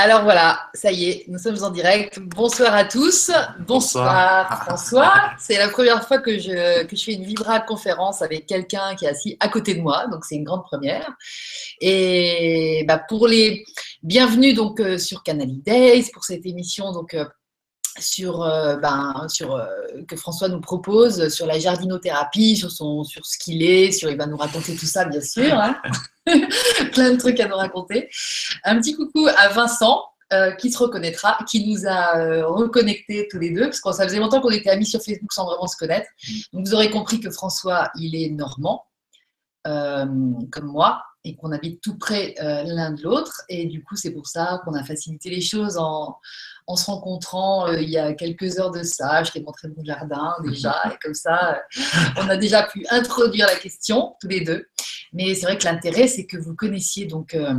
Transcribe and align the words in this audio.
Alors 0.00 0.22
voilà, 0.22 0.60
ça 0.74 0.92
y 0.92 1.08
est, 1.08 1.24
nous 1.26 1.40
sommes 1.40 1.60
en 1.64 1.70
direct. 1.70 2.20
Bonsoir 2.20 2.72
à 2.72 2.84
tous. 2.84 3.32
Bonsoir, 3.58 4.62
François. 4.64 5.32
C'est 5.40 5.58
la 5.58 5.68
première 5.70 6.06
fois 6.06 6.18
que 6.18 6.38
je, 6.38 6.84
que 6.84 6.94
je 6.94 7.02
fais 7.02 7.14
une 7.14 7.24
Vibra 7.24 7.58
conférence 7.58 8.22
avec 8.22 8.46
quelqu'un 8.46 8.94
qui 8.94 9.06
est 9.06 9.08
assis 9.08 9.36
à 9.40 9.48
côté 9.48 9.74
de 9.74 9.80
moi, 9.80 10.06
donc 10.06 10.24
c'est 10.24 10.36
une 10.36 10.44
grande 10.44 10.62
première. 10.62 11.16
Et 11.80 12.84
bah, 12.86 12.98
pour 13.08 13.26
les 13.26 13.64
bienvenus 14.04 14.54
donc 14.54 14.78
euh, 14.78 14.98
sur 14.98 15.24
Canal 15.24 15.60
Days 15.62 16.10
pour 16.12 16.22
cette 16.22 16.46
émission 16.46 16.92
donc 16.92 17.14
euh, 17.14 17.24
sur, 18.00 18.42
euh, 18.42 18.76
ben, 18.76 19.26
sur 19.28 19.60
que 20.06 20.16
François 20.16 20.48
nous 20.48 20.60
propose 20.60 21.28
sur 21.28 21.46
la 21.46 21.58
jardinothérapie, 21.58 22.56
sur 22.56 22.70
son 22.70 23.04
sur 23.04 23.24
ce 23.26 23.38
qu'il 23.38 23.62
est, 23.62 23.92
sur 23.92 24.10
il 24.10 24.16
va 24.16 24.26
nous 24.26 24.36
raconter 24.36 24.74
tout 24.74 24.86
ça 24.86 25.04
bien 25.04 25.20
sûr. 25.20 25.54
Hein. 25.54 25.76
plein 26.92 27.12
de 27.12 27.16
trucs 27.16 27.40
à 27.40 27.48
nous 27.48 27.56
raconter. 27.56 28.08
Un 28.64 28.78
petit 28.80 28.94
coucou 28.94 29.28
à 29.36 29.48
Vincent. 29.48 30.04
Euh, 30.30 30.50
qui 30.52 30.70
se 30.70 30.76
reconnaîtra, 30.76 31.38
qui 31.48 31.66
nous 31.66 31.86
a 31.86 32.18
euh, 32.18 32.46
reconnectés 32.46 33.28
tous 33.30 33.38
les 33.38 33.48
deux, 33.48 33.62
parce 33.62 33.80
que 33.80 33.92
ça 33.92 34.04
faisait 34.04 34.18
longtemps 34.18 34.42
qu'on 34.42 34.50
était 34.50 34.68
amis 34.68 34.84
sur 34.84 35.00
Facebook 35.00 35.32
sans 35.32 35.46
vraiment 35.46 35.66
se 35.66 35.78
connaître. 35.78 36.06
Donc 36.52 36.66
vous 36.66 36.74
aurez 36.74 36.90
compris 36.90 37.18
que 37.18 37.30
François, 37.30 37.90
il 37.94 38.14
est 38.14 38.28
normand, 38.28 38.84
euh, 39.66 40.04
comme 40.52 40.66
moi, 40.66 41.02
et 41.28 41.36
qu'on 41.36 41.52
habite 41.52 41.80
tout 41.80 41.98
près 41.98 42.34
l'un 42.38 42.92
de 42.92 43.02
l'autre. 43.02 43.42
Et 43.48 43.66
du 43.66 43.82
coup, 43.84 43.96
c'est 43.96 44.12
pour 44.12 44.26
ça 44.26 44.60
qu'on 44.64 44.74
a 44.74 44.82
facilité 44.82 45.30
les 45.30 45.40
choses 45.40 45.76
en, 45.76 46.16
en 46.68 46.76
se 46.76 46.86
rencontrant 46.86 47.66
euh, 47.66 47.80
il 47.80 47.88
y 47.88 47.98
a 47.98 48.12
quelques 48.12 48.58
heures 48.58 48.70
de 48.70 48.82
ça. 48.82 49.24
Je 49.24 49.32
t'ai 49.32 49.40
montré 49.40 49.68
mon 49.68 49.82
jardin 49.82 50.36
déjà, 50.44 50.76
et 50.86 50.96
comme 51.02 51.14
ça, 51.14 51.54
euh, 51.54 51.80
on 52.18 52.28
a 52.28 52.36
déjà 52.36 52.62
pu 52.64 52.86
introduire 52.90 53.46
la 53.46 53.56
question 53.56 54.14
tous 54.20 54.28
les 54.28 54.42
deux. 54.42 54.66
Mais 55.14 55.34
c'est 55.34 55.46
vrai 55.46 55.56
que 55.56 55.64
l'intérêt, 55.64 56.06
c'est 56.06 56.26
que 56.26 56.36
vous 56.36 56.54
connaissiez 56.54 57.06
donc 57.06 57.34
euh, 57.34 57.54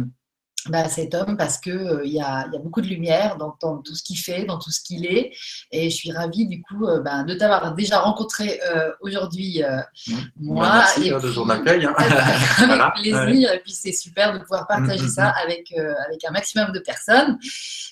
bah, 0.68 0.90
cet 0.90 1.16
homme 1.16 1.38
parce 1.38 1.58
qu'il 1.58 1.72
euh, 1.72 2.06
y, 2.06 2.20
a, 2.20 2.48
y, 2.52 2.56
a, 2.56 2.60
beaucoup 2.60 2.82
de 2.82 2.88
lumière 2.88 3.38
dans, 3.38 3.52
tout 3.78 3.96
ce 3.96 4.04
qu'il 4.04 4.18
fait, 4.18 4.44
dans 4.44 4.60
tout 4.60 4.72
ce 4.72 4.82
qu'il 4.82 5.06
est. 5.06 5.32
Et 5.72 5.90
je 5.90 5.96
suis 5.96 6.12
ravie 6.12 6.48
du 6.48 6.62
coup 6.62 6.86
euh, 6.86 7.00
bah, 7.00 7.24
de 7.24 7.34
t'avoir 7.34 7.74
déjà 7.76 8.00
rencontré 8.00 8.60
euh, 8.76 8.92
aujourd'hui, 9.00 9.62
mmh. 10.08 10.14
moi. 10.38 10.70
Merci 10.74 11.08
et 11.08 11.14
hein, 11.14 11.20
de 11.20 11.32
ton 11.32 11.50
accueil. 11.50 11.86
Hein. 11.86 11.96
avec 12.58 13.02
plaisir. 13.02 13.54
Et 13.54 13.60
puis 13.60 13.72
c'est 13.72 13.94
super 13.94 14.34
de 14.34 14.40
pouvoir 14.40 14.68
partager 14.68 15.04
mmh, 15.04 15.08
mmh, 15.08 15.10
ça 15.10 15.34
avec, 15.44 15.74
avec 16.06 16.26
un 16.26 16.32
maximum 16.32 16.72
de 16.74 16.80
personnes 16.80 17.38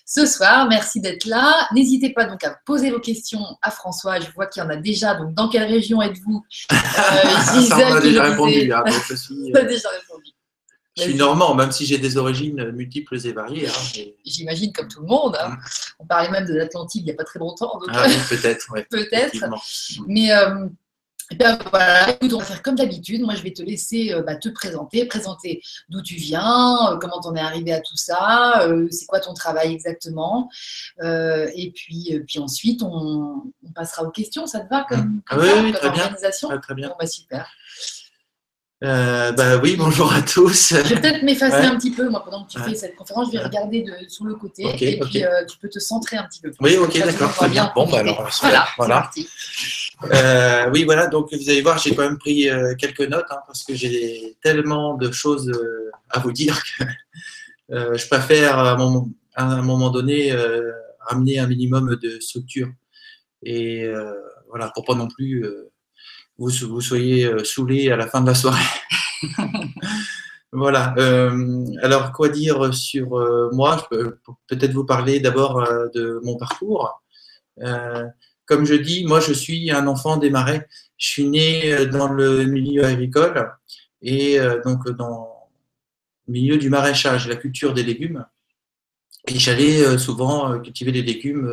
ce 0.05 0.25
soir. 0.25 0.67
Merci 0.67 0.99
d'être 0.99 1.25
là. 1.25 1.67
N'hésitez 1.73 2.11
pas 2.11 2.25
donc 2.25 2.43
à 2.43 2.57
poser 2.65 2.91
vos 2.91 2.99
questions 2.99 3.45
à 3.61 3.71
François. 3.71 4.19
Je 4.19 4.29
vois 4.31 4.47
qu'il 4.47 4.61
y 4.61 4.65
en 4.65 4.69
a 4.69 4.75
déjà. 4.75 5.15
Donc 5.15 5.33
dans 5.33 5.47
quelle 5.47 5.69
région 5.71 6.01
êtes-vous? 6.01 6.43
Ça, 6.69 7.77
on 7.89 7.95
a 7.95 8.01
déjà 8.01 8.23
répondu. 8.23 8.73
Hein, 8.73 8.83
on 8.85 9.55
a 9.55 9.63
déjà 9.63 9.89
répondu. 9.89 10.36
Je 10.97 11.03
suis 11.03 11.15
normand, 11.15 11.53
même 11.53 11.71
si 11.71 11.85
j'ai 11.85 11.97
des 11.97 12.17
origines 12.17 12.71
multiples 12.71 13.17
et 13.25 13.31
variées. 13.31 13.67
Hein, 13.67 14.01
J'imagine 14.25 14.73
comme 14.73 14.87
tout 14.87 15.01
le 15.01 15.07
monde. 15.07 15.37
Hein. 15.39 15.49
Mm. 15.49 15.57
On 15.99 16.05
parlait 16.05 16.29
même 16.29 16.45
de 16.45 16.53
l'Atlantique 16.53 17.03
il 17.03 17.05
n'y 17.05 17.11
a 17.11 17.15
pas 17.15 17.23
très 17.23 17.39
longtemps. 17.39 17.79
Ah 17.89 18.05
oui, 18.07 18.15
peut-être. 18.29 18.73
peut-être. 18.89 19.45
Mais 20.07 20.31
euh, 20.31 20.67
ben 21.35 21.59
voilà, 21.69 22.17
on 22.21 22.37
va 22.37 22.43
faire 22.43 22.63
comme 22.63 22.75
d'habitude. 22.75 23.21
Moi, 23.21 23.35
je 23.35 23.43
vais 23.43 23.53
te 23.53 23.61
laisser 23.61 24.13
euh, 24.13 24.23
bah, 24.23 24.35
te 24.35 24.49
présenter, 24.49 25.05
présenter 25.05 25.61
d'où 25.89 26.01
tu 26.01 26.15
viens, 26.15 26.93
euh, 26.93 26.97
comment 26.97 27.19
tu 27.21 27.27
en 27.27 27.35
es 27.35 27.41
arrivé 27.41 27.73
à 27.73 27.81
tout 27.81 27.97
ça, 27.97 28.67
c'est 28.89 29.05
quoi 29.05 29.19
ton 29.19 29.33
travail 29.33 29.73
exactement. 29.73 30.49
et 31.03 31.71
puis, 31.75 32.19
puis 32.25 32.39
ensuite, 32.39 32.81
on, 32.81 33.43
passera 33.75 34.03
aux 34.03 34.11
questions. 34.11 34.47
Ça 34.47 34.61
te 34.61 34.69
va 34.69 34.85
comme, 34.89 35.21
mm. 35.31 35.63
oui, 35.63 35.73
très 35.73 35.91
bien. 35.91 36.09
Très, 36.61 36.73
bien. 36.73 36.89
Bon, 36.89 36.95
bah, 36.99 37.07
super. 37.07 37.47
Euh, 38.83 39.31
bah 39.31 39.57
oui, 39.57 39.75
bonjour 39.75 40.13
à 40.13 40.21
tous. 40.21 40.69
Je 40.69 40.93
vais 40.93 41.01
peut-être 41.01 41.23
m'effacer 41.23 41.65
un 41.65 41.75
petit 41.77 41.89
peu, 41.89 42.09
moi, 42.09 42.23
pendant 42.23 42.45
que 42.45 42.51
tu 42.51 42.59
fais 42.59 42.75
cette 42.75 42.95
conférence. 42.95 43.29
Je 43.33 43.37
vais 43.37 43.43
regarder 43.43 43.81
de, 43.81 44.07
sur 44.07 44.25
le 44.25 44.35
côté 44.35 44.63
et 44.65 44.99
puis 44.99 45.23
euh, 45.23 45.45
tu 45.45 45.57
peux 45.57 45.67
te 45.67 45.79
centrer 45.79 46.17
un 46.17 46.25
petit 46.25 46.41
peu. 46.41 46.51
Oui, 46.61 46.77
ok, 46.77 46.95
d'accord, 46.99 47.33
très 47.33 47.49
bien. 47.49 47.71
Bon, 47.75 47.89
bah 47.89 47.99
alors, 47.99 48.29
voilà. 48.41 48.67
voilà. 48.77 49.09
Euh, 50.13 50.69
oui, 50.71 50.83
voilà, 50.83 51.07
donc 51.07 51.33
vous 51.33 51.49
allez 51.49 51.61
voir, 51.61 51.79
j'ai 51.79 51.95
quand 51.95 52.03
même 52.03 52.19
pris 52.19 52.49
euh, 52.49 52.75
quelques 52.75 53.01
notes 53.01 53.25
hein, 53.31 53.39
parce 53.47 53.63
que 53.63 53.73
j'ai 53.73 54.37
tellement 54.43 54.93
de 54.93 55.11
choses 55.11 55.49
euh, 55.49 55.89
à 56.11 56.19
vous 56.19 56.31
dire 56.31 56.61
que 56.63 56.83
je 57.69 58.07
préfère 58.07 58.59
à, 58.59 58.77
un 59.37 59.61
moment 59.63 59.89
donné 59.89 60.31
amener 61.07 61.39
un 61.39 61.47
minimum 61.47 61.97
de 62.01 62.19
structure. 62.19 62.69
Et 63.43 63.89
voilà, 64.49 64.69
pour 64.69 64.85
pas 64.85 64.95
non 64.95 65.07
plus 65.07 65.43
vous, 66.37 66.81
soyez 66.81 67.25
euh, 67.25 67.43
saoulé 67.43 67.91
à 67.91 67.95
la 67.95 68.07
fin 68.07 68.21
de 68.21 68.27
la 68.27 68.35
soirée. 68.35 68.63
voilà. 70.51 70.93
Euh, 70.97 71.65
alors, 71.81 72.11
quoi 72.11 72.29
dire 72.29 72.73
sur 72.73 73.17
euh, 73.17 73.49
moi? 73.53 73.77
Je 73.91 73.97
peux 73.97 74.17
peut-être 74.47 74.73
vous 74.73 74.85
parler 74.85 75.19
d'abord 75.19 75.67
de 75.93 76.19
mon 76.23 76.37
parcours. 76.37 77.01
comme 78.45 78.65
je 78.65 78.75
dis, 78.75 79.05
moi, 79.05 79.19
je 79.19 79.33
suis 79.33 79.71
un 79.71 79.87
enfant 79.87 80.17
des 80.17 80.29
marais. 80.29 80.67
Je 80.97 81.07
suis 81.09 81.27
né 81.27 81.85
dans 81.87 82.07
le 82.07 82.45
milieu 82.45 82.85
agricole 82.85 83.51
et 84.01 84.39
donc 84.63 84.89
dans 84.91 85.49
le 86.27 86.33
milieu 86.33 86.57
du 86.57 86.69
maraîchage, 86.69 87.27
la 87.27 87.35
culture 87.35 87.73
des 87.73 87.83
légumes. 87.83 88.25
Et 89.27 89.37
j'allais 89.37 89.97
souvent 89.97 90.59
cultiver 90.59 90.91
des 90.91 91.03
légumes 91.03 91.51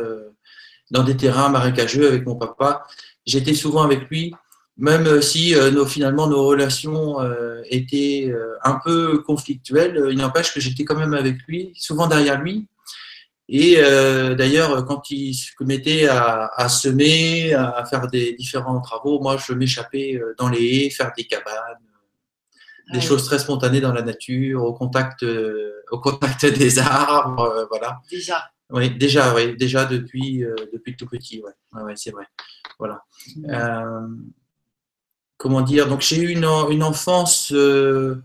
dans 0.89 1.03
des 1.03 1.17
terrains 1.17 1.49
marécageux 1.49 2.07
avec 2.07 2.25
mon 2.25 2.35
papa. 2.35 2.87
J'étais 3.25 3.53
souvent 3.53 3.83
avec 3.83 4.09
lui 4.09 4.33
même 4.77 5.07
euh, 5.07 5.21
si 5.21 5.55
euh, 5.55 5.71
nos, 5.71 5.85
finalement 5.85 6.27
nos 6.27 6.45
relations 6.45 7.21
euh, 7.21 7.61
étaient 7.69 8.33
un 8.63 8.79
peu 8.83 9.19
conflictuelles, 9.19 10.07
il 10.11 10.17
n'empêche 10.17 10.53
que 10.53 10.59
j'étais 10.59 10.83
quand 10.83 10.97
même 10.97 11.13
avec 11.13 11.37
lui, 11.47 11.71
souvent 11.75 12.07
derrière 12.07 12.41
lui. 12.41 12.67
Et 13.47 13.75
d'ailleurs, 13.75 14.85
quand 14.85 15.11
il 15.11 15.35
se 15.35 15.51
mettait 15.63 16.07
à, 16.07 16.47
à, 16.47 16.67
semer, 16.67 17.53
à 17.53 17.85
faire 17.85 18.07
des 18.07 18.33
différents 18.33 18.81
travaux, 18.81 19.19
moi, 19.19 19.37
je 19.37 19.53
m'échappais 19.53 20.19
dans 20.39 20.49
les 20.49 20.63
haies, 20.63 20.89
faire 20.89 21.11
des 21.15 21.25
cabanes, 21.25 21.53
des 22.91 23.01
choses 23.01 23.23
très 23.23 23.37
spontanées 23.37 23.81
dans 23.81 23.93
la 23.93 24.01
nature, 24.01 24.63
au 24.63 24.73
contact, 24.73 25.23
au 25.91 25.99
contact 25.99 26.43
des 26.57 26.79
arbres, 26.79 27.67
voilà. 27.69 28.01
Déjà. 28.09 28.49
Oui, 28.71 28.89
déjà, 28.89 29.35
oui, 29.35 29.55
déjà 29.55 29.85
depuis, 29.85 30.43
depuis 30.73 30.95
tout 30.95 31.05
petit, 31.05 31.39
ouais, 31.43 31.83
ouais, 31.83 31.93
c'est 31.95 32.09
vrai, 32.09 32.25
voilà. 32.79 33.03
Mmh 33.35 34.23
comment 35.37 35.61
dire, 35.61 35.87
donc 35.87 36.01
j'ai 36.01 36.17
eu 36.17 36.29
une, 36.29 36.45
une 36.69 36.83
enfance, 36.83 37.51
euh, 37.51 38.21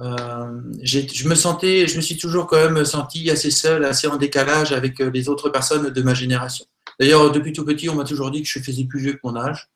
euh, 0.00 0.60
je 0.82 1.28
me 1.28 1.34
sentais, 1.34 1.86
je 1.86 1.96
me 1.96 2.00
suis 2.00 2.16
toujours 2.16 2.46
quand 2.46 2.56
même 2.56 2.84
senti 2.84 3.30
assez 3.30 3.50
seul, 3.50 3.84
assez 3.84 4.06
en 4.06 4.16
décalage 4.16 4.72
avec 4.72 5.00
euh, 5.00 5.10
les 5.10 5.28
autres 5.28 5.48
personnes 5.48 5.90
de 5.90 6.02
ma 6.02 6.14
génération. 6.14 6.64
D'ailleurs, 7.00 7.30
depuis 7.30 7.52
tout 7.52 7.64
petit, 7.64 7.88
on 7.88 7.94
m'a 7.94 8.04
toujours 8.04 8.30
dit 8.30 8.42
que 8.42 8.48
je 8.48 8.58
faisais 8.58 8.84
plus 8.84 9.00
vieux 9.00 9.12
que 9.14 9.20
mon 9.24 9.36
âge. 9.36 9.68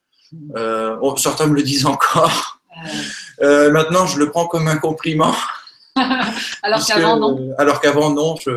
certains 1.16 1.47
me 1.47 1.54
le 1.54 1.62
disent 1.62 1.87
encore. 1.87 2.60
maintenant, 3.41 4.06
je 4.06 4.19
le 4.19 4.31
prends 4.31 4.47
comme 4.47 4.69
un 4.69 4.76
compliment. 4.76 5.34
alors 6.62 6.84
qu'avant, 6.84 7.19
non. 7.19 7.54
Alors 7.58 7.81
qu'avant, 7.81 8.12
non. 8.12 8.37
Je, 8.37 8.50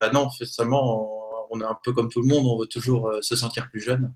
bah 0.00 0.10
non, 0.12 0.28
seulement 0.30 1.15
on 1.50 1.60
est 1.60 1.64
un 1.64 1.76
peu 1.82 1.92
comme 1.92 2.08
tout 2.08 2.20
le 2.20 2.28
monde, 2.28 2.46
on 2.46 2.58
veut 2.58 2.66
toujours 2.66 3.08
euh, 3.08 3.22
se 3.22 3.36
sentir 3.36 3.68
plus 3.70 3.80
jeune. 3.80 4.12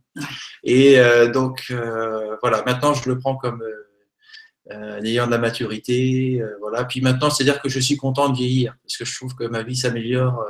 Et 0.63 0.99
euh, 0.99 1.31
donc, 1.31 1.67
euh, 1.71 2.37
voilà, 2.43 2.63
maintenant, 2.65 2.95
je 2.95 3.09
le 3.09 3.19
prends 3.19 3.37
comme 3.37 3.63
ayant 5.03 5.27
de 5.27 5.33
la 5.33 5.39
maturité. 5.39 6.41
voilà. 6.61 6.85
Puis 6.85 7.01
maintenant, 7.01 7.29
c'est-à-dire 7.29 7.61
que 7.61 7.69
je 7.69 7.81
suis 7.81 7.97
content 7.97 8.29
de 8.29 8.37
vieillir, 8.37 8.77
parce 8.85 8.97
que 8.97 9.05
je 9.05 9.17
trouve 9.17 9.35
que 9.35 9.45
ma 9.45 9.63
vie 9.63 9.75
s'améliore 9.75 10.45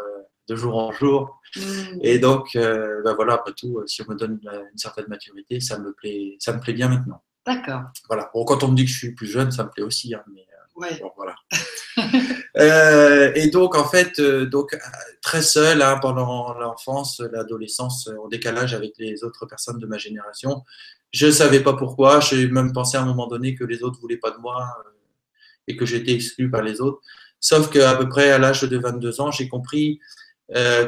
de 0.47 0.57
jour 0.57 0.77
en 0.77 0.93
jour. 0.93 1.41
Mm. 1.57 1.61
Et 2.03 2.19
donc, 2.19 2.51
ben 2.55 3.15
voilà, 3.15 3.35
après 3.35 3.53
tout, 3.57 3.83
si 3.87 4.03
on 4.03 4.11
me 4.11 4.17
donne 4.17 4.39
une 4.43 4.79
certaine 4.79 5.07
maturité, 5.09 5.61
ça 5.61 5.79
me 5.79 5.95
plaît, 5.95 6.37
ça 6.39 6.53
me 6.53 6.61
plaît 6.61 6.75
bien 6.75 6.89
maintenant. 6.89 7.23
D'accord. 7.47 7.85
Voilà. 8.09 8.31
Bon, 8.35 8.45
quand 8.45 8.63
on 8.63 8.69
me 8.69 8.77
dit 8.77 8.85
que 8.85 8.91
je 8.91 8.99
suis 8.99 9.15
plus 9.15 9.27
jeune, 9.27 9.51
ça 9.51 9.65
me 9.65 9.71
plaît 9.71 9.85
aussi. 9.85 10.15
Hein, 10.15 10.23
mais, 10.31 10.47
voilà. 11.17 11.35
Euh, 12.59 13.33
et 13.35 13.49
donc, 13.49 13.77
en 13.77 13.85
fait, 13.85 14.19
euh, 14.19 14.47
donc, 14.47 14.77
très 15.23 15.43
seul 15.43 15.83
hein, 15.83 15.99
pendant 16.01 16.53
l'enfance, 16.55 17.21
l'adolescence, 17.33 18.09
en 18.23 18.29
décalage 18.29 18.75
avec 18.75 18.95
les 18.99 19.23
autres 19.25 19.47
personnes 19.47 19.79
de 19.79 19.87
ma 19.87 19.99
génération. 19.99 20.63
Je 21.13 21.27
ne 21.27 21.33
savais 21.33 21.61
pas 21.61 21.75
pourquoi. 21.75 22.21
J'ai 22.21 22.49
même 22.49 22.73
pensé 22.73 22.97
à 22.97 23.03
un 23.03 23.07
moment 23.07 23.27
donné 23.27 23.55
que 23.55 23.65
les 23.65 23.83
autres 23.83 23.97
ne 23.97 24.01
voulaient 24.01 24.17
pas 24.17 24.31
de 24.31 24.39
moi 24.39 24.67
euh, 24.87 24.91
et 25.69 25.77
que 25.77 25.87
j'étais 25.87 26.13
exclu 26.13 26.51
par 26.51 26.63
les 26.63 26.81
autres. 26.81 27.01
Sauf 27.39 27.71
qu'à 27.71 27.95
peu 27.95 28.09
près 28.09 28.31
à 28.31 28.39
l'âge 28.39 28.63
de 28.63 28.79
22 28.79 29.21
ans, 29.21 29.31
j'ai 29.31 29.49
compris 29.49 30.01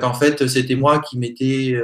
qu'en 0.01 0.13
fait, 0.13 0.49
c'était 0.49 0.75
moi 0.75 1.01
qui, 1.01 1.17
m'étais, 1.19 1.81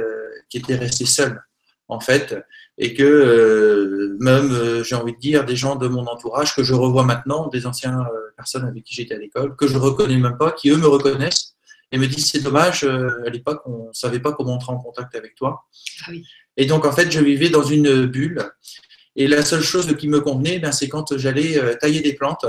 qui 0.49 0.57
était 0.57 0.75
resté 0.75 1.05
seul, 1.05 1.41
en 1.87 2.01
fait, 2.01 2.35
et 2.81 2.93
que 2.93 3.03
euh, 3.03 4.17
même, 4.19 4.51
euh, 4.53 4.83
j'ai 4.83 4.95
envie 4.95 5.11
de 5.13 5.19
dire, 5.19 5.45
des 5.45 5.57
gens 5.57 5.75
de 5.75 5.87
mon 5.89 6.07
entourage 6.07 6.55
que 6.55 6.63
je 6.63 6.73
revois 6.73 7.03
maintenant, 7.03 7.47
des 7.47 7.67
anciennes 7.67 7.99
euh, 7.99 8.33
personnes 8.37 8.65
avec 8.65 8.85
qui 8.85 8.95
j'étais 8.95 9.15
à 9.15 9.17
l'école, 9.17 9.55
que 9.57 9.67
je 9.67 9.73
ne 9.73 9.79
reconnais 9.79 10.17
même 10.17 10.37
pas, 10.37 10.51
qui 10.51 10.69
eux 10.69 10.77
me 10.77 10.87
reconnaissent 10.87 11.55
et 11.91 11.97
me 11.97 12.07
disent 12.07 12.31
c'est 12.31 12.41
dommage, 12.41 12.83
à 12.85 13.29
l'époque 13.29 13.61
on 13.65 13.87
ne 13.87 13.93
savait 13.93 14.19
pas 14.19 14.31
comment 14.31 14.53
entrer 14.53 14.71
en 14.71 14.77
contact 14.77 15.13
avec 15.15 15.35
toi. 15.35 15.65
Ah 16.07 16.11
et 16.55 16.65
donc 16.67 16.85
en 16.85 16.91
fait 16.91 17.11
je 17.11 17.19
vivais 17.19 17.49
dans 17.49 17.63
une 17.63 18.05
bulle 18.05 18.43
et 19.15 19.27
la 19.27 19.43
seule 19.43 19.63
chose 19.63 19.97
qui 19.97 20.07
me 20.07 20.21
convenait, 20.21 20.59
ben, 20.59 20.71
c'est 20.71 20.87
quand 20.87 21.17
j'allais 21.17 21.77
tailler 21.79 22.01
des 22.01 22.13
plantes 22.13 22.45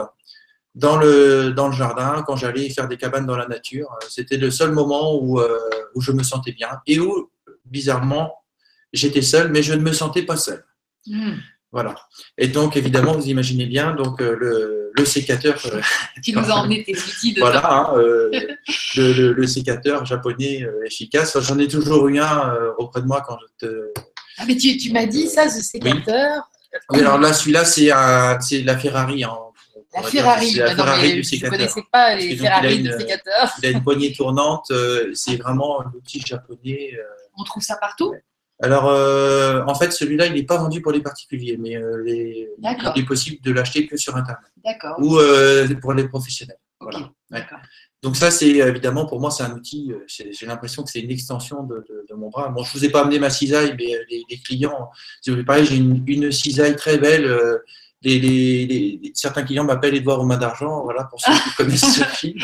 dans 0.74 0.98
le, 0.98 1.52
dans 1.52 1.68
le 1.68 1.72
jardin, 1.74 2.22
quand 2.26 2.36
j'allais 2.36 2.68
faire 2.68 2.86
des 2.86 2.98
cabanes 2.98 3.24
dans 3.24 3.36
la 3.36 3.48
nature. 3.48 3.88
C'était 4.10 4.36
le 4.36 4.50
seul 4.50 4.72
moment 4.72 5.16
où, 5.16 5.40
où 5.94 6.00
je 6.02 6.12
me 6.12 6.22
sentais 6.22 6.52
bien 6.52 6.68
et 6.86 7.00
où, 7.00 7.30
bizarrement, 7.64 8.39
j'étais 8.92 9.22
seul, 9.22 9.50
mais 9.50 9.62
je 9.62 9.74
ne 9.74 9.82
me 9.82 9.92
sentais 9.92 10.22
pas 10.22 10.36
seul. 10.36 10.64
Hmm. 11.06 11.34
Voilà. 11.72 11.94
Et 12.36 12.48
donc, 12.48 12.76
évidemment, 12.76 13.12
vous 13.12 13.28
imaginez 13.28 13.66
bien, 13.66 13.92
donc 13.92 14.20
le, 14.20 14.90
le 14.92 15.04
sécateur. 15.04 15.56
qui 16.24 16.32
nous 16.32 16.50
a 16.50 16.54
emmené 16.54 16.82
tes 16.82 16.98
outils 16.98 17.32
de 17.32 17.40
Voilà, 17.40 17.72
hein, 17.72 17.92
le, 17.96 19.32
le, 19.32 19.46
sécateur 19.46 20.04
japonais 20.04 20.66
efficace. 20.84 21.38
J'en 21.40 21.58
ai 21.60 21.68
toujours 21.68 22.08
eu 22.08 22.18
un 22.18 22.54
auprès 22.78 23.02
de 23.02 23.06
moi 23.06 23.22
quand 23.24 23.38
je 23.38 23.66
te. 23.66 23.92
Ah, 24.38 24.44
mais 24.48 24.56
tu, 24.56 24.76
tu 24.78 24.92
m'as 24.92 25.06
dit 25.06 25.28
ça, 25.28 25.48
ce 25.48 25.62
sécateur. 25.62 26.50
Oui, 26.90 27.00
alors 27.00 27.18
là, 27.18 27.32
celui-là, 27.32 27.64
c'est 27.64 27.86
la 28.62 28.78
Ferrari. 28.78 29.22
Hein, 29.22 29.36
la 29.94 30.02
Ferrari, 30.02 30.54
la 30.54 30.74
Ferrari 30.76 31.14
du 31.14 31.24
sécateur. 31.24 31.50
Je 31.50 31.54
ne 31.54 31.58
connaissais 31.58 31.86
pas 31.90 32.14
les 32.14 32.36
Ferrari 32.36 32.82
du 32.82 32.92
sécateur. 32.92 33.52
Il 33.62 33.66
a 33.66 33.70
une 33.70 33.82
poignée 33.82 34.12
tournante, 34.12 34.70
euh, 34.70 35.10
c'est 35.14 35.36
vraiment 35.36 35.82
l'outil 35.92 36.20
japonais. 36.20 36.92
Euh. 36.94 37.02
On 37.36 37.44
trouve 37.44 37.62
ça 37.62 37.76
partout? 37.76 38.14
Alors, 38.62 38.88
euh, 38.88 39.62
en 39.66 39.74
fait, 39.74 39.92
celui-là, 39.92 40.26
il 40.26 40.34
n'est 40.34 40.44
pas 40.44 40.58
vendu 40.58 40.82
pour 40.82 40.92
les 40.92 41.00
particuliers, 41.00 41.56
mais 41.58 41.78
il 42.06 42.48
est 42.96 43.06
possible 43.06 43.42
de 43.42 43.52
l'acheter 43.52 43.86
que 43.86 43.96
sur 43.96 44.16
Internet. 44.16 44.50
D'accord. 44.64 44.96
Ou 44.98 45.18
pour 45.80 45.92
les 45.94 46.08
professionnels. 46.08 46.58
Voilà. 46.80 47.10
Donc 48.02 48.16
ça, 48.16 48.30
c'est 48.30 48.48
évidemment 48.48 49.06
pour 49.06 49.20
moi, 49.20 49.30
c'est 49.30 49.42
un 49.42 49.52
outil. 49.52 49.92
J'ai 50.06 50.46
l'impression 50.46 50.82
que 50.82 50.90
c'est 50.90 51.00
une 51.00 51.10
extension 51.10 51.62
de, 51.62 51.84
mon 52.14 52.28
bras. 52.28 52.48
Bon, 52.48 52.62
je 52.64 52.72
vous 52.72 52.84
ai 52.84 52.90
pas 52.90 53.02
amené 53.02 53.18
ma 53.18 53.30
cisaille, 53.30 53.74
mais 53.78 53.94
les, 54.10 54.38
clients, 54.38 54.90
si 55.20 55.30
vous 55.30 55.44
pareil, 55.44 55.66
j'ai 55.66 55.76
une, 55.76 56.02
une, 56.06 56.32
cisaille 56.32 56.76
très 56.76 56.98
belle 56.98 57.60
les, 58.02 59.12
certains 59.14 59.42
clients 59.42 59.64
m'appellent 59.64 59.94
Edouard 59.94 60.20
aux 60.20 60.24
mains 60.24 60.36
d'argent, 60.36 60.82
voilà, 60.84 61.04
pour 61.04 61.20
ceux 61.20 61.32
qui 61.32 61.50
connaissent 61.56 61.94
ce 61.94 62.04
film. 62.04 62.38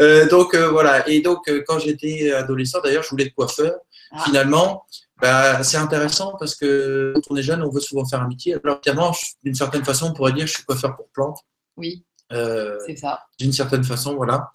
Euh, 0.00 0.28
donc 0.28 0.54
euh, 0.54 0.68
voilà, 0.68 1.08
et 1.08 1.20
donc 1.20 1.48
euh, 1.48 1.62
quand 1.66 1.78
j'étais 1.78 2.32
adolescent, 2.32 2.80
d'ailleurs, 2.82 3.02
je 3.02 3.10
voulais 3.10 3.24
être 3.24 3.34
coiffeur. 3.34 3.74
Ah. 4.12 4.24
Finalement, 4.24 4.86
bah, 5.20 5.62
c'est 5.62 5.76
intéressant 5.76 6.36
parce 6.38 6.54
que 6.54 7.12
quand 7.14 7.22
on 7.30 7.36
est 7.36 7.42
jeune, 7.42 7.62
on 7.62 7.70
veut 7.70 7.80
souvent 7.80 8.04
faire 8.04 8.20
un 8.20 8.28
métier. 8.28 8.56
Alors 8.62 8.80
évidemment, 8.84 9.14
d'une 9.42 9.54
certaine 9.54 9.84
façon, 9.84 10.06
on 10.06 10.12
pourrait 10.12 10.32
dire 10.32 10.44
que 10.44 10.50
je 10.50 10.54
suis 10.56 10.64
coiffeur 10.64 10.96
pour 10.96 11.08
plantes. 11.08 11.38
Oui, 11.76 12.04
c'est 12.30 12.96
ça. 12.96 13.20
D'une 13.38 13.52
certaine 13.52 13.84
façon, 13.84 14.14
voilà. 14.16 14.50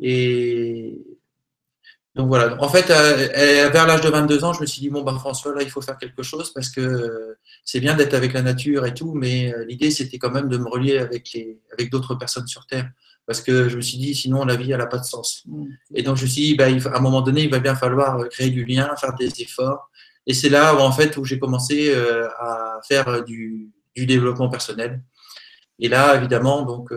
Et 0.00 0.98
donc 2.14 2.28
voilà. 2.28 2.56
En 2.62 2.68
fait, 2.68 2.90
euh, 2.90 3.70
vers 3.70 3.86
l'âge 3.86 4.00
de 4.00 4.08
22 4.08 4.44
ans, 4.44 4.52
je 4.52 4.60
me 4.60 4.66
suis 4.66 4.80
dit 4.80 4.88
bon 4.88 5.02
bah 5.02 5.14
François, 5.18 5.52
là 5.54 5.62
il 5.62 5.70
faut 5.70 5.80
faire 5.80 5.98
quelque 5.98 6.22
chose 6.22 6.52
parce 6.52 6.70
que 6.70 7.36
c'est 7.64 7.80
bien 7.80 7.94
d'être 7.94 8.14
avec 8.14 8.32
la 8.32 8.42
nature 8.42 8.86
et 8.86 8.94
tout, 8.94 9.14
mais 9.14 9.52
euh, 9.52 9.64
l'idée 9.64 9.90
c'était 9.90 10.18
quand 10.18 10.30
même 10.30 10.48
de 10.48 10.56
me 10.56 10.68
relier 10.68 10.98
avec 10.98 11.32
les 11.32 11.60
avec 11.72 11.90
d'autres 11.90 12.14
personnes 12.14 12.46
sur 12.46 12.66
terre 12.66 12.88
parce 13.26 13.40
que 13.40 13.68
je 13.68 13.76
me 13.76 13.80
suis 13.80 13.98
dit 13.98 14.14
sinon 14.14 14.44
la 14.44 14.56
vie 14.56 14.72
elle 14.72 14.78
n'a 14.78 14.86
pas 14.86 14.98
de 14.98 15.04
sens. 15.04 15.42
Mmh. 15.46 15.64
Et 15.94 16.02
donc 16.02 16.16
je 16.16 16.24
me 16.24 16.28
suis 16.28 16.42
dit 16.42 16.54
bah, 16.56 16.66
à 16.66 16.98
un 16.98 17.00
moment 17.00 17.22
donné 17.22 17.42
il 17.42 17.50
va 17.50 17.58
bien 17.58 17.74
falloir 17.74 18.18
euh, 18.18 18.26
créer 18.26 18.50
du 18.50 18.64
lien, 18.64 18.94
faire 18.96 19.14
des 19.14 19.30
efforts. 19.40 19.90
Et 20.26 20.34
c'est 20.34 20.48
là 20.48 20.74
où 20.74 20.78
en 20.78 20.92
fait 20.92 21.16
où 21.16 21.24
j'ai 21.24 21.38
commencé 21.38 21.94
à 21.94 22.80
faire 22.88 23.22
du, 23.24 23.68
du, 23.94 24.06
développement 24.06 24.48
personnel. 24.48 25.02
Et 25.78 25.88
là 25.88 26.16
évidemment 26.16 26.62
donc 26.62 26.92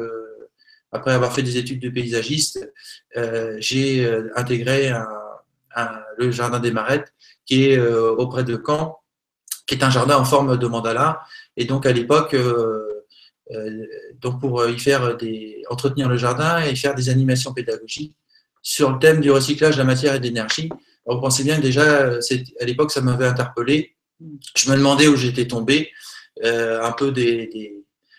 après 0.92 1.12
avoir 1.12 1.34
fait 1.34 1.44
des 1.44 1.58
études 1.58 1.82
de 1.82 1.90
paysagiste, 1.90 2.72
euh, 3.18 3.58
j'ai 3.60 4.06
euh, 4.06 4.30
intégré 4.36 4.94
le 6.18 6.32
jardin 6.32 6.60
des 6.60 6.72
Marettes, 6.72 7.14
qui 7.46 7.66
est 7.66 7.78
euh, 7.78 8.12
auprès 8.12 8.44
de 8.44 8.62
Caen, 8.66 8.98
qui 9.68 9.76
est 9.76 9.84
un 9.84 9.90
jardin 9.90 10.18
en 10.18 10.26
forme 10.26 10.58
de 10.58 10.68
mandala. 10.68 11.22
Et 11.58 11.66
donc 11.66 11.86
à 11.86 11.92
l'époque, 11.92 12.36
donc 14.22 14.42
pour 14.42 14.68
y 14.68 14.80
faire 14.80 15.16
des, 15.18 15.64
entretenir 15.70 16.10
le 16.10 16.18
jardin 16.18 16.60
et 16.60 16.76
faire 16.76 16.96
des 16.96 17.10
animations 17.10 17.54
pédagogiques 17.54 18.16
sur 18.62 18.92
le 18.92 19.00
thème 19.00 19.22
du 19.22 19.32
recyclage 19.32 19.76
de 19.76 19.80
la 19.80 19.86
matière 19.86 20.16
et 20.16 20.20
de 20.20 20.24
l'énergie. 20.24 20.70
Vous 21.06 21.20
pensez 21.22 21.44
bien 21.44 21.56
que 21.56 21.62
déjà, 21.62 22.10
à 22.60 22.66
l'époque, 22.66 22.92
ça 22.92 23.00
m'avait 23.02 23.28
interpellé. 23.28 23.96
Je 24.56 24.70
me 24.70 24.76
demandais 24.76 25.08
où 25.08 25.16
j'étais 25.16 25.48
tombé, 25.48 25.92
un 26.44 26.92
peu 26.92 27.12
des, 27.12 27.48
des, 27.48 27.78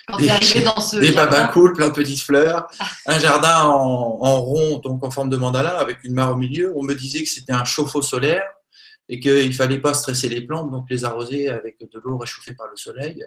dans 0.09 0.81
ce 0.81 0.97
des 0.97 1.15
cool, 1.53 1.75
plein 1.75 1.89
de 1.89 1.93
petites 1.93 2.23
fleurs, 2.23 2.67
un 3.07 3.19
jardin 3.19 3.65
en, 3.65 4.41
rond, 4.41 4.79
donc 4.79 5.05
en 5.05 5.11
forme 5.11 5.29
de 5.29 5.37
mandala, 5.37 5.79
avec 5.79 6.03
une 6.05 6.15
mare 6.15 6.33
au 6.33 6.37
milieu. 6.37 6.73
On 6.77 6.83
me 6.83 6.95
disait 6.95 7.23
que 7.23 7.29
c'était 7.29 7.53
un 7.53 7.65
chauffe-eau 7.65 8.01
solaire 8.01 8.43
et 9.11 9.21
qu'il 9.21 9.49
ne 9.49 9.53
fallait 9.53 9.81
pas 9.81 9.95
stresser 9.95 10.29
les 10.29 10.41
plantes, 10.41 10.71
donc 10.71 10.87
les 10.89 11.05
arroser 11.05 11.49
avec 11.49 11.79
de 11.81 12.01
l'eau 12.03 12.17
réchauffée 12.17 12.55
par 12.55 12.69
le 12.71 12.77
soleil. 12.77 13.25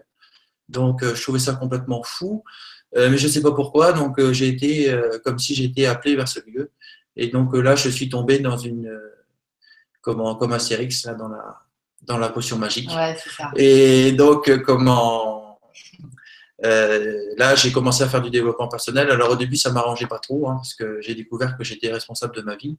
Donc 0.71 1.03
euh, 1.03 1.15
je 1.15 1.21
trouvais 1.21 1.39
ça 1.39 1.53
complètement 1.53 2.03
fou, 2.03 2.43
euh, 2.95 3.09
mais 3.09 3.17
je 3.17 3.27
ne 3.27 3.31
sais 3.31 3.41
pas 3.41 3.51
pourquoi. 3.51 3.93
Donc 3.93 4.19
euh, 4.19 4.33
j'ai 4.33 4.47
été 4.47 4.95
comme 5.23 5.39
si 5.39 5.55
j'étais 5.55 5.85
appelé 5.85 6.15
vers 6.15 6.27
ce 6.27 6.39
lieu. 6.47 6.71
Et 7.15 7.27
donc 7.27 7.55
là, 7.55 7.75
je 7.75 7.89
suis 7.89 8.09
tombé 8.09 8.39
dans 8.39 8.57
une 8.57 8.91
comment 10.01 10.35
comme 10.35 10.53
Astérix 10.53 11.05
là 11.05 11.13
dans 11.13 11.27
la 11.27 11.59
dans 12.03 12.17
la 12.17 12.29
potion 12.29 12.57
magique. 12.57 12.89
Ouais, 12.89 13.15
ça. 13.37 13.51
Et 13.55 14.13
donc 14.13 14.49
comment 14.63 15.41
euh, 16.63 17.33
là, 17.37 17.55
j'ai 17.55 17.71
commencé 17.71 18.03
à 18.03 18.09
faire 18.09 18.21
du 18.21 18.29
développement 18.29 18.67
personnel. 18.67 19.09
Alors 19.09 19.31
au 19.31 19.35
début, 19.35 19.55
ça 19.55 19.71
m'arrangeait 19.71 20.07
pas 20.07 20.19
trop 20.19 20.47
hein, 20.47 20.55
parce 20.55 20.73
que 20.73 21.01
j'ai 21.01 21.15
découvert 21.15 21.57
que 21.57 21.63
j'étais 21.63 21.91
responsable 21.91 22.35
de 22.35 22.41
ma 22.41 22.55
vie. 22.55 22.77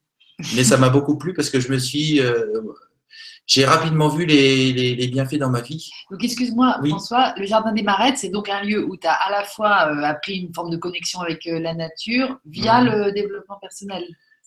Mais 0.54 0.64
ça 0.64 0.76
m'a 0.76 0.88
beaucoup 0.88 1.18
plu 1.18 1.34
parce 1.34 1.50
que 1.50 1.60
je 1.60 1.70
me 1.70 1.78
suis, 1.78 2.20
euh, 2.20 2.46
j'ai 3.46 3.64
rapidement 3.64 4.08
vu 4.08 4.24
les, 4.24 4.72
les, 4.72 5.08
bienfaits 5.08 5.36
dans 5.36 5.50
ma 5.50 5.60
vie. 5.60 5.90
Donc 6.10 6.22
excuse-moi, 6.22 6.78
François, 6.86 7.34
le 7.36 7.44
jardin 7.44 7.72
des 7.72 7.82
Marettes, 7.82 8.18
c'est 8.18 8.28
donc 8.28 8.48
un 8.48 8.62
lieu 8.62 8.84
où 8.84 8.96
tu 8.96 9.06
as 9.06 9.12
à 9.12 9.30
la 9.30 9.44
fois 9.44 9.88
euh, 9.90 10.02
appris 10.04 10.38
une 10.38 10.54
forme 10.54 10.70
de 10.70 10.76
connexion 10.76 11.20
avec 11.20 11.44
la 11.44 11.74
nature 11.74 12.38
via 12.46 12.82
le 12.82 13.12
développement 13.12 13.58
personnel. 13.60 14.04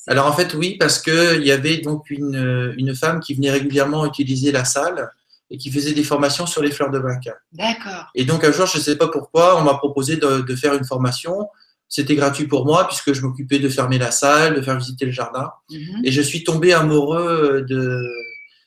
Alors 0.08 0.28
en 0.28 0.34
fait, 0.34 0.54
oui, 0.54 0.78
parce 0.80 1.02
qu'il 1.02 1.44
y 1.44 1.52
avait 1.52 1.80
donc 1.80 2.10
une, 2.10 2.74
une 2.78 2.96
femme 2.96 3.20
qui 3.20 3.34
venait 3.34 3.52
régulièrement 3.52 4.06
utiliser 4.06 4.52
la 4.52 4.64
salle 4.64 5.10
et 5.50 5.58
qui 5.58 5.72
faisait 5.72 5.94
des 5.94 6.04
formations 6.04 6.46
sur 6.46 6.62
les 6.62 6.72
fleurs 6.72 6.92
de 6.92 7.00
bac. 7.00 7.28
D'accord. 7.52 8.08
Et 8.16 8.26
donc 8.26 8.44
un 8.44 8.52
jour, 8.52 8.66
je 8.66 8.78
ne 8.78 8.84
sais 8.84 8.98
pas 8.98 9.08
pourquoi, 9.08 9.60
on 9.60 9.64
m'a 9.64 9.76
proposé 9.76 10.18
de, 10.18 10.56
faire 10.56 10.74
une 10.74 10.86
formation. 10.86 11.48
C'était 11.88 12.16
gratuit 12.16 12.48
pour 12.48 12.66
moi 12.66 12.88
puisque 12.88 13.14
je 13.14 13.22
m'occupais 13.22 13.60
de 13.60 13.70
fermer 13.70 14.00
la 14.00 14.12
salle, 14.12 14.56
de 14.56 14.62
faire 14.62 14.78
visiter 14.78 15.06
le 15.06 15.12
jardin. 15.12 15.52
Mhm. 15.70 16.02
Et 16.04 16.12
je 16.12 16.22
suis 16.22 16.44
tombé 16.44 16.74
amoureux 16.74 17.64
de, 17.68 18.04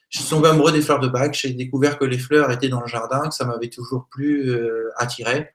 je 0.09 0.21
suis 0.21 0.29
tombé 0.29 0.49
amoureux 0.49 0.73
des 0.73 0.81
fleurs 0.81 1.01
de 1.01 1.09
bac. 1.09 1.35
J'ai 1.35 1.53
découvert 1.53 1.99
que 1.99 2.05
les 2.05 2.19
fleurs 2.19 2.51
étaient 2.51 2.69
dans 2.69 2.81
le 2.81 2.87
jardin, 2.87 3.29
que 3.29 3.35
ça 3.35 3.45
m'avait 3.45 3.69
toujours 3.69 4.07
plus 4.11 4.51
euh, 4.51 4.91
attiré. 4.97 5.51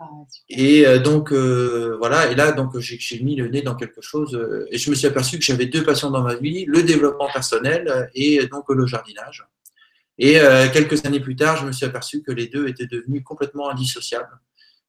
Ah, 0.00 0.04
et 0.48 0.86
euh, 0.86 0.98
donc 1.00 1.32
euh, 1.32 1.96
voilà, 1.98 2.30
et 2.30 2.36
là 2.36 2.52
donc 2.52 2.78
j'ai 2.78 3.20
mis 3.20 3.34
le 3.34 3.48
nez 3.48 3.62
dans 3.62 3.74
quelque 3.74 4.00
chose 4.00 4.40
et 4.70 4.78
je 4.78 4.90
me 4.90 4.94
suis 4.94 5.08
aperçu 5.08 5.38
que 5.38 5.44
j'avais 5.44 5.66
deux 5.66 5.82
passions 5.82 6.10
dans 6.10 6.22
ma 6.22 6.36
vie, 6.36 6.66
le 6.66 6.84
développement 6.84 7.28
personnel 7.32 8.08
et 8.14 8.46
donc 8.46 8.64
le 8.68 8.86
jardinage. 8.86 9.44
Et 10.18 10.40
euh, 10.40 10.68
quelques 10.68 11.04
années 11.06 11.20
plus 11.20 11.36
tard, 11.36 11.56
je 11.56 11.66
me 11.66 11.72
suis 11.72 11.86
aperçu 11.86 12.22
que 12.22 12.32
les 12.32 12.48
deux 12.48 12.66
étaient 12.66 12.86
devenus 12.86 13.22
complètement 13.24 13.70
indissociables, 13.70 14.40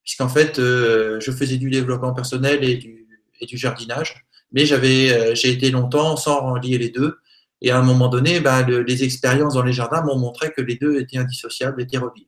puisqu'en 0.04 0.30
fait, 0.30 0.58
euh, 0.58 1.20
je 1.20 1.32
faisais 1.32 1.58
du 1.58 1.70
développement 1.70 2.13
personnel 2.13 2.63
et 2.63 2.78
du, 2.78 3.08
et 3.39 3.46
du 3.46 3.58
jardinage, 3.58 4.25
mais 4.51 4.66
j'avais, 4.66 5.12
euh, 5.12 5.36
j'ai 5.36 5.51
été 5.51 5.70
longtemps 5.70 6.18
sans 6.18 6.56
lier 6.56 6.80
les 6.80 6.89
deux. 6.89 7.18
Et 7.62 7.72
à 7.72 7.78
un 7.78 7.82
moment 7.82 8.08
donné, 8.08 8.39
bah, 8.39 8.63
les 8.63 9.04
expériences 9.04 9.56
dans 9.56 9.63
les 9.63 9.74
jardins 9.74 10.01
m'ont 10.01 10.18
montré 10.18 10.51
que 10.51 10.62
les 10.62 10.75
deux 10.75 11.00
étaient 11.00 11.18
indissociables, 11.18 11.82
étaient 11.82 11.98
reliés. 11.98 12.28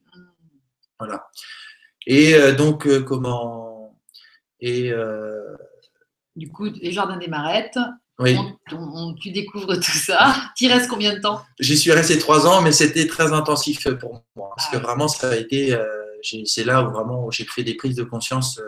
Voilà. 0.99 1.27
Et 2.05 2.35
donc, 2.57 2.87
comment 3.05 3.95
Et 4.59 4.91
du 6.35 6.49
coup, 6.51 6.65
les 6.65 6.91
jardins 6.91 7.17
des 7.17 7.27
Marettes, 7.27 7.77
oui. 8.21 8.37
tu 9.19 9.31
découvres 9.31 9.75
tout 9.75 9.81
ça. 9.81 10.35
Tu 10.55 10.67
restes 10.67 10.89
combien 10.89 11.13
de 11.13 11.19
temps? 11.19 11.41
J'y 11.59 11.77
suis 11.77 11.91
resté 11.91 12.17
trois 12.19 12.45
ans, 12.47 12.61
mais 12.61 12.71
c'était 12.71 13.07
très 13.07 13.33
intensif 13.33 13.87
pour 13.99 14.23
moi. 14.35 14.51
Parce 14.55 14.69
que 14.69 14.77
ah. 14.77 14.79
vraiment, 14.79 15.07
ça 15.07 15.29
a 15.29 15.35
été. 15.35 15.73
Euh, 15.73 15.85
c'est 16.45 16.63
là 16.63 16.83
où 16.83 16.91
vraiment 16.91 17.31
j'ai 17.31 17.45
fait 17.45 17.63
des 17.63 17.73
prises 17.73 17.95
de 17.95 18.03
conscience. 18.03 18.59
Euh, 18.59 18.63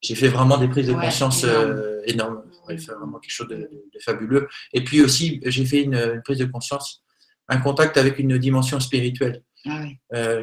j'ai 0.00 0.14
fait 0.14 0.28
vraiment 0.28 0.58
des 0.58 0.68
prises 0.68 0.88
de 0.88 0.92
conscience 0.92 1.44
euh, 1.44 1.97
énormes. 2.08 2.42
J'ai 2.68 2.78
fait 2.78 2.92
vraiment 2.92 3.18
quelque 3.18 3.32
chose 3.32 3.48
de, 3.48 3.70
fabuleux. 4.00 4.48
Et 4.72 4.82
puis 4.82 5.02
aussi, 5.02 5.40
j'ai 5.44 5.64
fait 5.64 5.82
une, 5.82 6.20
prise 6.24 6.38
de 6.38 6.44
conscience, 6.46 7.02
un 7.48 7.58
contact 7.58 7.96
avec 7.96 8.18
une 8.18 8.38
dimension 8.38 8.80
spirituelle 8.80 9.42
ah 9.66 9.84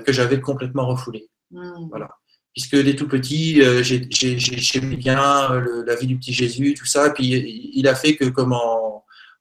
que 0.06 0.12
j'avais 0.12 0.40
complètement 0.40 0.88
refoulée. 0.88 1.30
Hmm. 1.52 1.88
Voilà 1.90 2.10
puisque 2.56 2.82
dès 2.82 2.96
tout 2.96 3.08
petit, 3.08 3.62
euh, 3.62 3.84
j'aimais 3.84 4.96
bien 4.96 5.52
euh, 5.52 5.84
la 5.86 5.96
vie 5.96 6.08
du 6.08 6.18
petit 6.18 6.34
Jésus, 6.34 6.74
tout 6.74 6.86
ça. 6.86 7.10
Puis 7.10 7.72
il 7.74 7.88
a 7.88 7.96
fait 7.96 8.16
que, 8.16 8.26
comme 8.26 8.56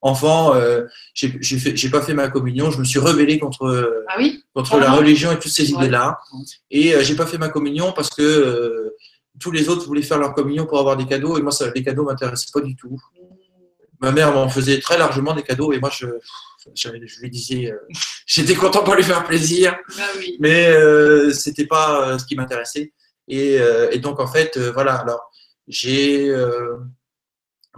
enfant, 0.02 0.54
euh, 0.54 0.83
j'ai 1.14 1.90
pas 1.90 2.02
fait 2.02 2.12
ma 2.12 2.28
communion. 2.28 2.73
Je 2.73 2.78
me 2.81 2.85
suis 2.85 2.99
rebellé 2.99 3.38
contre, 3.38 4.04
ah 4.09 4.21
contre 4.52 4.78
la 4.78 4.90
religion 4.90 5.31
et 5.31 5.38
toutes 5.38 5.52
ces 5.52 5.71
idées-là. 5.71 6.19
Et 6.71 6.93
j'ai 7.02 7.14
pas 7.14 7.26
fait 7.26 7.38
ma 7.38 7.49
communion 7.49 7.93
parce 7.93 8.11
que 8.11 8.93
tous 9.41 9.50
les 9.50 9.69
autres 9.69 9.87
voulaient 9.87 10.03
faire 10.03 10.19
leur 10.19 10.35
communion 10.35 10.67
pour 10.67 10.79
avoir 10.79 10.97
des 10.97 11.07
cadeaux. 11.07 11.38
Et 11.38 11.43
moi, 11.43 11.53
ça, 11.53 11.71
les 11.75 11.83
cadeaux 11.83 12.05
m'intéressaient 12.05 12.50
pas 12.53 12.61
du 12.61 12.76
tout. 12.76 13.00
Ma 14.00 14.12
mère 14.12 14.33
m'en 14.33 14.49
faisait 14.49 14.81
très 14.81 14.99
largement 14.99 15.35
des 15.35 15.43
cadeaux. 15.43 15.73
Et 15.73 15.81
moi, 15.81 15.91
je, 15.91 16.07
je, 16.75 17.21
lui 17.21 17.31
disais, 17.31 17.73
j'étais 18.26 18.55
content 18.55 18.85
pour 18.85 18.95
lui 18.95 19.03
faire 19.03 19.25
plaisir. 19.25 19.76
Ah 19.99 20.03
mais 20.41 20.73
ce 20.73 21.31
c'était 21.33 21.67
pas 21.67 22.19
ce 22.19 22.25
qui 22.25 22.37
m'intéressait. 22.37 22.93
Et, 23.29 23.59
et 23.91 23.99
donc, 23.99 24.21
en 24.21 24.26
fait, 24.26 24.59
voilà, 24.59 24.95
alors, 24.97 25.31
j'ai 25.67 26.33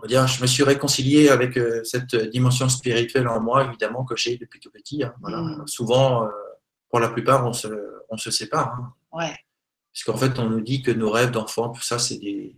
dire, 0.07 0.27
je 0.27 0.43
me 0.43 0.47
suis 0.47 0.63
réconcilié 0.63 1.31
avec 1.31 1.57
euh, 1.57 1.83
cette 1.85 2.15
dimension 2.15 2.69
spirituelle 2.69 3.29
en 3.29 3.41
moi, 3.41 3.65
évidemment, 3.65 4.05
que 4.05 4.17
j'ai 4.17 4.37
depuis 4.37 4.61
tout 4.61 4.71
petit. 4.71 5.03
Hein, 5.03 5.15
mm. 5.23 5.67
Souvent, 5.67 6.25
euh, 6.25 6.29
pour 6.91 7.01
la 7.01 7.09
plupart, 7.09 7.47
on 7.47 7.53
se, 7.53 7.69
on 8.11 8.17
se 8.17 8.31
sépare. 8.31 8.75
Hein. 8.79 8.93
Ouais. 9.13 9.37
Parce 9.97 10.05
qu'en 10.05 10.17
fait, 10.17 10.39
on 10.39 10.51
nous 10.51 10.61
dit 10.61 10.83
que 10.83 10.91
nos 10.91 11.11
rêves 11.11 11.31
d'enfants, 11.31 11.71
tout 11.71 11.83
ça, 11.83 11.99
c'est 11.99 12.19
des. 12.19 12.55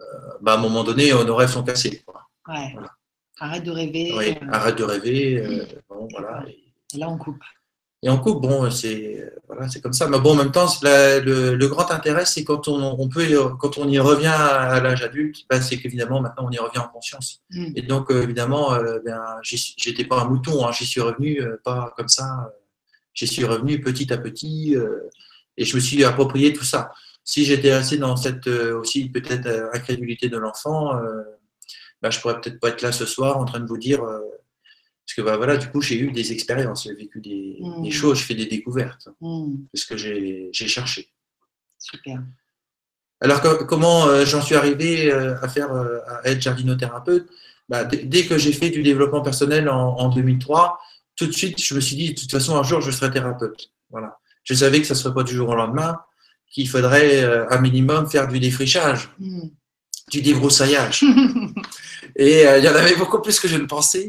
Euh, 0.00 0.02
bah, 0.40 0.54
à 0.54 0.56
un 0.56 0.60
moment 0.60 0.82
donné, 0.82 1.12
nos 1.12 1.36
rêves 1.36 1.50
sont 1.50 1.62
cassés. 1.62 2.02
Ouais. 2.48 2.74
Arrête 3.38 3.64
de 3.64 3.70
rêver. 3.70 4.14
Oui, 4.16 4.34
arrête 4.50 4.78
de 4.78 4.84
rêver. 4.84 5.62
bon, 5.88 6.08
voilà. 6.10 6.44
Et 6.48 6.98
là, 6.98 7.08
on 7.10 7.18
coupe. 7.18 7.42
Et 8.00 8.08
en 8.08 8.18
couple, 8.18 8.46
bon, 8.46 8.70
c'est 8.70 9.32
voilà, 9.48 9.68
c'est 9.68 9.80
comme 9.80 9.92
ça. 9.92 10.08
Mais 10.08 10.20
bon, 10.20 10.32
en 10.32 10.36
même 10.36 10.52
temps, 10.52 10.68
le, 10.82 11.66
grand 11.66 11.90
intérêt, 11.90 12.24
c'est 12.24 12.44
quand 12.44 12.68
on, 12.68 13.08
peut, 13.08 13.26
quand 13.58 13.76
on 13.76 13.88
y 13.88 13.98
revient 13.98 14.26
à 14.28 14.78
l'âge 14.80 15.02
adulte, 15.02 15.44
ben, 15.50 15.60
c'est 15.60 15.78
qu'évidemment 15.78 16.20
maintenant 16.20 16.46
on 16.46 16.50
y 16.50 16.58
revient 16.58 16.78
en 16.78 16.88
conscience. 16.88 17.42
Mm. 17.50 17.72
Et 17.74 17.82
donc 17.82 18.10
euh, 18.12 18.22
évidemment, 18.22 18.72
euh, 18.74 19.00
ben, 19.04 19.20
j'étais 19.42 20.04
pas 20.04 20.20
un 20.20 20.26
mouton, 20.26 20.64
hein, 20.64 20.70
j'y 20.70 20.86
suis 20.86 21.00
revenu 21.00 21.42
euh, 21.42 21.60
pas 21.64 21.92
comme 21.96 22.08
ça. 22.08 22.52
J'y 23.14 23.26
suis 23.26 23.44
revenu 23.44 23.80
petit 23.80 24.12
à 24.12 24.18
petit 24.18 24.76
et 25.58 25.66
je 25.66 25.74
me 25.74 25.80
suis 25.80 26.02
approprié 26.04 26.54
tout 26.54 26.64
ça. 26.64 26.92
Si 27.24 27.44
j'étais 27.44 27.74
resté 27.76 27.98
dans 27.98 28.16
cette 28.16 28.46
aussi 28.46 29.10
peut-être 29.10 29.48
incrédulité 29.74 30.30
de 30.30 30.38
l'enfant, 30.38 30.98
ben, 32.00 32.10
je 32.10 32.20
pourrais 32.20 32.40
peut-être 32.40 32.58
pas 32.58 32.70
être 32.70 32.80
là 32.80 32.90
ce 32.90 33.04
soir 33.04 33.36
en 33.36 33.44
train 33.44 33.60
de 33.60 33.66
vous 33.66 33.76
dire 33.76 34.00
parce 35.08 35.16
que 35.16 35.22
bah, 35.22 35.38
voilà, 35.38 35.56
du 35.56 35.68
coup, 35.70 35.80
j'ai 35.80 35.98
eu 35.98 36.12
des 36.12 36.32
expériences, 36.32 36.84
j'ai 36.84 36.92
vécu 36.92 37.20
des, 37.20 37.56
mmh. 37.60 37.90
choses, 37.90 38.18
je 38.18 38.24
fais 38.24 38.34
des 38.34 38.44
découvertes. 38.44 39.08
Mmh. 39.22 39.54
C'est 39.72 39.80
ce 39.80 39.86
que 39.86 39.96
j'ai 39.96 40.50
cherché. 40.52 41.08
Super. 41.78 42.22
Alors, 43.22 43.40
comment 43.66 44.06
euh, 44.06 44.26
j'en 44.26 44.42
suis 44.42 44.54
arrivé 44.54 45.10
euh, 45.10 45.40
à 45.40 45.48
faire 45.48 45.72
euh, 45.72 45.98
à 46.06 46.28
être 46.28 46.42
jardinothérapeute? 46.42 47.26
Bah, 47.70 47.84
Dès 47.84 48.26
que 48.26 48.36
j'ai 48.36 48.52
fait 48.52 48.68
du 48.68 48.82
développement 48.82 49.22
personnel 49.22 49.70
en, 49.70 50.10
2003, 50.10 50.78
tout 51.16 51.26
de 51.26 51.32
suite, 51.32 51.58
je 51.58 51.74
me 51.74 51.80
suis 51.80 51.96
dit, 51.96 52.12
de 52.12 52.20
toute 52.20 52.30
façon, 52.30 52.56
un 52.56 52.62
jour, 52.62 52.82
je 52.82 52.90
serai 52.90 53.10
thérapeute. 53.10 53.70
Voilà. 53.88 54.18
Je 54.48 54.54
savais 54.54 54.80
que 54.80 54.86
ça 54.86 54.94
ne 54.94 54.98
serait 54.98 55.14
pas 55.14 55.22
du 55.22 55.34
jour 55.34 55.48
au 55.50 55.54
lendemain, 55.54 55.98
qu'il 56.50 56.68
faudrait 56.68 57.22
un 57.50 57.60
minimum 57.60 58.08
faire 58.08 58.28
du 58.28 58.40
défrichage, 58.40 59.10
mmh. 59.18 59.48
du 60.10 60.22
débroussaillage. 60.22 61.04
Et 62.18 62.46
euh, 62.46 62.58
il 62.58 62.64
y 62.64 62.68
en 62.68 62.74
avait 62.74 62.96
beaucoup 62.96 63.22
plus 63.22 63.38
que 63.38 63.48
je 63.48 63.56
ne 63.56 63.66
pensais. 63.66 64.08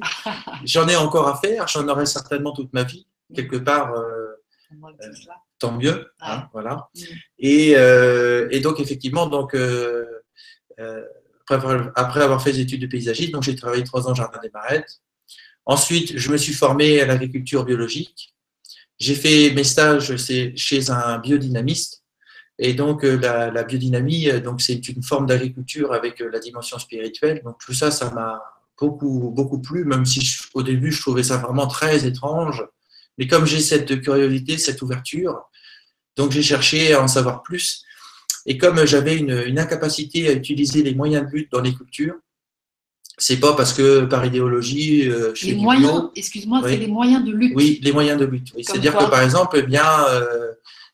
J'en 0.65 0.87
ai 0.87 0.95
encore 0.95 1.27
à 1.27 1.37
faire, 1.37 1.67
j'en 1.67 1.87
aurai 1.87 2.07
certainement 2.07 2.51
toute 2.51 2.73
ma 2.73 2.83
vie, 2.83 3.05
quelque 3.35 3.57
part. 3.57 3.93
Euh, 3.93 4.31
euh, 4.71 5.11
tant 5.59 5.71
mieux, 5.71 6.11
hein, 6.21 6.47
voilà. 6.53 6.89
Mm. 6.95 7.01
Et, 7.39 7.69
et, 8.51 8.59
donc 8.61 8.79
effectivement, 8.79 9.27
donc 9.27 9.55
après, 11.47 12.21
avoir 12.23 12.41
fait 12.41 12.51
des 12.51 12.61
études 12.61 12.81
de 12.81 12.87
paysagisme, 12.87 13.31
donc 13.31 13.43
j'ai 13.43 13.55
travaillé 13.55 13.83
trois 13.83 14.07
ans 14.07 14.11
au 14.11 14.15
jardin 14.15 14.39
des 14.41 14.49
Marettes. 14.51 15.01
Ensuite, 15.65 16.17
je 16.17 16.31
me 16.31 16.37
suis 16.37 16.53
formé 16.53 17.01
à 17.01 17.05
l'agriculture 17.05 17.63
biologique. 17.63 18.33
J'ai 18.99 19.15
fait 19.15 19.51
mes 19.51 19.63
stages 19.63 20.15
chez 20.17 20.91
un 20.91 21.17
biodynamiste 21.19 21.99
et 22.61 22.73
donc, 22.73 23.05
euh, 23.05 23.17
la, 23.17 23.63
biodynamie, 23.63 24.29
euh, 24.29 24.41
c'est 24.57 24.87
une 24.89 25.01
forme 25.01 25.25
d'agriculture 25.25 25.93
avec 25.93 26.21
euh, 26.21 26.29
la 26.29 26.39
dimension 26.39 26.77
spirituelle. 26.77 27.41
Donc, 27.45 27.57
tout 27.65 27.73
ça, 27.73 27.89
ça 27.89 28.11
m'a 28.11 28.43
beaucoup, 28.77 29.31
beaucoup 29.33 29.61
plu, 29.61 29.85
même 29.85 30.05
si 30.05 30.37
au 30.53 30.61
début, 30.61 30.91
je 30.91 31.01
trouvais 31.01 31.23
ça 31.23 31.37
vraiment 31.37 31.67
très 31.67 32.05
étrange. 32.05 32.65
Mais 33.17 33.27
comme 33.27 33.45
j'ai 33.45 33.61
cette 33.61 34.01
curiosité, 34.01 34.57
cette 34.57 34.81
ouverture, 34.81 35.41
donc 36.17 36.31
j'ai 36.31 36.43
cherché 36.43 36.93
à 36.93 37.01
en 37.01 37.07
savoir 37.07 37.43
plus. 37.43 37.83
Et 38.45 38.57
comme 38.57 38.85
j'avais 38.85 39.17
une, 39.17 39.57
incapacité 39.57 40.27
à 40.27 40.33
utiliser 40.33 40.83
les 40.83 40.93
moyens 40.93 41.25
de 41.25 41.31
lutte 41.31 41.51
dans 41.51 41.61
les 41.61 41.73
cultures, 41.73 42.15
c'est 43.19 43.39
pas 43.39 43.53
parce 43.53 43.73
que 43.73 44.05
par 44.05 44.25
idéologie, 44.25 45.03
je 45.03 45.45
les 45.45 45.55
moyens, 45.55 46.09
excuse-moi, 46.15 46.61
c'est 46.65 46.77
les 46.77 46.87
moyens 46.87 47.23
de 47.23 47.31
lutte. 47.31 47.53
Oui, 47.55 47.79
les 47.83 47.91
moyens 47.91 48.19
de 48.19 48.25
lutte. 48.25 48.53
C'est-à-dire 48.55 48.95
que 48.95 49.09
par 49.09 49.21
exemple, 49.21 49.57
eh 49.59 49.63
bien, 49.63 49.83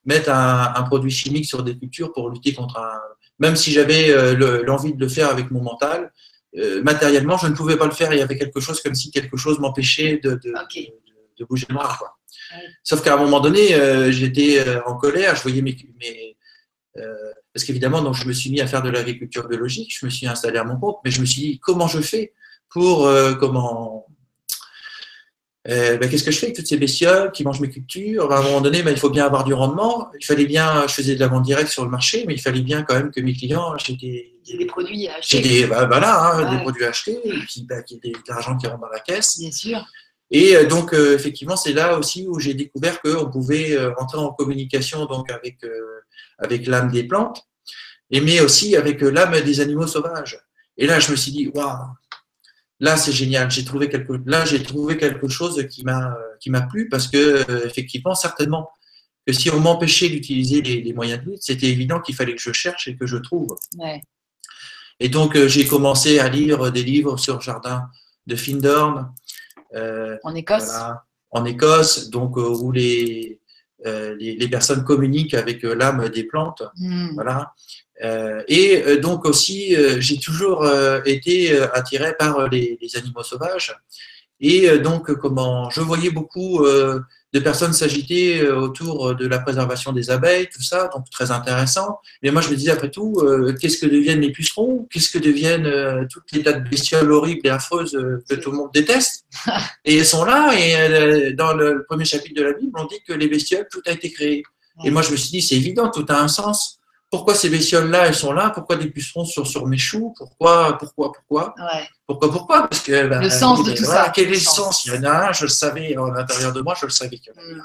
mettre 0.05 0.29
un, 0.29 0.83
produit 0.83 1.11
chimique 1.11 1.45
sur 1.45 1.63
des 1.63 1.77
cultures 1.77 2.13
pour 2.13 2.29
lutter 2.29 2.53
contre 2.53 2.77
un. 2.79 2.99
Même 3.39 3.55
si 3.55 3.71
j'avais 3.71 4.11
euh, 4.11 4.63
l'envie 4.63 4.93
de 4.93 4.99
le 4.99 5.09
faire 5.09 5.29
avec 5.29 5.51
mon 5.51 5.61
mental, 5.61 6.11
euh, 6.57 6.81
matériellement, 6.83 7.37
je 7.37 7.47
ne 7.47 7.53
pouvais 7.53 7.75
pas 7.75 7.85
le 7.85 7.91
faire. 7.91 8.13
Il 8.13 8.19
y 8.19 8.21
avait 8.21 8.37
quelque 8.37 8.61
chose 8.61 8.81
comme 8.81 8.95
si 8.95 9.11
quelque 9.11 9.35
chose 9.35 9.59
m'empêchait 9.59 10.19
de, 10.23 10.39
de, 10.41 11.45
bouger 11.45 11.65
le 11.67 11.75
bras. 11.75 11.95
Quoi. 11.99 12.15
Sauf 12.83 13.03
qu'à 13.03 13.15
un 13.15 13.17
moment 13.17 13.41
donné, 13.41 13.75
euh, 13.75 14.11
j'étais 14.11 14.63
en 14.85 14.95
colère, 14.95 15.35
je 15.35 15.41
voyais 15.41 15.61
mes. 15.61 15.75
mes 15.99 16.37
parce 17.55 17.63
qu'évidemment, 17.63 18.03
donc, 18.03 18.13
je 18.13 18.27
me 18.27 18.33
suis 18.33 18.51
mis 18.51 18.61
à 18.61 18.67
faire 18.67 18.83
de 18.83 18.89
l'agriculture 18.89 19.47
biologique, 19.47 19.95
je 19.97 20.05
me 20.05 20.11
suis 20.11 20.27
installé 20.27 20.59
à 20.59 20.63
mon 20.63 20.77
compte, 20.77 20.97
mais 21.03 21.09
je 21.09 21.21
me 21.21 21.25
suis 21.25 21.41
dit 21.41 21.59
comment 21.59 21.87
je 21.87 22.01
fais 22.01 22.33
pour 22.69 23.09
comment 23.39 24.05
euh, 25.67 25.97
ben, 25.97 26.07
qu'est-ce 26.07 26.23
que 26.23 26.31
je 26.31 26.37
fais 26.37 26.45
avec 26.47 26.55
toutes 26.55 26.67
ces 26.67 26.77
bestioles 26.77 27.31
qui 27.31 27.43
mangent 27.43 27.59
mes 27.59 27.69
cultures? 27.69 28.31
À 28.31 28.39
un 28.39 28.43
moment 28.43 28.61
donné, 28.61 28.83
ben, 28.83 28.91
il 28.91 28.99
faut 28.99 29.09
bien 29.09 29.25
avoir 29.25 29.43
du 29.43 29.53
rendement. 29.53 30.09
Il 30.19 30.25
fallait 30.25 30.45
bien, 30.45 30.85
je 30.87 30.93
faisais 30.93 31.15
de 31.15 31.19
la 31.19 31.27
vente 31.27 31.43
directe 31.43 31.69
sur 31.69 31.83
le 31.83 31.89
marché, 31.89 32.23
mais 32.27 32.35
il 32.35 32.41
fallait 32.41 32.61
bien 32.61 32.83
quand 32.83 32.93
même 32.93 33.11
que 33.11 33.19
mes 33.19 33.33
clients 33.33 33.71
achètent 33.73 33.99
des, 33.99 34.35
des 34.47 34.65
produits 34.65 35.07
à 35.07 35.15
acheter. 35.15 35.41
Des, 35.41 35.65
ben, 35.65 35.89
hein, 35.91 36.51
des 36.51 36.61
produits 36.61 36.85
à 36.85 36.89
acheter, 36.89 37.19
et 37.23 37.31
puis 37.31 37.65
qu'il 37.87 37.99
y 38.03 38.09
ait 38.09 38.11
de 38.11 38.17
l'argent 38.27 38.55
qui 38.57 38.67
rentre 38.67 38.81
dans 38.81 38.89
la 38.89 38.99
caisse. 38.99 39.39
Bien 39.39 39.51
sûr. 39.51 39.83
Et 40.29 40.55
euh, 40.55 40.65
donc, 40.67 40.93
euh, 40.93 41.15
effectivement, 41.15 41.55
c'est 41.55 41.73
là 41.73 41.97
aussi 41.97 42.27
où 42.27 42.39
j'ai 42.39 42.53
découvert 42.53 43.01
qu'on 43.01 43.31
pouvait 43.31 43.75
entrer 43.97 44.19
en 44.19 44.31
communication 44.33 45.05
donc, 45.05 45.31
avec, 45.31 45.57
avec 46.37 46.67
l'âme 46.67 46.91
des 46.91 47.03
plantes, 47.03 47.43
mais 48.11 48.39
aussi 48.41 48.75
avec 48.75 49.01
l'âme 49.01 49.39
des 49.41 49.59
animaux 49.59 49.87
sauvages. 49.87 50.39
Et 50.77 50.87
là, 50.87 50.99
je 50.99 51.11
me 51.11 51.15
suis 51.15 51.31
dit, 51.31 51.47
waouh, 51.53 51.87
là 52.79 52.97
c'est 52.97 53.11
génial. 53.11 53.49
J'ai 53.51 53.65
trouvé 53.65 53.89
quelque, 53.89 54.13
là 54.25 54.45
j'ai 54.45 54.61
trouvé 54.61 54.97
quelque 54.97 55.27
chose 55.27 55.65
qui 55.69 55.83
m'a 55.83 56.17
qui 56.39 56.49
m'a 56.49 56.61
plu 56.61 56.89
parce 56.89 57.07
que 57.07 57.17
euh, 57.49 57.65
effectivement 57.65 58.15
certainement 58.15 58.69
que 59.25 59.33
si 59.33 59.49
on 59.49 59.59
m'empêchait 59.59 60.09
d'utiliser 60.09 60.61
les, 60.61 60.93
moyens 60.93 61.23
de 61.23 61.31
lutte, 61.31 61.41
c'était 61.41 61.67
évident 61.67 61.99
qu'il 61.99 62.13
fallait 62.13 62.35
que 62.35 62.41
je 62.41 62.51
cherche 62.51 62.87
et 62.87 62.95
que 62.95 63.07
je 63.07 63.17
trouve. 63.17 63.55
Et 64.99 65.09
donc 65.09 65.35
euh, 65.35 65.47
j'ai 65.47 65.65
commencé 65.65 66.19
à 66.19 66.29
lire 66.29 66.71
des 66.71 66.83
livres 66.83 67.17
sur 67.17 67.35
le 67.35 67.41
jardin 67.41 67.89
de 68.27 68.35
Findorn. 68.35 69.11
Euh, 69.73 70.17
en 70.23 70.35
Écosse. 70.35 70.71
en 71.31 71.45
Écosse, 71.45 72.09
donc 72.11 72.37
où 72.37 72.71
les, 72.71 73.39
les, 73.85 74.47
personnes 74.49 74.83
communiquent 74.83 75.33
avec 75.33 75.63
l'âme 75.63 76.09
des 76.09 76.23
plantes. 76.23 76.63
Hmm. 76.77 77.09
Voilà. 77.13 77.53
Euh, 78.03 78.43
et 78.47 78.83
euh, 78.83 78.99
donc 78.99 79.25
aussi, 79.25 79.75
euh, 79.75 80.01
j'ai 80.01 80.19
toujours 80.19 80.67
été 81.05 81.57
attiré 81.73 82.15
par 82.17 82.49
les, 82.49 82.77
animaux 82.95 83.23
sauvages. 83.23 83.75
Et 84.41 84.77
donc, 84.79 85.13
comment 85.15 85.69
je 85.69 85.79
voyais 85.79 86.09
beaucoup 86.09 86.65
de 87.35 87.39
personnes 87.41 87.73
s'agiter 87.73 88.47
autour 88.47 89.13
de 89.13 89.27
la 89.27 89.39
préservation 89.39 89.91
des 89.91 90.09
abeilles, 90.09 90.47
tout 90.47 90.63
ça, 90.63 90.89
donc 90.93 91.09
très 91.09 91.31
intéressant. 91.31 91.99
Mais 92.23 92.31
moi, 92.31 92.41
je 92.41 92.49
me 92.49 92.55
disais 92.55 92.71
après 92.71 92.89
tout, 92.89 93.21
qu'est-ce 93.59 93.77
que 93.77 93.87
deviennent 93.87 94.21
les 94.21 94.31
pucerons? 94.31 94.87
Qu'est-ce 94.89 95.09
que 95.09 95.19
deviennent 95.19 96.07
toutes 96.07 96.31
les 96.31 96.43
tas 96.43 96.53
de 96.53 96.69
bestioles 96.69 97.11
horribles 97.11 97.41
et 97.43 97.49
affreuses 97.49 97.91
que 98.29 98.35
tout 98.35 98.51
le 98.51 98.57
monde 98.57 98.69
déteste? 98.73 99.25
Et 99.83 99.97
elles 99.97 100.05
sont 100.05 100.23
là, 100.23 100.53
et 100.57 101.33
dans 101.33 101.53
le 101.53 101.83
premier 101.83 102.05
chapitre 102.05 102.35
de 102.41 102.45
la 102.45 102.53
Bible, 102.53 102.71
on 102.75 102.85
dit 102.85 103.01
que 103.05 103.11
les 103.11 103.27
bestioles, 103.27 103.67
tout 103.69 103.81
a 103.85 103.91
été 103.91 104.09
créé. 104.11 104.43
Et 104.85 104.89
moi, 104.89 105.01
je 105.01 105.11
me 105.11 105.17
suis 105.17 105.29
dit, 105.29 105.41
c'est 105.41 105.55
évident, 105.55 105.89
tout 105.89 106.05
a 106.07 106.21
un 106.21 106.29
sens 106.29 106.79
pourquoi 107.09 107.35
ces 107.35 107.49
bestioles-là, 107.49 108.07
elles 108.07 108.15
sont 108.15 108.33
là? 108.33 108.49
Pourquoi 108.49 108.75
des 108.75 108.87
pucerons 108.87 109.25
sont 109.25 109.45
sur 109.45 109.67
mes 109.67 109.77
choux? 109.77 110.13
Pourquoi, 110.17 110.77
pourquoi, 110.77 111.11
pourquoi? 111.13 111.55
Pourquoi, 112.07 112.31
pourquoi? 112.31 112.67
Parce 112.67 112.81
que 112.81 113.07
bah, 113.07 113.21
le 113.21 113.29
sens 113.29 113.63
de 113.63 113.71
tout 113.71 113.85
ça. 113.85 114.11
Quel 114.13 114.27
est 114.27 114.29
le 114.31 114.35
sens? 114.35 114.85
Il 114.85 114.93
y 114.93 114.97
en 114.97 115.03
a 115.03 115.29
un, 115.29 115.31
je 115.31 115.43
le 115.43 115.49
savais, 115.49 115.95
à 115.95 116.13
l'intérieur 116.13 116.51
de 116.51 116.61
moi, 116.61 116.75
je 116.79 116.85
le 116.85 116.91
savais 116.91 117.17
qu'il 117.17 117.33
y 117.33 117.39
en 117.39 117.41
avait 117.41 117.53
hmm. 117.53 117.61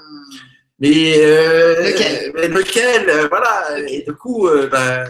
Mais, 0.78 1.14
euh, 1.18 1.90
lequel, 1.90 2.32
mais 2.34 2.48
lequel? 2.48 3.08
Euh, 3.10 3.28
Voilà. 3.28 3.78
Et 3.86 4.02
du 4.02 4.14
coup, 4.14 4.46
euh, 4.46 4.68
bah, 4.68 5.04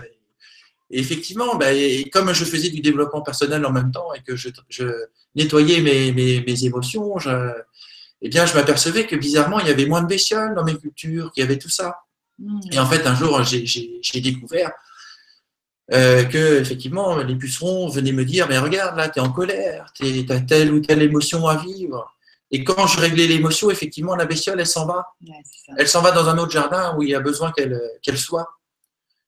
effectivement, 0.91 1.55
bah, 1.55 1.67
comme 2.13 2.33
je 2.33 2.45
faisais 2.45 2.71
du 2.71 2.81
développement 2.81 3.23
personnel 3.23 3.65
en 3.65 3.71
même 3.73 3.93
temps 3.93 4.13
et 4.15 4.23
que 4.23 4.37
je, 4.37 4.49
nettoyais 5.37 5.81
mes, 5.81 6.13
mes, 6.13 6.65
émotions, 6.65 7.19
je, 7.19 7.31
eh 8.23 8.29
bien, 8.29 8.47
je 8.47 8.55
m'apercevais 8.55 9.07
que 9.07 9.17
bizarrement, 9.17 9.61
il 9.61 9.69
y 9.69 9.71
avait 9.71 9.87
moins 9.87 10.03
de 10.03 10.09
bestioles 10.09 10.55
dans 10.55 10.65
mes 10.65 10.77
cultures, 10.77 11.31
qu'il 11.33 11.43
y 11.43 11.47
avait 11.47 11.59
tout 11.59 11.69
ça. 11.69 12.01
Et 12.73 12.79
en 12.79 12.87
fait, 12.87 13.07
un 13.07 13.15
jour, 13.15 13.43
j'ai 13.43 14.21
découvert 14.21 14.71
euh, 15.93 16.25
que 16.25 16.61
effectivement, 16.61 17.19
les 17.19 17.35
pucerons 17.35 17.89
venaient 17.89 18.13
me 18.13 18.25
dire, 18.25 18.47
mais 18.49 18.59
regarde, 18.59 18.97
là, 18.97 19.09
tu 19.09 19.19
es 19.19 19.23
en 19.23 19.31
colère, 19.31 19.93
tu 19.95 20.25
as 20.29 20.41
telle 20.41 20.73
ou 20.73 20.81
telle 20.81 21.03
émotion 21.03 21.47
à 21.47 21.57
vivre. 21.57 22.17
Et 22.53 22.65
quand 22.65 22.87
je 22.87 22.99
réglais 22.99 23.27
l'émotion, 23.27 23.71
effectivement, 23.71 24.17
la 24.17 24.25
bestiole, 24.25 24.59
elle 24.61 24.67
s'en 24.67 24.87
va. 24.87 25.07
elle 25.77 25.89
s'en 25.89 26.03
va 26.03 26.11
dans 26.11 26.29
un 26.29 26.39
autre 26.39 26.51
jardin 26.51 26.97
où 26.97 27.03
il 27.03 27.11
y 27.11 27.15
a 27.15 27.21
besoin 27.21 27.53
qu'elle 27.53 28.19
soit. 28.19 28.49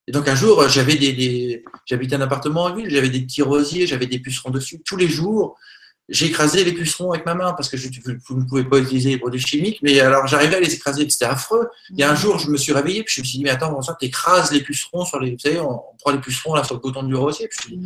Et 0.08 0.12
donc 0.12 0.26
un 0.26 0.34
jour, 0.34 0.68
j'avais 0.68 0.96
des, 0.96 1.64
j'habitais 1.86 2.16
un 2.16 2.20
appartement 2.20 2.64
en 2.64 2.74
ville, 2.74 2.90
j'avais 2.90 3.10
des 3.10 3.20
petits 3.20 3.42
rosiers, 3.42 3.86
j'avais 3.86 4.06
des 4.06 4.18
pucerons 4.18 4.50
dessus. 4.50 4.80
Tous 4.84 4.96
les 4.96 5.08
jours, 5.08 5.56
j'ai 6.08 6.26
écrasé 6.26 6.64
les 6.64 6.72
pucerons 6.72 7.12
avec 7.12 7.24
ma 7.24 7.34
main 7.34 7.52
parce 7.52 7.68
que 7.68 7.76
je, 7.76 7.88
vous 8.28 8.40
ne 8.40 8.44
pouvez 8.44 8.64
pas 8.64 8.78
utiliser 8.78 9.10
les 9.10 9.18
produits 9.18 9.40
chimiques, 9.40 9.78
mais 9.82 10.00
alors 10.00 10.26
j'arrivais 10.26 10.56
à 10.56 10.60
les 10.60 10.74
écraser, 10.74 11.08
c'était 11.08 11.24
affreux. 11.24 11.68
Il 11.90 11.98
y 11.98 12.02
a 12.02 12.10
un 12.10 12.14
jour, 12.14 12.38
je 12.38 12.50
me 12.50 12.56
suis 12.56 12.72
réveillé, 12.72 13.02
puis 13.02 13.14
je 13.14 13.20
me 13.20 13.24
suis 13.24 13.38
dit, 13.38 13.44
mais 13.44 13.50
attends, 13.50 13.78
tu 13.98 14.06
écrases 14.06 14.50
les 14.52 14.60
pucerons 14.60 15.04
sur 15.04 15.20
les. 15.20 15.32
Vous 15.32 15.38
savez, 15.38 15.60
on, 15.60 15.80
prend 16.00 16.10
les 16.10 16.20
pucerons 16.20 16.54
là 16.54 16.64
sur 16.64 16.74
le 16.74 16.80
coton 16.80 17.02
du 17.04 17.14
rosier, 17.14 17.48
puis 17.48 17.78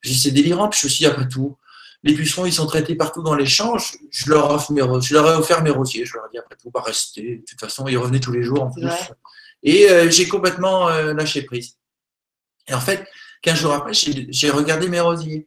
je 0.00 0.12
c'est 0.12 0.30
délirant, 0.30 0.68
puis 0.68 0.80
je 0.80 0.86
me 0.86 0.90
suis 0.90 1.04
dit, 1.04 1.06
après 1.06 1.28
tout, 1.28 1.56
les 2.02 2.14
pucerons, 2.14 2.46
ils 2.46 2.52
sont 2.52 2.66
traités 2.66 2.94
partout 2.94 3.22
dans 3.22 3.34
les 3.34 3.46
champs, 3.46 3.76
je, 3.78 4.30
leur, 4.30 4.50
offre 4.50 4.72
mes, 4.72 4.82
je 5.02 5.14
leur 5.14 5.26
ai 5.30 5.34
offert 5.34 5.62
mes 5.62 5.70
rosiers, 5.70 6.04
je 6.04 6.14
leur 6.14 6.26
ai 6.26 6.28
dit, 6.32 6.38
après 6.38 6.56
tout, 6.56 6.70
pas 6.70 6.82
rester, 6.82 7.36
de 7.36 7.44
toute 7.46 7.60
façon, 7.60 7.86
ils 7.88 7.98
revenaient 7.98 8.20
tous 8.20 8.32
les 8.32 8.42
jours 8.42 8.62
en 8.62 8.70
plus. 8.70 8.86
Et 9.62 9.90
euh, 9.90 10.10
j'ai 10.10 10.26
complètement 10.26 10.88
euh, 10.88 11.12
lâché 11.12 11.42
prise. 11.42 11.76
Et 12.68 12.74
en 12.74 12.80
fait, 12.80 13.06
15 13.42 13.58
jours 13.58 13.72
après, 13.72 13.92
j'ai 13.94 14.50
regardé 14.50 14.88
mes 14.88 15.00
rosiers. 15.00 15.46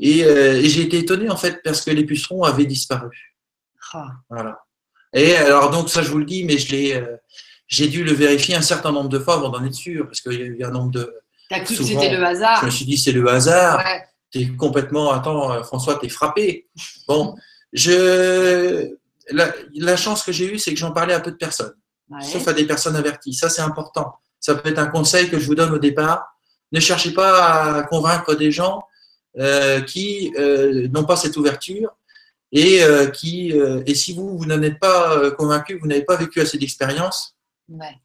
Euh, 0.00 0.54
et, 0.54 0.68
j'ai 0.68 0.82
été 0.82 0.98
étonné 0.98 1.28
en 1.28 1.36
fait 1.36 1.62
parce 1.62 1.82
que 1.82 1.90
les 1.90 2.04
pucerons 2.04 2.42
avaient 2.44 2.64
disparu. 2.64 3.36
Ah. 3.92 4.08
Voilà. 4.30 4.58
Et 5.12 5.36
alors 5.36 5.70
donc 5.70 5.90
ça 5.90 6.02
je 6.02 6.10
vous 6.10 6.18
le 6.18 6.24
dis, 6.24 6.44
mais 6.44 6.56
je 6.56 6.72
l'ai, 6.72 6.94
euh, 6.94 7.16
j'ai 7.66 7.88
dû 7.88 8.02
le 8.02 8.12
vérifier 8.12 8.54
un 8.54 8.62
certain 8.62 8.90
nombre 8.90 9.10
de 9.10 9.18
fois 9.18 9.34
avant 9.34 9.50
d'en 9.50 9.64
être 9.64 9.74
sûr 9.74 10.06
parce 10.06 10.20
qu'il 10.20 10.32
y 10.32 10.42
a 10.42 10.46
eu 10.46 10.64
un 10.64 10.70
nombre 10.70 10.90
de. 10.90 11.14
T'as 11.50 11.60
cru 11.60 11.76
que 11.76 11.84
c'était 11.84 12.16
le 12.16 12.24
hasard. 12.24 12.60
Je 12.60 12.66
me 12.66 12.70
suis 12.70 12.86
dit 12.86 12.96
c'est 12.96 13.12
le 13.12 13.28
hasard. 13.28 13.78
Ouais. 13.84 14.02
T'es 14.30 14.46
complètement. 14.56 15.12
Attends 15.12 15.52
euh, 15.52 15.62
François, 15.62 15.96
t'es 15.96 16.08
frappé. 16.08 16.68
Bon, 17.06 17.34
je 17.72 18.96
la, 19.30 19.96
chance 19.96 20.22
que 20.22 20.32
j'ai 20.32 20.54
eue, 20.54 20.58
c'est 20.58 20.72
que 20.72 20.78
j'en 20.78 20.92
parlais 20.92 21.14
à 21.14 21.20
peu 21.20 21.30
de 21.30 21.36
personnes, 21.36 21.74
sauf 22.20 22.46
à 22.48 22.52
des 22.52 22.64
personnes 22.64 22.96
averties. 22.96 23.34
Ça 23.34 23.50
c'est 23.50 23.62
important. 23.62 24.14
Ça 24.40 24.54
peut 24.54 24.70
être 24.70 24.78
un 24.78 24.86
conseil 24.86 25.28
que 25.28 25.38
je 25.38 25.46
vous 25.46 25.54
donne 25.54 25.72
au 25.72 25.78
départ. 25.78 26.24
Ne 26.72 26.80
cherchez 26.80 27.12
pas 27.12 27.76
à 27.76 27.82
convaincre 27.82 28.34
des 28.34 28.50
gens 28.50 28.82
qui 29.82 30.32
euh, 30.38 30.88
n'ont 30.88 31.04
pas 31.04 31.16
cette 31.16 31.36
ouverture 31.36 31.90
et 32.50 32.82
euh, 32.82 33.06
qui 33.08 33.52
et 33.86 33.94
si 33.94 34.12
vous 34.12 34.36
vous 34.36 34.44
n'en 34.44 34.60
êtes 34.62 34.78
pas 34.78 35.30
convaincu, 35.32 35.78
vous 35.78 35.86
n'avez 35.86 36.04
pas 36.04 36.16
vécu 36.16 36.40
assez 36.40 36.58
d'expérience, 36.58 37.34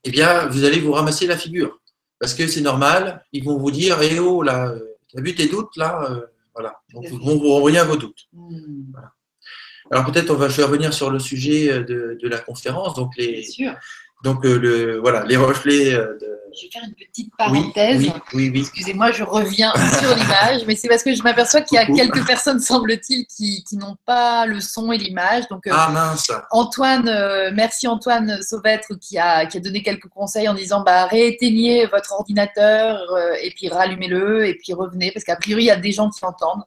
eh 0.03 0.09
bien 0.09 0.47
vous 0.47 0.63
allez 0.63 0.79
vous 0.79 0.93
ramasser 0.93 1.27
la 1.27 1.37
figure 1.37 1.79
parce 2.19 2.33
que 2.33 2.47
c'est 2.47 2.61
normal. 2.61 3.23
Ils 3.33 3.43
vont 3.43 3.57
vous 3.57 3.71
dire 3.71 4.01
eh 4.01 4.19
oh 4.19 4.41
là, 4.41 4.73
as 5.15 5.21
vu 5.21 5.35
tes 5.35 5.47
doutes 5.47 5.75
là, 5.75 6.21
voilà. 6.53 6.79
Donc 6.93 7.05
ils 7.11 7.19
vont 7.19 7.37
vous 7.37 7.51
renvoyer 7.51 7.79
à 7.79 7.83
vos 7.83 7.97
doutes. 7.97 8.27
Hmm. 8.31 8.93
Alors 9.91 10.05
peut-être 10.05 10.31
on 10.31 10.35
va 10.35 10.47
je 10.47 10.57
vais 10.57 10.63
revenir 10.63 10.93
sur 10.93 11.09
le 11.09 11.19
sujet 11.19 11.83
de, 11.83 12.17
de 12.21 12.27
la 12.29 12.39
conférence. 12.39 12.93
Donc 12.95 13.11
les, 13.17 13.45
donc 14.23 14.45
le 14.45 14.97
voilà 14.99 15.25
les 15.25 15.35
reflets 15.35 15.91
de 15.91 16.37
je 16.57 16.65
vais 16.65 16.71
faire 16.71 16.83
une 16.83 16.95
petite 16.95 17.35
parenthèse. 17.37 18.11
Oui, 18.33 18.49
oui, 18.53 18.61
Excusez-moi, 18.61 19.11
je 19.11 19.23
reviens 19.23 19.73
sur 19.99 20.15
l'image, 20.15 20.65
mais 20.65 20.75
c'est 20.75 20.87
parce 20.87 21.03
que 21.03 21.13
je 21.13 21.21
m'aperçois 21.23 21.61
qu'il 21.61 21.77
y 21.77 21.79
a 21.79 21.85
quelques 21.85 22.25
personnes, 22.25 22.59
semble-t-il, 22.59 23.25
qui, 23.27 23.63
n'ont 23.73 23.97
pas 24.05 24.45
le 24.45 24.59
son 24.59 24.91
et 24.91 24.97
l'image. 24.97 25.47
Donc, 25.49 25.67
euh, 25.67 25.71
ah 25.73 25.89
mince. 25.89 26.31
Antoine, 26.51 27.07
euh, 27.07 27.51
merci 27.53 27.87
Antoine 27.87 28.41
Sauvêtre 28.41 28.95
qui 28.99 29.17
a, 29.17 29.45
qui 29.45 29.57
a 29.57 29.59
donné 29.59 29.83
quelques 29.83 30.07
conseils 30.07 30.49
en 30.49 30.53
disant 30.53 30.81
bah, 30.81 31.05
rééteignez 31.05 31.85
votre 31.85 32.13
ordinateur 32.13 32.99
euh, 33.11 33.33
et 33.41 33.51
puis 33.51 33.69
rallumez-le 33.69 34.47
et 34.47 34.55
puis 34.55 34.73
revenez, 34.73 35.11
parce 35.11 35.23
qu'a 35.23 35.35
priori, 35.35 35.63
il 35.63 35.67
y 35.67 35.71
a 35.71 35.75
des 35.75 35.91
gens 35.91 36.09
qui 36.09 36.25
entendent. 36.25 36.63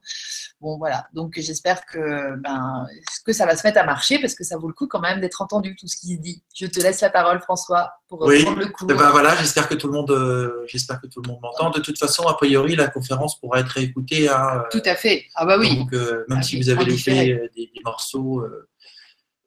Bon, 0.60 0.76
voilà. 0.76 1.06
Donc, 1.14 1.34
j'espère 1.38 1.86
que, 1.86 2.36
ben, 2.36 2.86
que 3.24 3.32
ça 3.32 3.46
va 3.46 3.56
se 3.56 3.66
mettre 3.66 3.80
à 3.80 3.84
marcher 3.84 4.18
parce 4.18 4.34
que 4.34 4.44
ça 4.44 4.58
vaut 4.58 4.68
le 4.68 4.74
coup 4.74 4.86
quand 4.86 5.00
même 5.00 5.18
d'être 5.20 5.40
entendu 5.40 5.74
tout 5.74 5.88
ce 5.88 5.96
qui 5.96 6.16
se 6.16 6.20
dit. 6.20 6.42
Je 6.54 6.66
te 6.66 6.80
laisse 6.80 7.00
la 7.00 7.08
parole, 7.08 7.40
François, 7.40 7.94
pour 8.08 8.20
oui. 8.22 8.44
le 8.44 8.66
coup. 8.66 8.86
Eh 8.90 8.94
ben, 8.94 9.08
voilà, 9.10 9.34
j'espère 9.36 9.68
que 9.68 9.74
tout 9.80 9.88
le 9.88 9.94
monde, 9.94 10.10
euh, 10.10 10.64
j'espère 10.66 11.00
que 11.00 11.06
tout 11.06 11.20
le 11.22 11.28
monde 11.28 11.40
m'entend. 11.42 11.70
De 11.70 11.80
toute 11.80 11.98
façon, 11.98 12.26
a 12.26 12.34
priori, 12.34 12.76
la 12.76 12.88
conférence 12.88 13.38
pourra 13.40 13.60
être 13.60 13.70
réécoutée. 13.70 14.28
Hein, 14.28 14.64
tout 14.70 14.82
à 14.84 14.94
fait. 14.94 15.24
Ah 15.34 15.44
bah 15.44 15.56
oui. 15.58 15.76
Donc, 15.76 15.92
euh, 15.92 16.24
même 16.28 16.38
ah, 16.40 16.42
si 16.42 16.60
vous 16.60 16.68
avez 16.68 16.84
loupé 16.84 17.32
euh, 17.32 17.48
des, 17.56 17.70
des, 17.74 17.80
morceaux, 17.84 18.46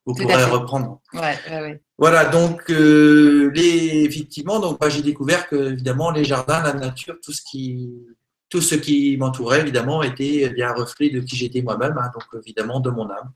vous 0.06 0.14
pourrez 0.16 0.44
reprendre. 0.46 1.00
Ouais, 1.14 1.38
ouais, 1.50 1.82
Voilà, 1.98 2.26
donc 2.26 2.68
les, 2.68 4.04
effectivement, 4.04 4.60
donc 4.60 4.78
j'ai 4.90 5.02
découvert 5.02 5.48
que 5.48 5.72
évidemment 5.72 6.12
les 6.12 6.26
jardins, 6.26 6.62
la 6.62 6.74
nature, 6.74 7.16
tout 7.24 7.32
ce 7.32 7.42
qui 7.42 7.90
tout 8.50 8.62
ce 8.62 8.76
qui 8.76 9.18
m'entourait, 9.18 9.62
évidemment, 9.62 10.04
était 10.04 10.48
bien 10.50 10.70
un 10.70 10.74
reflet 10.76 11.10
de 11.10 11.22
qui 11.22 11.36
j'étais 11.36 11.64
moi-même, 11.64 11.98
hein, 11.98 12.12
donc 12.14 12.26
évidemment 12.46 12.80
de 12.80 12.92
mon 12.92 13.10
âme. 13.10 13.32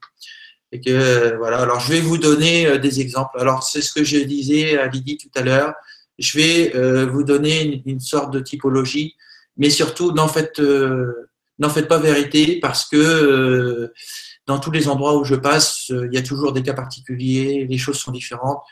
Et 0.70 0.80
que 0.80 1.36
voilà, 1.36 1.58
alors 1.60 1.80
je 1.80 1.92
vais 1.92 2.00
vous 2.00 2.18
donner 2.18 2.66
euh, 2.66 2.78
des 2.78 3.00
exemples. 3.00 3.40
Alors 3.40 3.62
c'est 3.62 3.80
ce 3.80 3.92
que 3.92 4.04
je 4.04 4.18
disais 4.18 4.78
à 4.78 4.86
Lydie 4.86 5.16
tout 5.16 5.30
à 5.34 5.42
l'heure. 5.42 5.74
Je 6.18 6.38
vais 6.38 6.76
euh, 6.76 7.06
vous 7.06 7.22
donner 7.22 7.82
une, 7.86 8.00
sorte 8.00 8.32
de 8.32 8.40
typologie, 8.40 9.16
mais 9.56 9.70
surtout 9.70 10.12
n'en 10.12 10.28
faites, 10.28 10.60
euh, 10.60 11.30
n'en 11.58 11.68
faites 11.68 11.88
pas 11.88 11.98
vérité 11.98 12.58
parce 12.60 12.84
que 12.84 13.92
dans 14.46 14.58
tous 14.58 14.70
les 14.70 14.88
endroits 14.88 15.16
où 15.16 15.24
je 15.24 15.34
passe, 15.34 15.88
il 15.90 16.12
y 16.12 16.18
a 16.18 16.22
toujours 16.22 16.52
des 16.52 16.62
cas 16.62 16.74
particuliers, 16.74 17.66
les 17.68 17.78
choses 17.78 17.98
sont 17.98 18.12
différentes. 18.12 18.62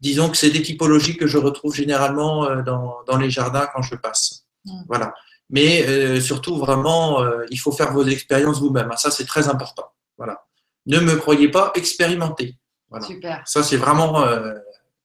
Disons 0.00 0.28
que 0.28 0.36
c'est 0.36 0.50
des 0.50 0.62
typologies 0.62 1.16
que 1.16 1.26
je 1.26 1.38
retrouve 1.38 1.74
généralement 1.74 2.62
dans, 2.62 2.96
dans 3.06 3.16
les 3.16 3.30
jardins 3.30 3.68
quand 3.72 3.82
je 3.82 3.94
passe. 3.94 4.46
Mmh. 4.64 4.82
Voilà 4.88 5.14
mais 5.50 5.84
euh, 5.86 6.20
surtout 6.20 6.56
vraiment, 6.56 7.22
euh, 7.22 7.44
il 7.50 7.58
faut 7.58 7.72
faire 7.72 7.92
vos 7.92 8.04
expériences 8.04 8.60
vous-même. 8.60 8.90
Ça, 8.96 9.10
c'est 9.10 9.26
très 9.26 9.48
important. 9.48 9.86
Voilà. 10.16 10.46
Ne 10.86 11.00
me 11.00 11.16
croyez 11.16 11.50
pas, 11.50 11.72
expérimentez. 11.74 12.56
Voilà. 12.88 13.06
Super. 13.06 13.42
Ça, 13.46 13.62
c'est 13.62 13.76
vraiment, 13.76 14.22
euh, 14.22 14.54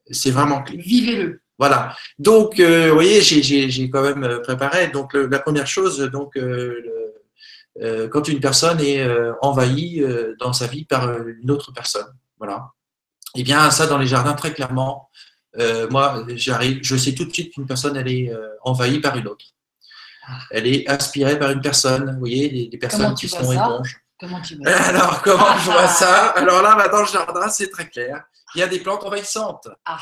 c'est 0.10 0.32
vraiment 0.32 0.62
clé. 0.62 0.78
Vivez-le. 0.78 1.42
Voilà. 1.58 1.96
Donc, 2.20 2.60
vous 2.60 2.94
voyez, 2.94 3.22
j'ai 3.22 3.89
quand 3.89 4.02
même 4.02 4.41
préparé. 4.41 4.88
Donc, 4.89 5.13
la 5.13 5.39
première 5.39 5.68
chose, 5.68 6.00
donc, 6.00 6.38
quand 8.12 8.28
une 8.28 8.39
personne 8.39 8.80
est 8.82 9.08
envahie 9.41 10.04
dans 10.39 10.54
sa 10.54 10.68
vie 10.68 10.86
par 10.86 11.10
une 11.26 11.50
autre 11.52 11.72
personne, 11.72 12.13
voilà. 12.38 12.72
Eh 13.36 13.44
bien, 13.44 13.70
ça, 13.72 13.88
dans 13.88 13.98
les 13.98 14.08
jardins, 14.08 14.34
très 14.34 14.54
clairement, 14.54 15.10
moi, 15.89 16.26
j'arrive, 16.36 16.80
je 16.84 16.98
sais 16.98 17.13
tout 17.13 17.26
de 17.26 17.32
suite 17.32 17.54
qu'une 17.54 17.65
personne, 17.65 17.96
elle 17.96 18.12
est 18.12 18.32
envahie 18.62 19.00
par 19.00 19.15
une 19.18 19.28
autre 19.28 19.46
elle 20.52 20.68
est 20.68 20.88
aspirée 20.88 21.38
par 21.38 21.52
une 21.52 21.62
personne. 21.62 22.12
Vous 22.13 22.20
voyez, 22.20 22.68
des, 22.68 22.78
personnes 22.78 23.13
qui 23.15 23.28
sont 23.28 23.52
éponges. 23.52 24.02
Comment 24.20 24.41
tu 24.41 24.56
vois 24.63 24.72
Alors, 24.72 25.22
comment 25.22 25.58
je 25.58 25.72
vois 25.72 25.88
ça? 25.88 26.28
Alors 26.36 26.62
là, 26.62 26.88
dans 26.88 27.02
le 27.02 27.08
jardin, 27.08 27.50
c'est 27.50 27.70
très 27.70 27.88
clair. 27.89 28.24
Il 28.56 28.60
y 28.60 28.63
a 28.63 28.68
des 28.68 28.80
plantes 28.80 29.04
envahissantes. 29.04 29.68
Ah. 29.86 30.00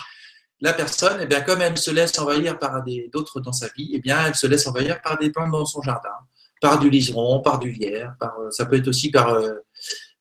La 0.63 0.71
personne, 0.71 1.17
eh 1.19 1.25
bien, 1.25 1.41
comme 1.41 1.61
elle 1.61 1.77
se 1.77 1.91
laisse 1.91 2.17
envahir 2.17 2.57
par 2.57 2.81
d'autres 3.11 3.41
dans 3.41 3.51
sa 3.51 3.67
vie, 3.75 3.91
eh 3.93 3.99
bien, 3.99 4.27
elle 4.27 4.33
se 4.33 4.47
laisse 4.47 4.65
envahir 4.65 5.01
par 5.01 5.17
des 5.19 5.29
plantes 5.29 5.51
dans 5.51 5.65
son 5.65 5.81
jardin, 5.81 6.15
par 6.61 6.79
du 6.79 6.89
liseron, 6.89 7.41
par 7.41 7.59
du 7.59 7.69
lierre, 7.69 8.15
par, 8.17 8.39
euh, 8.39 8.49
ça 8.49 8.65
peut 8.65 8.77
être 8.77 8.87
aussi 8.87 9.11
par 9.11 9.33
euh, 9.33 9.55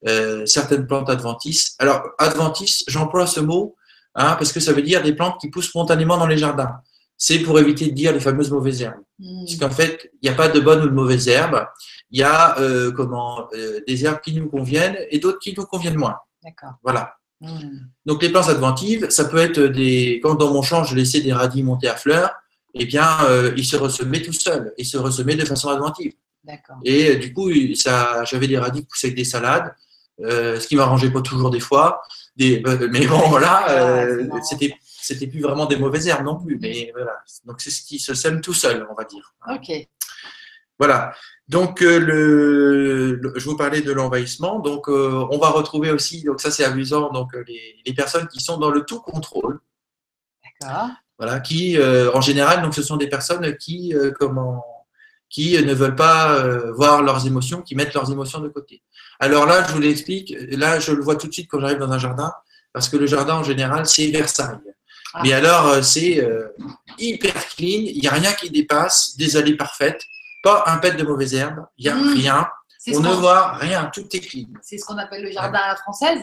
euh, 0.08 0.44
certaines 0.44 0.84
plantes 0.88 1.08
adventices. 1.08 1.76
Alors, 1.78 2.02
adventices, 2.18 2.82
j'emploie 2.88 3.28
ce 3.28 3.38
mot 3.38 3.76
hein, 4.16 4.34
parce 4.34 4.52
que 4.52 4.58
ça 4.58 4.72
veut 4.72 4.82
dire 4.82 5.00
des 5.00 5.12
plantes 5.12 5.40
qui 5.40 5.48
poussent 5.48 5.68
spontanément 5.68 6.18
dans 6.18 6.26
les 6.26 6.38
jardins 6.38 6.80
c'est 7.16 7.38
pour 7.38 7.56
éviter 7.60 7.86
de 7.86 7.94
dire 7.94 8.12
les 8.12 8.18
fameuses 8.18 8.50
mauvaises 8.50 8.82
herbes. 8.82 9.00
Hmm. 9.20 9.44
Parce 9.44 9.56
qu'en 9.56 9.70
fait, 9.70 10.10
il 10.20 10.28
n'y 10.28 10.34
a 10.34 10.36
pas 10.36 10.48
de 10.48 10.58
bonnes 10.58 10.82
ou 10.82 10.88
de 10.88 10.92
mauvaises 10.92 11.28
herbes. 11.28 11.68
Il 12.10 12.18
y 12.18 12.24
a 12.24 12.58
euh, 12.58 12.90
comment, 12.90 13.48
des 13.86 14.04
herbes 14.04 14.20
qui 14.20 14.34
nous 14.34 14.48
conviennent 14.48 14.98
et 15.08 15.20
d'autres 15.20 15.38
qui 15.38 15.54
nous 15.56 15.64
conviennent 15.64 15.98
moins. 15.98 16.16
D'accord. 16.42 16.72
Voilà. 16.82 17.14
Donc 18.06 18.22
les 18.22 18.30
plantes 18.30 18.48
adventives, 18.48 19.10
ça 19.10 19.24
peut 19.24 19.38
être 19.38 19.60
des. 19.60 20.20
Quand 20.22 20.34
dans 20.34 20.52
mon 20.52 20.62
champ, 20.62 20.84
je 20.84 20.94
laissais 20.94 21.20
des 21.20 21.32
radis 21.32 21.62
monter 21.62 21.88
à 21.88 21.96
fleurs, 21.96 22.32
eh 22.74 22.84
bien, 22.84 23.06
euh, 23.24 23.52
ils 23.56 23.66
se 23.66 23.76
ressemaient 23.76 24.22
tout 24.22 24.32
seuls. 24.32 24.72
Ils 24.78 24.86
se 24.86 24.96
ressemaient 24.96 25.36
de 25.36 25.44
façon 25.44 25.68
adventive. 25.70 26.12
D'accord. 26.44 26.76
Et 26.84 27.16
du 27.16 27.32
coup, 27.32 27.50
ça, 27.74 28.24
j'avais 28.24 28.48
des 28.48 28.58
radis 28.58 28.82
poussés 28.82 29.08
avec 29.08 29.16
des 29.16 29.24
salades, 29.24 29.74
ce 30.20 30.66
qui 30.66 30.76
m'arrangeait 30.76 31.10
pas 31.10 31.20
toujours 31.20 31.50
des 31.50 31.60
fois. 31.60 32.02
Des, 32.36 32.62
mais 32.90 33.06
bon, 33.06 33.28
voilà, 33.28 34.06
c'était 34.42 34.74
c'était 35.02 35.26
plus 35.26 35.40
vraiment 35.40 35.66
des 35.66 35.76
mauvaises 35.76 36.06
herbes 36.06 36.24
non 36.24 36.40
plus, 36.40 36.58
mais 36.60 36.90
voilà. 36.94 37.18
Donc 37.44 37.60
c'est 37.60 37.70
ce 37.70 37.82
qui 37.82 37.98
se 37.98 38.14
sème 38.14 38.40
tout 38.40 38.54
seul, 38.54 38.86
on 38.88 38.94
va 38.94 39.04
dire. 39.04 39.34
Ok. 39.48 39.88
Voilà. 40.78 41.12
Donc 41.48 41.82
euh, 41.82 41.98
le, 41.98 43.32
je 43.36 43.44
vous 43.44 43.56
parlais 43.56 43.82
de 43.82 43.92
l'envahissement. 43.92 44.60
Donc 44.60 44.88
euh, 44.88 45.26
on 45.30 45.38
va 45.38 45.50
retrouver 45.50 45.90
aussi, 45.90 46.22
donc 46.22 46.40
ça 46.40 46.50
c'est 46.50 46.64
amusant, 46.64 47.10
donc 47.10 47.34
euh, 47.34 47.44
les, 47.46 47.94
personnes 47.94 48.28
qui 48.28 48.40
sont 48.40 48.58
dans 48.58 48.70
le 48.70 48.84
tout 48.84 49.00
contrôle. 49.00 49.60
D'accord. 50.60 50.88
Voilà, 51.18 51.40
qui 51.40 51.78
en 51.78 52.20
général, 52.20 52.62
donc 52.62 52.74
ce 52.74 52.82
sont 52.82 52.96
des 52.96 53.08
personnes 53.08 53.56
qui 53.56 53.94
comment 54.18 54.64
qui 55.28 55.52
ne 55.62 55.72
veulent 55.72 55.94
pas 55.94 56.42
voir 56.72 57.02
leurs 57.02 57.26
émotions, 57.26 57.62
qui 57.62 57.76
mettent 57.76 57.94
leurs 57.94 58.10
émotions 58.10 58.40
de 58.40 58.48
côté. 58.48 58.82
Alors 59.20 59.46
là, 59.46 59.64
je 59.64 59.72
vous 59.72 59.78
l'explique. 59.78 60.34
Là, 60.50 60.80
je 60.80 60.90
le 60.90 61.00
vois 61.00 61.14
tout 61.14 61.28
de 61.28 61.32
suite 61.32 61.48
quand 61.48 61.60
j'arrive 61.60 61.78
dans 61.78 61.92
un 61.92 61.98
jardin, 61.98 62.32
parce 62.72 62.88
que 62.88 62.96
le 62.96 63.06
jardin 63.06 63.36
en 63.36 63.44
général, 63.44 63.86
c'est 63.86 64.08
Versailles. 64.08 64.58
Mais 65.22 65.32
alors, 65.32 65.84
c'est 65.84 66.26
hyper 66.98 67.34
clean, 67.50 67.84
il 67.86 68.00
n'y 68.00 68.08
a 68.08 68.12
rien 68.12 68.32
qui 68.32 68.50
dépasse, 68.50 69.16
des 69.16 69.36
allées 69.36 69.56
parfaites, 69.56 70.02
pas 70.42 70.64
un 70.66 70.78
pet 70.78 70.92
de 70.92 71.02
mauvaises 71.04 71.34
herbes, 71.34 71.64
il 71.78 71.84
n'y 71.84 71.90
a 71.90 71.94
mmh. 71.94 72.14
rien. 72.14 72.48
On 72.94 73.00
ne 73.00 73.12
voit 73.12 73.52
rien, 73.52 73.90
tout 73.94 74.04
est 74.12 74.20
clean. 74.20 74.48
C'est 74.60 74.76
ce 74.76 74.84
qu'on 74.84 74.98
appelle 74.98 75.22
le 75.22 75.30
jardin 75.30 75.58
à 75.58 75.68
la 75.68 75.76
française 75.76 76.20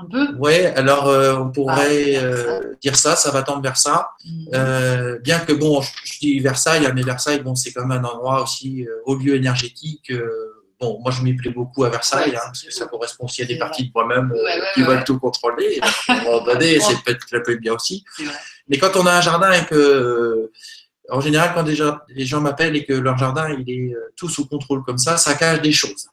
un 0.00 0.04
peu 0.04 0.28
Oui, 0.38 0.64
alors 0.76 1.08
euh, 1.08 1.34
on 1.34 1.50
pourrait 1.50 2.22
dire 2.80 2.94
ça, 2.94 3.16
ça 3.16 3.32
va 3.32 3.42
tendre 3.42 3.62
vers 3.62 3.76
ça. 3.76 4.10
Mmh. 4.24 5.16
bien 5.22 5.40
que, 5.40 5.52
bon, 5.52 5.80
je, 5.82 6.18
dis 6.20 6.38
Versailles, 6.38 6.88
mais 6.94 7.02
Versailles, 7.02 7.40
bon, 7.40 7.56
c'est 7.56 7.72
quand 7.72 7.84
même 7.84 8.04
un 8.04 8.08
endroit 8.08 8.42
aussi, 8.42 8.86
au 9.06 9.16
lieu 9.16 9.34
énergétique, 9.34 10.12
bon, 10.80 11.00
moi 11.00 11.10
je 11.10 11.22
m'y 11.22 11.34
plais 11.34 11.50
beaucoup 11.50 11.84
à 11.84 11.90
Versailles, 11.90 12.34
hein, 12.36 12.40
parce 12.46 12.62
que 12.62 12.70
ça 12.70 12.86
correspond 12.86 13.24
aussi 13.24 13.42
à 13.42 13.46
des 13.46 13.58
parties 13.58 13.86
de 13.86 13.90
moi-même 13.94 14.32
qui 14.74 14.82
veulent 14.82 15.04
tout 15.04 15.18
contrôler. 15.18 15.80
à 16.08 16.12
un 16.12 16.24
moment 16.24 16.44
donné, 16.44 16.78
c'est 16.80 17.02
peut-être 17.02 17.44
peut 17.44 17.56
bien 17.56 17.74
aussi. 17.74 18.04
Mais 18.68 18.78
quand 18.78 18.96
on 18.96 19.06
a 19.06 19.16
un 19.16 19.20
jardin 19.20 19.52
et 19.52 19.64
que, 19.64 20.50
en 21.10 21.20
général, 21.20 21.52
quand 21.54 21.62
déjà 21.62 22.04
les 22.08 22.26
gens 22.26 22.40
m'appellent 22.40 22.76
et 22.76 22.84
que 22.84 22.92
leur 22.92 23.16
jardin 23.16 23.48
il 23.50 23.70
est 23.70 23.94
tout 24.16 24.28
sous 24.28 24.46
contrôle 24.46 24.82
comme 24.82 24.98
ça, 24.98 25.16
ça 25.16 25.34
cache 25.34 25.62
des 25.62 25.72
choses. 25.72 26.08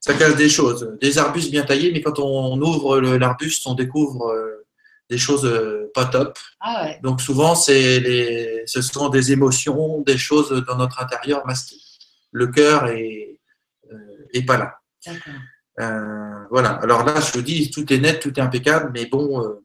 Ça 0.00 0.14
cache 0.14 0.34
des 0.36 0.48
choses. 0.48 0.96
Des 1.00 1.18
arbustes 1.18 1.50
bien 1.50 1.62
taillés, 1.62 1.92
mais 1.92 2.00
quand 2.00 2.18
on 2.18 2.60
ouvre 2.60 2.98
l'arbuste, 3.00 3.66
on 3.66 3.74
découvre 3.74 4.34
des 5.12 5.18
choses 5.18 5.44
euh, 5.44 5.90
pas 5.94 6.06
top. 6.06 6.38
Ah 6.60 6.94
Donc 7.02 7.20
souvent, 7.20 7.54
c'est 7.54 8.00
les, 8.00 8.62
ce 8.66 8.80
sont 8.80 9.10
des 9.10 9.30
émotions, 9.30 10.00
des 10.00 10.16
choses 10.16 10.50
dans 10.66 10.76
notre 10.76 11.02
intérieur 11.02 11.46
masquées. 11.46 11.76
Le 12.30 12.46
cœur 12.46 12.86
est, 12.86 13.38
euh, 13.92 14.46
pas 14.46 14.56
là. 14.56 14.78
Euh, 15.80 16.44
voilà. 16.50 16.70
Alors 16.82 17.04
là, 17.04 17.20
je 17.20 17.32
vous 17.32 17.42
dis, 17.42 17.70
tout 17.70 17.92
est 17.92 17.98
net, 17.98 18.20
tout 18.20 18.32
est 18.38 18.42
impeccable, 18.42 18.90
mais 18.94 19.04
bon, 19.04 19.60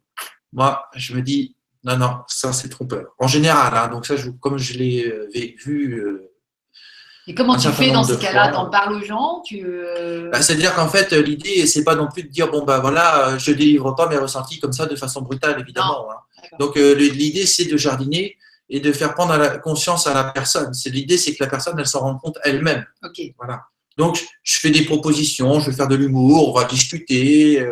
moi, 0.51 0.89
je 0.95 1.15
me 1.15 1.21
dis, 1.21 1.55
non, 1.83 1.97
non, 1.97 2.17
ça 2.27 2.53
c'est 2.53 2.69
trompeur. 2.69 3.05
En 3.19 3.27
général, 3.27 3.73
hein, 3.75 3.87
donc 3.87 4.05
ça, 4.05 4.15
je, 4.15 4.29
comme 4.29 4.57
je 4.57 4.77
l'ai 4.77 5.13
vu 5.63 6.27
et 7.27 7.35
comment 7.35 7.57
tu 7.57 7.67
fais 7.69 7.91
dans 7.91 8.05
ces 8.05 8.17
cas-là? 8.17 8.53
T'en 8.53 8.69
parles 8.69 8.95
aux 8.95 9.03
gens? 9.03 9.41
Tu... 9.45 9.61
Euh, 9.65 10.29
bah, 10.31 10.41
C'est-à-dire 10.41 10.73
qu'en 10.73 10.87
fait, 10.87 11.11
l'idée, 11.11 11.67
c'est 11.67 11.83
pas 11.83 11.95
non 11.95 12.07
plus 12.07 12.23
de 12.23 12.29
dire 12.29 12.49
bon 12.49 12.63
ben 12.63 12.79
voilà, 12.79 13.27
euh, 13.27 13.37
je 13.37 13.51
délivre 13.51 13.93
pas 13.95 14.07
mes 14.07 14.15
ressentis 14.15 14.59
comme 14.59 14.71
ça 14.71 14.85
de 14.85 14.95
façon 14.95 15.21
brutale, 15.21 15.59
évidemment. 15.59 16.07
Hein. 16.09 16.47
Donc 16.57 16.77
euh, 16.77 16.95
l'idée, 16.95 17.45
c'est 17.45 17.65
de 17.65 17.75
jardiner 17.75 18.37
et 18.69 18.79
de 18.79 18.91
faire 18.93 19.13
prendre 19.13 19.35
la 19.35 19.57
conscience 19.57 20.07
à 20.07 20.13
la 20.13 20.23
personne. 20.23 20.73
C'est 20.73 20.89
l'idée, 20.89 21.17
c'est 21.17 21.35
que 21.35 21.43
la 21.43 21.49
personne, 21.49 21.77
elle 21.77 21.85
s'en 21.85 21.99
rende 21.99 22.21
compte 22.21 22.37
elle-même. 22.43 22.85
Ok. 23.03 23.21
Voilà. 23.37 23.63
Donc, 23.97 24.23
je 24.43 24.59
fais 24.59 24.69
des 24.69 24.85
propositions, 24.85 25.59
je 25.59 25.71
vais 25.71 25.75
faire 25.75 25.87
de 25.87 25.95
l'humour, 25.95 26.49
on 26.49 26.59
va 26.59 26.65
discuter. 26.65 27.65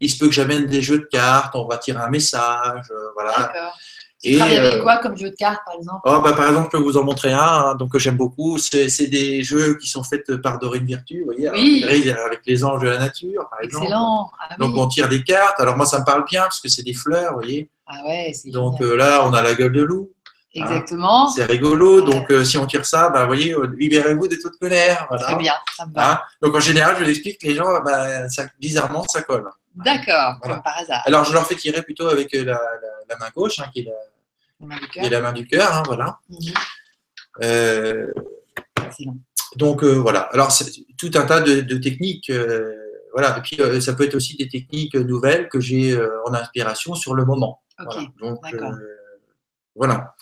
il 0.00 0.10
se 0.10 0.18
peut 0.18 0.28
que 0.28 0.34
j'amène 0.34 0.66
des 0.66 0.80
jeux 0.80 0.98
de 0.98 1.08
cartes, 1.10 1.54
on 1.54 1.66
va 1.66 1.78
tirer 1.78 2.00
un 2.00 2.08
message, 2.08 2.92
voilà. 3.14 3.36
D'accord. 3.36 3.72
Tu 4.22 4.36
travailles 4.36 4.56
avec 4.56 4.74
euh, 4.74 4.82
quoi 4.82 4.98
comme 4.98 5.16
jeu 5.16 5.30
de 5.30 5.34
cartes, 5.34 5.62
par 5.66 5.74
exemple? 5.74 6.00
Oh, 6.04 6.20
bah, 6.22 6.32
Par 6.32 6.48
exemple, 6.48 6.68
je 6.72 6.78
peux 6.78 6.82
vous 6.82 6.96
en 6.96 7.02
montrer 7.02 7.32
un 7.32 7.40
hein, 7.40 7.74
donc, 7.74 7.90
que 7.90 7.98
j'aime 7.98 8.16
beaucoup. 8.16 8.56
C'est 8.56 9.06
des 9.08 9.42
jeux 9.42 9.76
qui 9.78 9.88
sont 9.88 10.04
faits 10.04 10.36
par 10.40 10.60
Dorine 10.60 10.84
Virtu, 10.84 11.20
vous 11.20 11.32
voyez, 11.32 11.48
avec, 11.48 12.40
les 12.46 12.64
anges 12.64 12.82
de 12.82 12.88
la 12.88 12.98
nature, 12.98 13.48
par 13.50 13.60
exemple. 13.62 13.86
Excellent. 13.86 14.30
Ah 14.38 14.56
donc, 14.58 14.76
on 14.76 14.86
tire 14.86 15.08
des 15.08 15.24
cartes. 15.24 15.58
Alors, 15.60 15.76
moi, 15.76 15.86
ça 15.86 15.98
me 15.98 16.04
parle 16.04 16.24
bien 16.24 16.42
parce 16.42 16.60
que 16.60 16.68
c'est 16.68 16.84
des 16.84 16.94
fleurs, 16.94 17.32
vous 17.32 17.40
voyez. 17.40 17.68
Ah 17.86 17.98
ouais, 18.06 18.32
Donc 18.46 18.80
euh, 18.80 18.96
là, 18.96 19.26
on 19.26 19.34
a 19.34 19.42
la 19.42 19.54
gueule 19.54 19.72
de 19.72 19.82
loup. 19.82 20.12
Hein. 20.54 20.62
Exactement. 20.62 21.28
c'est 21.28 21.44
rigolo. 21.44 22.02
Donc, 22.02 22.30
euh, 22.30 22.44
si 22.44 22.58
on 22.58 22.66
tire 22.66 22.84
ça, 22.84 23.10
bah, 23.10 23.22
vous 23.22 23.28
voyez, 23.28 23.56
libérez-vous 23.76 24.28
de 24.28 24.36
toute 24.36 24.58
colère. 24.58 25.06
Voilà. 25.08 25.24
Très 25.24 25.36
bien, 25.36 25.54
ça 25.76 25.86
me 25.86 25.94
va. 25.94 26.12
Hein. 26.12 26.20
donc, 26.42 26.54
en 26.54 26.60
général, 26.60 26.96
je 26.98 27.04
l'explique, 27.04 27.42
les 27.42 27.54
gens, 27.54 27.80
bah, 27.82 28.28
ça, 28.28 28.44
bizarrement, 28.60 29.04
ça 29.08 29.22
colle. 29.22 29.48
D'accord, 29.74 30.36
par 30.42 30.76
hasard. 30.78 31.02
Alors, 31.06 31.24
je 31.24 31.32
leur 31.32 31.46
fais 31.46 31.56
tirer 31.56 31.82
plutôt 31.82 32.08
avec 32.08 32.32
la, 32.32 32.60
main 33.18 33.28
gauche, 33.34 33.60
qui 33.72 33.80
est 33.80 33.88
la, 34.96 35.08
la 35.08 35.20
main 35.20 35.32
du 35.32 35.46
cœur, 35.46 35.74
hein, 35.74 35.82
voilà. 35.86 36.18
Mhm. 36.28 36.52
Euh, 37.42 38.12
donc 39.56 39.82
euh, 39.84 39.94
voilà. 39.94 40.20
Alors 40.32 40.52
c'est 40.52 40.70
tout 40.98 41.10
un 41.14 41.24
tas 41.24 41.40
de, 41.40 41.76
techniques. 41.78 42.30
Euh, 42.30 42.74
voilà. 43.12 43.38
Et 43.38 43.40
puis 43.42 43.58
ça 43.80 43.92
peut 43.94 44.04
être 44.04 44.14
aussi 44.14 44.36
des 44.36 44.48
techniques 44.48 44.94
nouvelles 44.94 45.48
que 45.48 45.60
j'ai 45.60 45.98
en 46.26 46.34
inspiration 46.34 46.94
sur 46.94 47.14
le 47.14 47.24
moment. 47.24 47.62
Voilà. 47.78 48.02
Donc 48.20 48.40
voilà. 49.74 50.14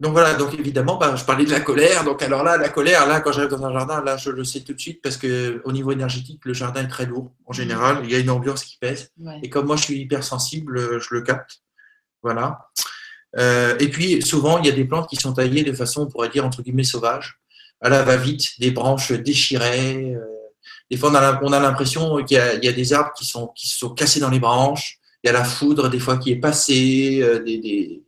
Donc 0.00 0.12
voilà, 0.12 0.34
donc 0.34 0.54
évidemment, 0.54 0.96
bah, 0.96 1.16
je 1.16 1.24
parlais 1.24 1.44
de 1.44 1.50
la 1.50 1.58
colère. 1.58 2.04
Donc 2.04 2.22
alors 2.22 2.44
là, 2.44 2.56
la 2.56 2.68
colère, 2.68 3.06
là, 3.06 3.20
quand 3.20 3.32
j'arrive 3.32 3.50
dans 3.50 3.64
un 3.64 3.72
jardin, 3.72 4.00
là, 4.04 4.16
je 4.16 4.30
le 4.30 4.44
sais 4.44 4.60
tout 4.60 4.72
de 4.72 4.80
suite 4.80 5.02
parce 5.02 5.16
que 5.16 5.60
au 5.64 5.72
niveau 5.72 5.90
énergétique, 5.90 6.40
le 6.44 6.54
jardin 6.54 6.84
est 6.84 6.88
très 6.88 7.06
lourd 7.06 7.32
en 7.46 7.52
général. 7.52 8.02
Il 8.04 8.10
y 8.10 8.14
a 8.14 8.18
une 8.18 8.30
ambiance 8.30 8.62
qui 8.62 8.78
pèse. 8.78 9.10
Et 9.42 9.50
comme 9.50 9.66
moi, 9.66 9.74
je 9.74 9.82
suis 9.82 9.98
hypersensible, 9.98 11.00
je 11.00 11.14
le 11.14 11.22
capte. 11.22 11.62
Voilà. 12.22 12.68
Euh, 13.38 13.76
et 13.80 13.88
puis 13.88 14.22
souvent, 14.22 14.58
il 14.58 14.66
y 14.66 14.68
a 14.68 14.72
des 14.72 14.84
plantes 14.84 15.08
qui 15.08 15.16
sont 15.16 15.32
taillées 15.32 15.64
de 15.64 15.72
façon, 15.72 16.02
on 16.02 16.06
pourrait 16.06 16.28
dire 16.28 16.46
entre 16.46 16.62
guillemets 16.62 16.84
sauvage, 16.84 17.40
à 17.80 17.88
la 17.88 18.02
va-vite, 18.04 18.60
des 18.60 18.70
branches 18.70 19.10
déchirées. 19.10 20.14
Euh, 20.14 20.24
des 20.90 20.96
fois, 20.96 21.10
on 21.42 21.52
a 21.52 21.60
l'impression 21.60 22.24
qu'il 22.24 22.38
y, 22.38 22.64
y, 22.64 22.68
a 22.68 22.72
des 22.72 22.92
arbres 22.92 23.12
qui 23.16 23.24
sont 23.24 23.48
qui 23.48 23.68
sont 23.68 23.90
cassés 23.90 24.20
dans 24.20 24.30
les 24.30 24.40
branches. 24.40 24.97
Il 25.22 25.26
y 25.26 25.30
a 25.30 25.32
la 25.32 25.44
foudre 25.44 25.88
des 25.88 25.98
fois 25.98 26.16
qui 26.16 26.30
est 26.30 26.36
passée, 26.36 27.20
euh, 27.22 27.42
des, 27.42 27.58
des 27.58 28.04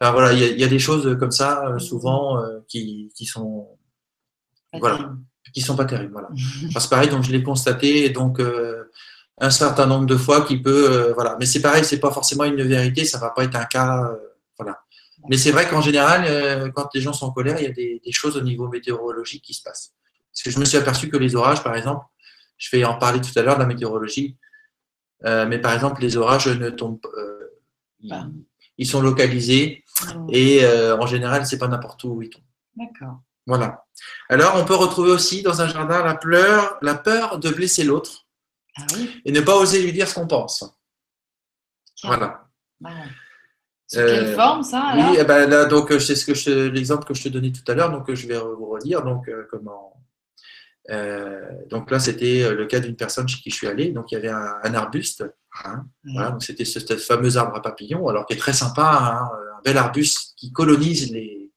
voilà, 0.00 0.32
il 0.32 0.58
y, 0.58 0.64
a 0.64 0.68
des 0.68 0.78
choses 0.78 1.16
comme 1.18 1.32
ça 1.32 1.66
euh, 1.66 1.78
souvent 1.80 2.40
euh, 2.40 2.60
qui, 2.68 3.10
qui, 3.16 3.26
sont 3.26 3.66
voilà, 4.72 5.12
qui 5.52 5.60
sont 5.60 5.74
pas 5.74 5.84
terribles. 5.84 6.12
Voilà. 6.12 6.28
c'est 6.78 6.90
pareil, 6.90 7.08
donc 7.08 7.24
je 7.24 7.32
l'ai 7.32 7.42
constaté, 7.42 8.10
donc 8.10 8.40
un 9.40 9.50
certain 9.50 9.86
nombre 9.86 10.06
de 10.06 10.16
fois 10.16 10.42
qui 10.42 10.58
peut, 10.58 11.12
voilà. 11.14 11.36
Mais 11.40 11.46
c'est 11.46 11.60
pareil, 11.60 11.84
c'est 11.84 12.00
pas 12.00 12.12
forcément 12.12 12.44
une 12.44 12.62
vérité, 12.62 13.04
ça 13.04 13.18
va 13.18 13.30
pas 13.30 13.44
être 13.44 13.56
un 13.56 13.64
cas, 13.64 14.12
voilà. 14.56 14.80
Mais 15.28 15.36
c'est 15.36 15.50
vrai 15.50 15.68
qu'en 15.68 15.80
général, 15.80 16.72
quand 16.74 16.88
les 16.94 17.00
gens 17.00 17.12
sont 17.12 17.26
en 17.26 17.32
colère, 17.32 17.56
il 17.60 17.64
y 17.64 17.68
a 17.68 17.72
des, 17.72 18.00
des, 18.04 18.12
choses 18.12 18.36
au 18.36 18.40
niveau 18.40 18.68
météorologique 18.68 19.42
qui 19.42 19.54
se 19.54 19.62
passent. 19.62 19.94
Parce 20.32 20.42
que 20.44 20.50
je 20.50 20.60
me 20.60 20.64
suis 20.64 20.78
aperçu 20.78 21.08
que 21.08 21.16
les 21.16 21.34
orages, 21.34 21.62
par 21.64 21.74
exemple, 21.74 22.04
je 22.56 22.68
vais 22.76 22.84
en 22.84 22.98
parler 22.98 23.20
tout 23.20 23.36
à 23.36 23.42
l'heure 23.42 23.56
de 23.56 23.60
la 23.60 23.66
météorologie, 23.66 24.36
mais 25.22 25.58
par 25.58 25.72
exemple, 25.72 26.02
les 26.02 26.16
orages 26.16 26.48
ne 26.48 26.70
tombent, 26.70 27.00
pas 28.08 28.26
ils 28.78 28.86
sont 28.86 29.02
localisés 29.02 29.84
mmh. 30.02 30.26
et 30.30 30.64
euh, 30.64 30.96
en 30.96 31.06
général, 31.06 31.44
c'est 31.44 31.58
pas 31.58 31.68
n'importe 31.68 32.04
où 32.04 32.22
ils 32.22 32.30
tombent. 32.30 32.42
D'accord. 32.76 33.20
Voilà. 33.46 33.84
Alors, 34.28 34.54
on 34.56 34.64
peut 34.64 34.74
retrouver 34.74 35.10
aussi 35.10 35.42
dans 35.42 35.60
un 35.60 35.68
jardin 35.68 36.04
la, 36.04 36.14
peur, 36.14 36.78
la 36.80 36.94
peur 36.94 37.38
de 37.38 37.50
blesser 37.50 37.82
l'autre 37.82 38.26
ah 38.76 38.82
oui. 38.94 39.20
et 39.24 39.32
ne 39.32 39.40
pas 39.40 39.56
oser 39.56 39.82
lui 39.82 39.92
dire 39.92 40.08
ce 40.08 40.14
qu'on 40.14 40.26
pense. 40.26 40.64
Voilà. 42.04 42.46
Bah 42.80 42.90
Sous 43.88 43.96
quelle 43.96 44.26
euh, 44.26 44.36
forme 44.36 44.62
ça 44.62 44.92
Oui, 44.94 45.16
eh 45.18 45.24
ben, 45.24 45.50
là, 45.50 45.64
donc 45.64 45.90
c'est 45.98 46.14
ce 46.14 46.26
que 46.26 46.68
l'exemple 46.68 47.04
que 47.04 47.14
je 47.14 47.24
te 47.24 47.28
donnais 47.28 47.50
tout 47.50 47.68
à 47.70 47.74
l'heure, 47.74 47.90
donc 47.90 48.12
je 48.12 48.26
vais 48.28 48.38
vous 48.38 48.66
redire. 48.66 49.02
Donc 49.02 49.28
euh, 49.28 49.48
comment 49.50 50.00
donc 51.68 51.90
là, 51.90 51.98
c'était 51.98 52.50
le 52.54 52.66
cas 52.66 52.80
d'une 52.80 52.96
personne 52.96 53.28
chez 53.28 53.40
qui 53.40 53.50
je 53.50 53.56
suis 53.56 53.66
allé. 53.66 53.90
Donc 53.90 54.10
il 54.10 54.14
y 54.14 54.18
avait 54.18 54.28
un 54.30 54.74
arbuste 54.74 55.24
Hein. 55.64 55.86
donc 56.04 56.42
c'était 56.42 56.64
ce, 56.64 56.78
fameux 56.96 57.36
arbre 57.36 57.56
à 57.56 57.62
papillons, 57.62 58.06
alors 58.08 58.26
qui 58.26 58.34
est 58.34 58.38
très 58.38 58.52
sympa, 58.52 58.82
hein, 58.82 59.28
un 59.58 59.62
bel 59.64 59.76
arbuste 59.76 60.34
qui 60.36 60.52
colonise 60.52 61.10
les, 61.12 61.50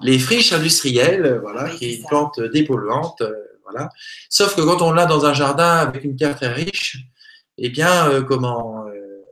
les 0.00 0.18
friches 0.18 0.52
industrielles, 0.52 1.38
voilà, 1.42 1.68
qui 1.70 1.86
est 1.86 1.96
une 1.96 2.06
plante 2.06 2.40
dépolluante, 2.40 3.20
euh, 3.20 3.34
voilà. 3.64 3.90
Sauf 4.30 4.54
que 4.54 4.62
quand 4.62 4.80
on 4.82 4.92
l'a 4.92 5.06
dans 5.06 5.26
un 5.26 5.34
jardin 5.34 5.76
avec 5.76 6.04
une 6.04 6.16
terre 6.16 6.36
très 6.36 6.52
riche, 6.52 6.98
eh 7.58 7.68
bien, 7.68 8.08
euh, 8.08 8.22
comment 8.22 8.86
euh, 8.86 9.24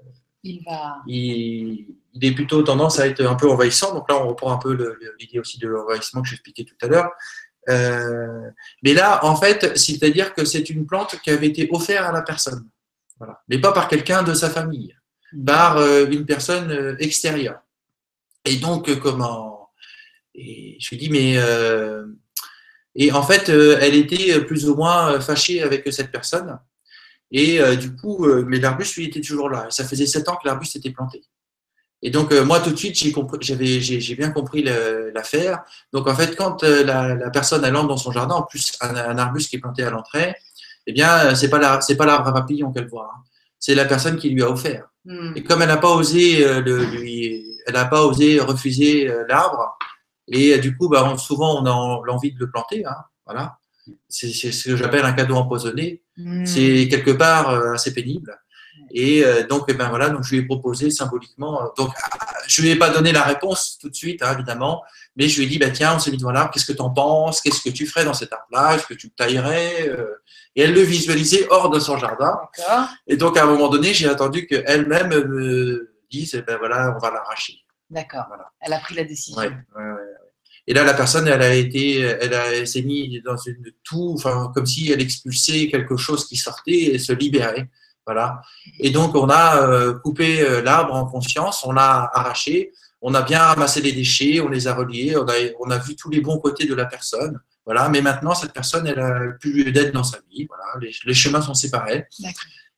il, 0.42 0.62
va... 0.64 0.96
il, 1.07 1.87
est 2.20 2.33
plutôt 2.33 2.62
tendance 2.62 2.98
à 2.98 3.07
être 3.07 3.24
un 3.24 3.37
peu 3.37 3.48
envahissant. 3.48 3.94
Donc 3.94 4.11
là, 4.11 4.22
on 4.22 4.28
reprend 4.28 4.52
un 4.52 4.59
peu 4.59 4.76
l'idée 5.20 5.38
aussi 5.38 5.59
de 5.59 5.68
l'envahissement 5.68 6.22
que 6.22 6.28
j'expliquais 6.28 6.64
tout 6.64 6.76
à 6.83 6.88
l'heure. 6.88 7.11
Mais 7.68 8.94
là, 8.94 9.24
en 9.24 9.37
fait, 9.37 9.77
c'est-à-dire 9.77 10.35
que 10.35 10.44
c'est 10.44 10.68
une 10.70 10.87
plante 10.87 11.16
qui 11.22 11.31
avait 11.31 11.48
été 11.48 11.68
offerte 11.70 12.07
à 12.07 12.12
la 12.12 12.22
personne. 12.22 12.68
Mais 13.48 13.59
pas 13.59 13.72
par 13.72 13.88
quelqu'un 13.88 14.22
de 14.22 14.35
sa 14.35 14.50
famille, 14.50 14.94
par 15.46 15.79
euh, 15.79 16.07
une 16.11 16.27
personne 16.27 16.70
euh, 16.70 16.96
extérieure. 16.98 17.61
Et 18.44 18.57
donc, 18.57 18.88
euh, 18.88 18.96
comment 18.96 19.70
et 20.35 20.77
Je 20.81 20.90
lui 20.90 20.96
dis, 20.96 21.11
mais. 21.11 21.37
et 22.96 23.12
en 23.12 23.22
fait, 23.22 23.48
elle 23.48 23.94
était 23.94 24.40
plus 24.44 24.68
ou 24.68 24.74
moins 24.74 25.20
fâchée 25.20 25.62
avec 25.62 25.90
cette 25.92 26.11
personne. 26.11 26.59
Et 27.31 27.61
du 27.77 27.94
coup, 27.94 28.27
mais 28.44 28.59
l'arbuste, 28.59 28.96
lui, 28.96 29.07
était 29.07 29.20
toujours 29.20 29.48
là. 29.48 29.68
Ça 29.70 29.85
faisait 29.85 30.07
sept 30.07 30.29
ans 30.29 30.37
que 30.37 30.46
l'arbuste 30.46 30.77
était 30.77 30.90
planté. 30.90 31.22
Et 32.05 32.11
donc, 32.11 32.33
moi, 32.33 32.61
tout 32.61 32.71
de 32.71 32.77
suite, 32.77 32.95
j'ai, 32.95 34.14
bien 34.14 34.31
compris 34.31 34.62
l'affaire. 34.62 35.64
Donc, 35.93 36.07
en 36.07 36.14
fait, 36.14 36.37
quand 36.37 36.62
la, 36.62 37.31
personne, 37.31 37.64
elle 37.64 37.75
entre 37.75 37.88
dans 37.88 37.97
son 37.97 38.12
jardin, 38.12 38.37
en 38.37 38.43
plus, 38.43 38.73
un 38.81 39.19
arbuste 39.19 39.51
qui 39.51 39.57
est 39.57 39.59
planté 39.59 39.83
à 39.83 39.90
l'entrée, 39.90 40.37
eh 40.87 40.93
bien, 40.93 41.35
c'est 41.35 41.49
pas 41.49 41.59
la, 41.59 41.81
c'est 41.81 41.97
pas 41.97 42.07
l'arbre 42.07 42.29
à 42.29 42.33
papillon 42.33 42.73
qu'elle 42.73 42.88
voit. 42.88 43.11
Hein. 43.14 43.23
C'est 43.59 43.75
la 43.75 43.85
personne 43.85 44.17
qui 44.17 44.31
lui 44.31 44.43
a 44.43 44.51
offert. 44.51 44.88
Hmm. 45.05 45.33
Et 45.37 45.43
comme 45.43 45.62
elle 45.62 45.69
n'a 45.69 45.77
pas 45.77 45.95
osé 45.95 46.47
euh, 46.47 46.61
le, 46.61 46.85
lui, 46.85 47.45
elle 47.67 47.75
n'a 47.75 47.87
pas 47.87 48.05
osé 48.05 48.40
refuser 48.40 49.11
euh, 49.11 49.25
l'arbre, 49.29 49.77
et 50.29 50.55
euh, 50.55 50.59
du 50.59 50.77
coup, 50.77 50.88
bah, 50.88 51.17
souvent 51.19 51.62
on 51.62 51.67
a 51.67 52.03
l'envie 52.07 52.33
de 52.33 52.38
le 52.38 52.51
planter. 52.51 52.85
Hein, 52.85 52.97
voilà. 53.25 53.59
C'est, 54.09 54.33
ce 54.33 54.71
que 54.71 54.77
j'appelle 54.77 55.05
un 55.05 55.12
cadeau 55.12 55.35
empoisonné. 55.35 56.03
Hmm. 56.17 56.45
C'est 56.47 56.88
quelque 56.88 57.11
part 57.11 57.51
assez 57.73 57.93
pénible. 57.93 58.38
Et 58.96 59.24
donc, 59.50 59.64
eh 59.66 59.74
ben 59.74 59.88
voilà, 59.88 60.09
donc 60.09 60.22
je 60.22 60.30
lui 60.30 60.38
ai 60.38 60.42
proposé 60.42 60.88
symboliquement. 60.90 61.72
Donc, 61.76 61.90
je 62.46 62.62
lui 62.62 62.70
ai 62.70 62.76
pas 62.76 62.90
donné 62.90 63.11
la 63.11 63.24
réponse 63.24 63.76
tout 63.80 63.90
de 63.90 63.94
suite, 63.94 64.22
hein, 64.22 64.35
évidemment, 64.35 64.85
mais 65.16 65.28
je 65.28 65.38
lui 65.38 65.46
ai 65.46 65.48
dit, 65.48 65.59
bah, 65.59 65.70
tiens, 65.70 65.96
on 65.96 65.98
s'est 65.98 66.12
mis 66.12 66.16
devant 66.16 66.30
l'arbre, 66.30 66.52
qu'est-ce 66.52 66.66
que 66.66 66.72
tu 66.72 66.80
en 66.80 66.90
penses? 66.90 67.40
Qu'est-ce 67.40 67.61
que 67.61 67.70
tu 67.70 67.87
ferais 67.87 68.04
dans 68.04 68.14
cet 68.14 68.33
arbre-là? 68.33 68.76
Est-ce 68.76 68.87
que 68.87 68.94
tu 68.94 69.09
le 69.09 69.12
taillerais 69.12 69.90
et 70.57 70.62
elle 70.62 70.72
le 70.72 70.83
visualisait 70.83 71.46
hors 71.50 71.70
de 71.70 71.80
son 71.80 71.98
jardin. 71.98 72.38
Et 73.07 73.16
donc, 73.16 73.37
à 73.37 73.44
un 73.44 73.46
moment 73.46 73.68
donné, 73.68 73.92
j'ai 73.92 74.09
attendu 74.09 74.46
qu'elle-même 74.46 75.09
me 75.09 75.94
dise, 76.11 76.35
eh 76.35 76.42
ben 76.42 76.57
voilà, 76.59 76.94
on 76.96 76.98
va 76.98 77.11
l'arracher. 77.11 77.54
D'accord. 77.90 78.26
Elle 78.61 78.72
a 78.72 78.78
pris 78.78 78.94
la 78.94 79.04
décision. 79.04 79.42
Et 80.66 80.72
là, 80.72 80.85
la 80.85 80.94
personne, 80.94 81.28
elle 81.28 81.42
a 81.42 81.54
été, 81.54 81.98
elle, 81.98 82.33
a, 82.33 82.64
s'est 82.64 82.83
mise 82.83 83.22
dans 83.22 83.37
une 83.37 83.72
toux, 83.83 84.14
enfin, 84.14 84.50
comme 84.54 84.64
si 84.64 84.90
elle 84.90 85.02
expulsait 85.02 85.68
quelque 85.68 85.96
chose 85.96 86.26
qui 86.26 86.37
sortait 86.37 86.94
et 86.94 86.98
se 86.98 87.12
libérait. 87.12 87.68
Voilà. 88.07 88.40
Et 88.81 88.90
donc, 88.90 89.14
on 89.14 89.29
a 89.29 89.62
euh, 89.62 89.95
coupé 89.95 90.43
euh, 90.43 90.62
l'arbre 90.62 90.95
en 90.95 91.07
conscience, 91.07 91.64
on 91.64 91.73
l'a 91.73 92.11
arraché, 92.12 92.73
on 93.01 93.14
a 93.14 93.23
bien 93.23 93.40
ramassé 93.40 93.81
les 93.81 93.93
déchets, 93.93 94.40
on 94.40 94.49
les 94.49 94.67
a 94.69 94.75
reliés, 94.75 95.17
on 95.17 95.27
a, 95.27 95.35
on 95.61 95.71
a 95.71 95.79
vu 95.79 95.97
tous 95.97 96.11
les 96.11 96.21
bons 96.21 96.38
côtés 96.38 96.67
de 96.67 96.75
la 96.75 96.87
personne. 96.87 97.40
Voilà. 97.64 97.88
Mais 97.88 98.03
maintenant, 98.03 98.35
cette 98.35 98.53
personne, 98.53 98.87
elle 98.87 99.01
a 99.01 99.21
plus 99.40 99.73
d'aide 99.73 99.93
dans 99.93 100.05
sa 100.05 100.19
vie. 100.31 100.47
Voilà. 100.47 100.64
Les, 100.81 100.93
les 101.05 101.14
chemins 101.14 101.43
sont 101.43 101.55
séparés. 101.55 102.07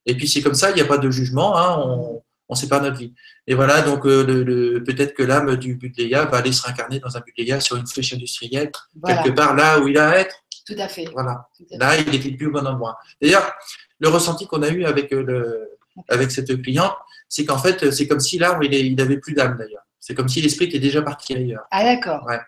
Et 0.05 0.17
puis, 0.17 0.29
c'est 0.29 0.43
comme 0.43 0.55
ça, 0.55 0.71
il 0.71 0.75
n'y 0.75 0.81
a 0.81 0.87
pas 0.87 0.99
de 0.99 1.11
jugement. 1.11 1.59
Hein, 1.59 1.77
on, 1.79 2.23
on 2.49 2.55
sépare 2.55 2.83
notre 2.83 2.99
vie. 2.99 3.13
Et 3.47 3.55
voilà, 3.55 3.83
donc 3.83 4.07
euh, 4.07 4.25
le, 4.25 4.83
peut-être 4.85 5.15
que 5.15 5.23
l'âme 5.23 5.57
du 5.57 5.75
Budléa 5.75 6.27
va 6.27 6.39
aller 6.39 6.53
se 6.53 6.63
réincarner 6.63 7.01
dans 7.01 7.17
un 7.17 7.21
Budléa 7.21 7.61
sur 7.61 7.77
une 7.77 7.87
flèche 7.87 8.13
industrielle, 8.13 8.71
quelque 9.05 9.31
part 9.31 9.55
là 9.55 9.81
où 9.81 9.89
il 9.89 9.99
a 9.99 10.11
à 10.11 10.17
être. 10.19 10.37
Tout 10.67 10.75
à 10.79 10.89
fait. 10.89 11.07
Voilà. 11.13 11.49
Là, 11.73 11.97
il 11.97 12.11
n'était 12.11 12.33
plus 12.33 12.47
au 12.47 12.51
bon 12.51 12.67
endroit. 12.67 12.99
D'ailleurs, 13.23 13.53
le 13.99 14.09
ressenti 14.09 14.47
qu'on 14.47 14.63
a 14.63 14.69
eu 14.69 14.85
avec, 14.85 15.13
euh, 15.13 15.23
le, 15.23 15.79
avec 16.09 16.31
cette 16.31 16.63
cliente, 16.63 16.95
c'est 17.29 17.45
qu'en 17.45 17.59
fait, 17.59 17.91
c'est 17.91 18.07
comme 18.07 18.21
si 18.21 18.39
l'arbre, 18.39 18.65
il 18.65 18.95
n'avait 18.95 19.19
plus 19.19 19.35
d'âme 19.35 19.57
d'ailleurs. 19.57 19.83
C'est 20.01 20.15
comme 20.15 20.29
si 20.29 20.41
l'esprit 20.41 20.67
était 20.67 20.79
déjà 20.79 21.03
parti 21.03 21.35
ailleurs. 21.35 21.65
Ah 21.71 21.83
d'accord. 21.83 22.25
Ouais. 22.27 22.39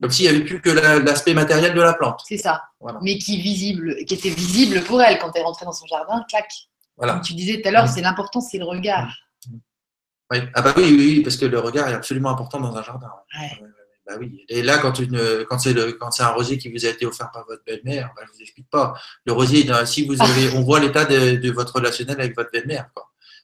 Comme 0.00 0.10
s'il 0.12 0.30
n'y 0.30 0.36
avait 0.36 0.44
plus 0.44 0.60
que 0.60 0.70
l'aspect 0.70 1.34
matériel 1.34 1.74
de 1.74 1.80
la 1.80 1.94
plante. 1.94 2.22
C'est 2.26 2.36
ça. 2.36 2.62
Mais 3.02 3.18
qui, 3.18 3.40
visible, 3.40 3.96
qui 4.04 4.14
était 4.14 4.30
visible 4.30 4.82
pour 4.82 5.02
elle 5.02 5.18
quand 5.18 5.32
elle 5.34 5.42
rentrée 5.42 5.64
dans 5.64 5.72
son 5.72 5.86
jardin, 5.86 6.24
clac. 6.28 6.48
Voilà. 6.96 7.14
Comme 7.14 7.22
tu 7.22 7.34
disais 7.34 7.60
tout 7.60 7.68
à 7.68 7.72
l'heure, 7.72 7.88
c'est 7.88 8.00
l'important, 8.00 8.40
c'est 8.40 8.58
le 8.58 8.64
regard. 8.64 9.12
Oui. 10.30 10.38
Ah 10.54 10.62
bah 10.62 10.74
oui, 10.76 10.94
oui, 10.96 11.22
parce 11.22 11.36
que 11.36 11.46
le 11.46 11.58
regard 11.58 11.88
est 11.88 11.94
absolument 11.94 12.30
important 12.30 12.60
dans 12.60 12.76
un 12.76 12.82
jardin. 12.82 13.10
Bah 14.08 14.14
oui. 14.18 14.44
Et 14.48 14.62
là, 14.62 14.78
quand, 14.78 14.98
une, 14.98 15.44
quand 15.50 15.58
c'est 15.58 16.22
un 16.22 16.28
rosier 16.28 16.56
qui 16.56 16.70
vous 16.72 16.86
a 16.86 16.88
été 16.88 17.04
offert 17.04 17.30
par 17.30 17.44
votre 17.46 17.62
belle-mère, 17.64 18.10
bah, 18.16 18.22
je 18.24 18.30
ne 18.30 18.36
vous 18.36 18.42
explique 18.42 18.70
pas. 18.70 18.94
Le 19.26 19.32
rosier, 19.32 19.68
si 19.84 20.06
vous 20.06 20.20
avez, 20.22 20.50
on 20.56 20.62
voit 20.62 20.80
l'état 20.80 21.04
de, 21.04 21.50
votre 21.50 21.74
relationnel 21.76 22.18
avec 22.18 22.34
votre 22.34 22.50
belle-mère. 22.50 22.86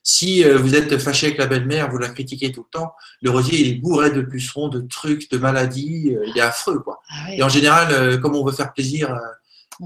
Si 0.01 0.43
euh, 0.43 0.57
vous 0.57 0.75
êtes 0.75 0.97
fâché 0.99 1.27
avec 1.27 1.39
la 1.39 1.47
belle-mère, 1.47 1.89
vous 1.89 1.97
la 1.97 2.09
critiquez 2.09 2.51
tout 2.51 2.65
le 2.71 2.79
temps, 2.79 2.93
le 3.21 3.31
rosier, 3.31 3.59
il 3.59 3.69
est 3.69 3.79
bourré 3.79 4.11
de 4.11 4.21
pucerons, 4.21 4.67
de 4.67 4.81
trucs, 4.81 5.31
de 5.31 5.37
maladies, 5.37 6.15
euh, 6.15 6.25
il 6.27 6.37
est 6.37 6.41
affreux. 6.41 6.79
Quoi. 6.79 7.01
Ah 7.09 7.33
Et 7.33 7.41
en 7.41 7.49
général, 7.49 7.91
euh, 7.91 8.17
comme 8.17 8.35
on 8.35 8.45
veut 8.45 8.51
faire 8.51 8.71
plaisir 8.73 9.15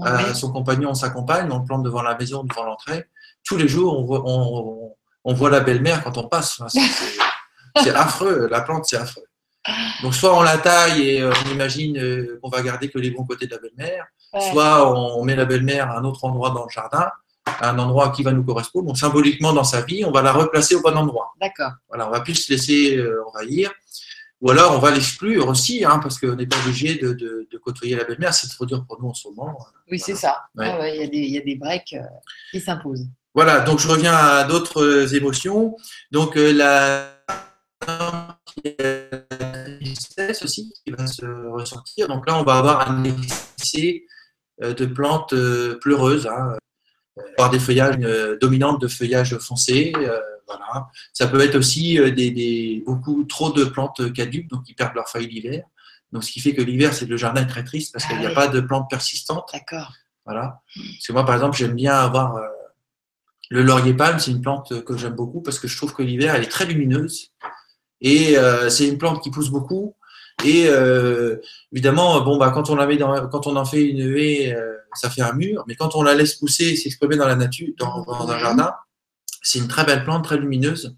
à, 0.02 0.34
son 0.34 0.52
compagnon, 0.52 0.94
sa 0.94 1.10
compagne, 1.10 1.50
on 1.50 1.58
le 1.58 1.64
plante 1.64 1.82
devant 1.82 2.02
la 2.02 2.16
maison, 2.16 2.44
devant 2.44 2.64
l'entrée. 2.64 3.06
Tous 3.44 3.56
les 3.56 3.66
jours, 3.66 3.98
on, 3.98 4.04
voit, 4.04 4.22
on, 4.26 4.94
on 5.24 5.34
voit 5.34 5.50
la 5.50 5.60
belle-mère 5.60 6.04
quand 6.04 6.16
on 6.18 6.28
passe. 6.28 6.62
C'est 7.82 7.90
affreux, 7.94 8.46
la 8.50 8.60
plante, 8.60 8.84
c'est 8.86 8.98
affreux. 8.98 9.24
Donc, 10.02 10.14
soit 10.14 10.36
on 10.36 10.42
la 10.42 10.58
taille 10.58 11.08
et 11.08 11.22
euh, 11.22 11.32
on 11.44 11.50
imagine 11.50 11.98
euh, 11.98 12.38
qu'on 12.42 12.48
va 12.48 12.62
garder 12.62 12.88
que 12.88 12.98
les 12.98 13.10
bons 13.10 13.24
côtés 13.24 13.46
de 13.46 13.52
la 13.52 13.58
belle-mère, 13.58 14.06
soit 14.52 14.90
on 14.96 15.22
met 15.24 15.36
la 15.36 15.44
belle-mère 15.44 15.90
à 15.90 15.98
un 15.98 16.04
autre 16.04 16.24
endroit 16.24 16.50
dans 16.50 16.64
le 16.64 16.70
jardin, 16.70 17.10
à 17.44 17.70
un 17.70 17.78
endroit 17.78 18.10
qui 18.10 18.22
va 18.22 18.32
nous 18.32 18.44
correspondre. 18.44 18.86
Donc, 18.86 18.98
symboliquement, 18.98 19.52
dans 19.52 19.64
sa 19.64 19.82
vie, 19.82 20.04
on 20.04 20.10
va 20.10 20.22
la 20.22 20.32
replacer 20.32 20.74
au 20.74 20.80
bon 20.80 20.96
endroit. 20.96 21.34
D'accord. 21.40 21.72
Voilà, 21.88 22.08
on 22.08 22.10
va 22.10 22.20
plus 22.20 22.34
se 22.34 22.52
laisser 22.52 22.96
euh, 22.96 23.22
envahir. 23.28 23.70
Ou 24.40 24.50
alors, 24.50 24.74
on 24.74 24.78
va 24.78 24.90
l'exclure 24.90 25.48
aussi, 25.48 25.84
hein, 25.84 25.98
parce 25.98 26.18
qu'on 26.18 26.34
n'est 26.34 26.46
pas 26.46 26.56
obligé 26.64 26.94
de, 26.94 27.46
côtoyer 27.62 27.96
la 27.96 28.04
belle-mère. 28.04 28.32
C'est 28.32 28.48
trop 28.48 28.64
dur 28.64 28.86
pour 28.86 29.02
nous 29.02 29.10
en 29.10 29.14
ce 29.14 29.28
moment. 29.28 29.58
Oui, 29.90 29.98
c'est 29.98 30.14
ça. 30.14 30.44
Ah 30.58 30.88
il 30.88 31.14
y, 31.14 31.36
a 31.36 31.42
des 31.42 31.56
breaks 31.56 31.94
qui 32.50 32.60
s'imposent. 32.60 33.06
Voilà, 33.34 33.60
donc 33.60 33.80
je 33.80 33.86
reviens 33.86 34.14
à 34.14 34.44
d'autres 34.44 35.14
émotions. 35.14 35.76
Donc 36.10 36.36
la 36.36 37.20
aussi 40.42 40.72
qui 40.84 40.92
va 40.92 41.06
se 41.06 41.24
ressentir. 41.50 42.08
Donc 42.08 42.26
là, 42.26 42.38
on 42.38 42.44
va 42.44 42.58
avoir 42.58 42.90
un 42.90 43.04
excès 43.04 44.04
euh, 44.62 44.74
de 44.74 44.86
plantes 44.86 45.34
pleureuses, 45.80 46.26
hein, 46.26 46.56
avoir 47.36 47.50
des 47.50 47.58
feuillages 47.58 47.98
dominantes 48.40 48.80
de 48.80 48.88
feuillage 48.88 49.36
foncé. 49.38 49.92
voilà. 50.46 50.88
Ça 51.12 51.28
peut 51.28 51.40
être 51.40 51.56
aussi 51.56 51.98
des, 52.12 52.82
beaucoup 52.86 53.24
trop 53.24 53.50
de 53.50 53.64
plantes 53.64 54.12
caduques, 54.12 54.48
donc 54.48 54.64
qui 54.64 54.74
perdent 54.74 54.94
leurs 54.94 55.08
feuilles 55.08 55.28
l'hiver. 55.28 55.64
Donc 56.12 56.24
ce 56.24 56.32
qui 56.32 56.40
fait 56.40 56.54
que 56.54 56.62
l'hiver, 56.62 56.92
c'est 56.92 57.06
le 57.06 57.16
jardin 57.16 57.42
est 57.42 57.46
très 57.46 57.64
triste 57.64 57.92
parce 57.92 58.04
qu'il 58.04 58.18
n'y 58.18 58.26
a 58.26 58.30
ah 58.30 58.34
pas 58.34 58.48
de 58.48 58.60
plantes 58.60 58.88
persistantes. 58.90 59.48
D'accord. 59.52 59.94
Voilà. 60.24 60.60
Parce 60.74 61.06
que 61.06 61.12
moi, 61.12 61.24
par 61.24 61.34
exemple, 61.34 61.56
j'aime 61.56 61.74
bien 61.74 61.94
avoir 61.94 62.40
le 63.50 63.62
laurier 63.62 63.94
palme, 63.94 64.18
c'est 64.18 64.30
une 64.30 64.40
plante 64.40 64.84
que 64.84 64.96
j'aime 64.96 65.14
beaucoup 65.14 65.42
parce 65.42 65.58
que 65.58 65.66
je 65.66 65.76
trouve 65.76 65.92
que 65.92 66.02
l'hiver, 66.02 66.34
elle 66.34 66.44
est 66.44 66.50
très 66.50 66.66
lumineuse. 66.66 67.32
Et 68.00 68.38
euh, 68.38 68.70
c'est 68.70 68.88
une 68.88 68.96
plante 68.96 69.22
qui 69.22 69.30
pousse 69.30 69.50
beaucoup. 69.50 69.96
Et 70.44 70.66
euh, 70.68 71.36
évidemment, 71.72 72.20
bon, 72.22 72.36
bah, 72.36 72.50
quand, 72.50 72.70
on 72.70 72.76
la 72.76 72.86
met 72.86 72.96
dans, 72.96 73.28
quand 73.28 73.46
on 73.46 73.56
en 73.56 73.64
fait 73.64 73.82
une 73.82 74.16
haie, 74.16 74.54
euh, 74.54 74.76
ça 74.94 75.10
fait 75.10 75.22
un 75.22 75.32
mur. 75.32 75.64
Mais 75.66 75.74
quand 75.74 75.94
on 75.94 76.02
la 76.02 76.14
laisse 76.14 76.34
pousser, 76.34 76.76
s'exprimer 76.76 77.16
dans 77.16 77.26
la 77.26 77.36
nature, 77.36 77.68
dans, 77.78 78.30
un 78.30 78.38
jardin, 78.38 78.72
c'est 79.42 79.58
une 79.58 79.68
très 79.68 79.84
belle 79.84 80.04
plante, 80.04 80.24
très 80.24 80.36
lumineuse. 80.36 80.96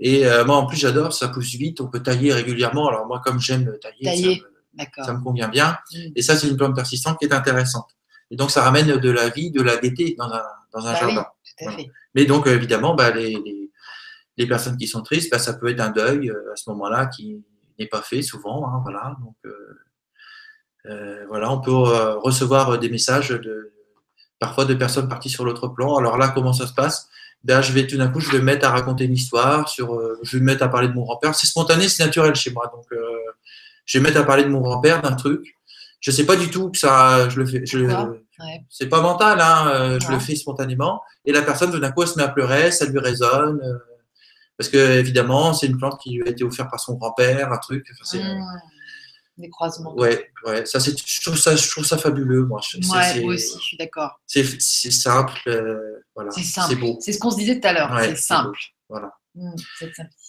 Et 0.00 0.24
moi, 0.44 0.56
en 0.56 0.66
plus, 0.66 0.76
j'adore, 0.76 1.12
ça 1.12 1.28
pousse 1.28 1.54
vite. 1.54 1.80
On 1.80 1.86
peut 1.86 2.02
tailler 2.02 2.32
régulièrement. 2.32 2.88
Alors 2.88 3.06
moi, 3.06 3.20
comme 3.24 3.40
j'aime 3.40 3.72
tailler, 3.80 4.42
ça, 5.04 5.12
me, 5.12 5.22
convient 5.22 5.48
bien. 5.48 5.78
Mm. 5.92 5.98
Et 6.16 6.22
ça, 6.22 6.36
c'est 6.36 6.48
une 6.48 6.56
plante 6.56 6.74
persistante 6.74 7.18
qui 7.18 7.26
est 7.26 7.32
intéressante. 7.32 7.90
Et 8.30 8.36
donc, 8.36 8.50
ça 8.50 8.62
ramène 8.62 8.96
de 8.96 9.10
la 9.10 9.28
vie, 9.28 9.50
de 9.50 9.62
la 9.62 9.76
gaieté 9.76 10.16
dans 10.18 10.24
un, 10.24 10.42
dans 10.72 10.86
un 10.86 10.92
bah 10.92 10.98
jardin. 10.98 11.26
Mais 12.14 12.24
donc, 12.24 12.46
évidemment, 12.46 12.94
bah, 12.94 13.10
les, 13.10 13.70
les, 14.36 14.46
personnes 14.46 14.76
qui 14.76 14.88
sont 14.88 15.02
tristes, 15.02 15.30
bah, 15.30 15.38
ça 15.38 15.54
peut 15.54 15.68
être 15.68 15.80
un 15.80 15.90
deuil 15.90 16.30
euh, 16.30 16.52
à 16.52 16.56
ce 16.56 16.68
moment-là 16.70 17.06
qui 17.06 17.44
n'est 17.78 17.86
pas 17.86 18.02
fait 18.02 18.22
souvent. 18.22 18.66
Hein, 18.66 18.80
voilà. 18.82 19.16
Donc, 19.20 19.34
euh, 19.46 19.80
euh, 20.86 21.24
voilà, 21.28 21.50
on 21.50 21.60
peut 21.60 21.72
recevoir 21.72 22.78
des 22.78 22.88
messages 22.88 23.30
de, 23.30 23.72
parfois 24.38 24.64
de 24.64 24.74
personnes 24.74 25.08
parties 25.08 25.30
sur 25.30 25.44
l'autre 25.44 25.68
plan. 25.68 25.96
Alors 25.96 26.18
là, 26.18 26.28
comment 26.28 26.52
ça 26.52 26.66
se 26.66 26.74
passe? 26.74 27.08
Ben, 27.42 27.60
je 27.60 27.72
vais 27.72 27.86
tout 27.86 27.96
d'un 27.96 28.08
coup, 28.08 28.20
je 28.20 28.30
vais 28.30 28.38
me 28.38 28.44
mettre 28.44 28.66
à 28.66 28.70
raconter 28.70 29.04
une 29.04 29.14
histoire, 29.14 29.68
sur, 29.68 30.00
je 30.22 30.36
vais 30.36 30.40
me 30.40 30.46
mettre 30.46 30.62
à 30.62 30.68
parler 30.68 30.88
de 30.88 30.94
mon 30.94 31.02
grand-père. 31.02 31.34
C'est 31.34 31.46
spontané, 31.46 31.88
c'est 31.88 32.04
naturel 32.04 32.34
chez 32.34 32.50
moi. 32.52 32.70
Donc, 32.74 32.86
je 33.84 33.98
vais 33.98 34.02
me 34.02 34.08
mettre 34.08 34.20
à 34.20 34.24
parler 34.24 34.44
de 34.44 34.48
mon 34.48 34.60
grand-père, 34.60 35.02
d'un 35.02 35.12
truc. 35.12 35.56
Je 36.00 36.10
sais 36.10 36.26
pas 36.26 36.36
du 36.36 36.50
tout 36.50 36.70
que 36.70 36.76
ça, 36.76 37.30
je 37.30 37.40
le 37.40 37.46
fais. 37.46 37.64
Je, 37.64 37.78
C'est 38.68 38.88
pas 38.88 39.00
mental, 39.00 39.40
hein, 39.40 39.68
euh, 39.68 39.98
je 40.00 40.10
le 40.10 40.18
fais 40.18 40.36
spontanément. 40.36 41.02
Et 41.24 41.32
la 41.32 41.40
personne, 41.40 41.70
tout 41.70 41.78
d'un 41.78 41.92
coup, 41.92 42.02
elle 42.02 42.08
se 42.08 42.18
met 42.18 42.24
à 42.24 42.28
pleurer, 42.28 42.70
ça 42.72 42.84
lui 42.84 42.98
résonne. 42.98 43.60
Parce 44.58 44.70
que, 44.70 44.98
évidemment, 44.98 45.52
c'est 45.52 45.66
une 45.66 45.78
plante 45.78 46.00
qui 46.00 46.10
lui 46.14 46.22
a 46.26 46.30
été 46.30 46.44
offerte 46.44 46.70
par 46.70 46.80
son 46.80 46.94
grand-père, 46.94 47.52
un 47.52 47.58
truc. 47.58 47.86
Enfin, 48.00 48.18
mmh, 48.18 48.60
des 49.38 49.50
croisements. 49.50 49.94
Ouais, 49.96 50.30
ouais. 50.46 50.64
Ça, 50.64 50.78
c'est, 50.78 50.96
je, 50.96 51.20
trouve 51.22 51.36
ça, 51.36 51.56
je 51.56 51.68
trouve 51.68 51.84
ça 51.84 51.98
fabuleux, 51.98 52.44
moi. 52.44 52.60
moi 52.84 53.02
aussi, 53.24 53.56
je 53.58 53.62
suis 53.62 53.76
d'accord. 53.76 54.20
C'est, 54.26 54.44
simple. 54.44 55.40
Euh, 55.48 56.04
voilà. 56.14 56.30
C'est 56.30 56.42
simple. 56.42 56.68
C'est 56.70 56.80
beau. 56.80 56.98
C'est 57.00 57.12
ce 57.12 57.18
qu'on 57.18 57.30
se 57.30 57.36
disait 57.36 57.58
tout 57.60 57.66
à 57.66 57.72
l'heure. 57.72 57.96
c'est 58.00 58.16
simple. 58.16 58.58
Voilà. 58.88 59.12
Mmh, 59.34 59.50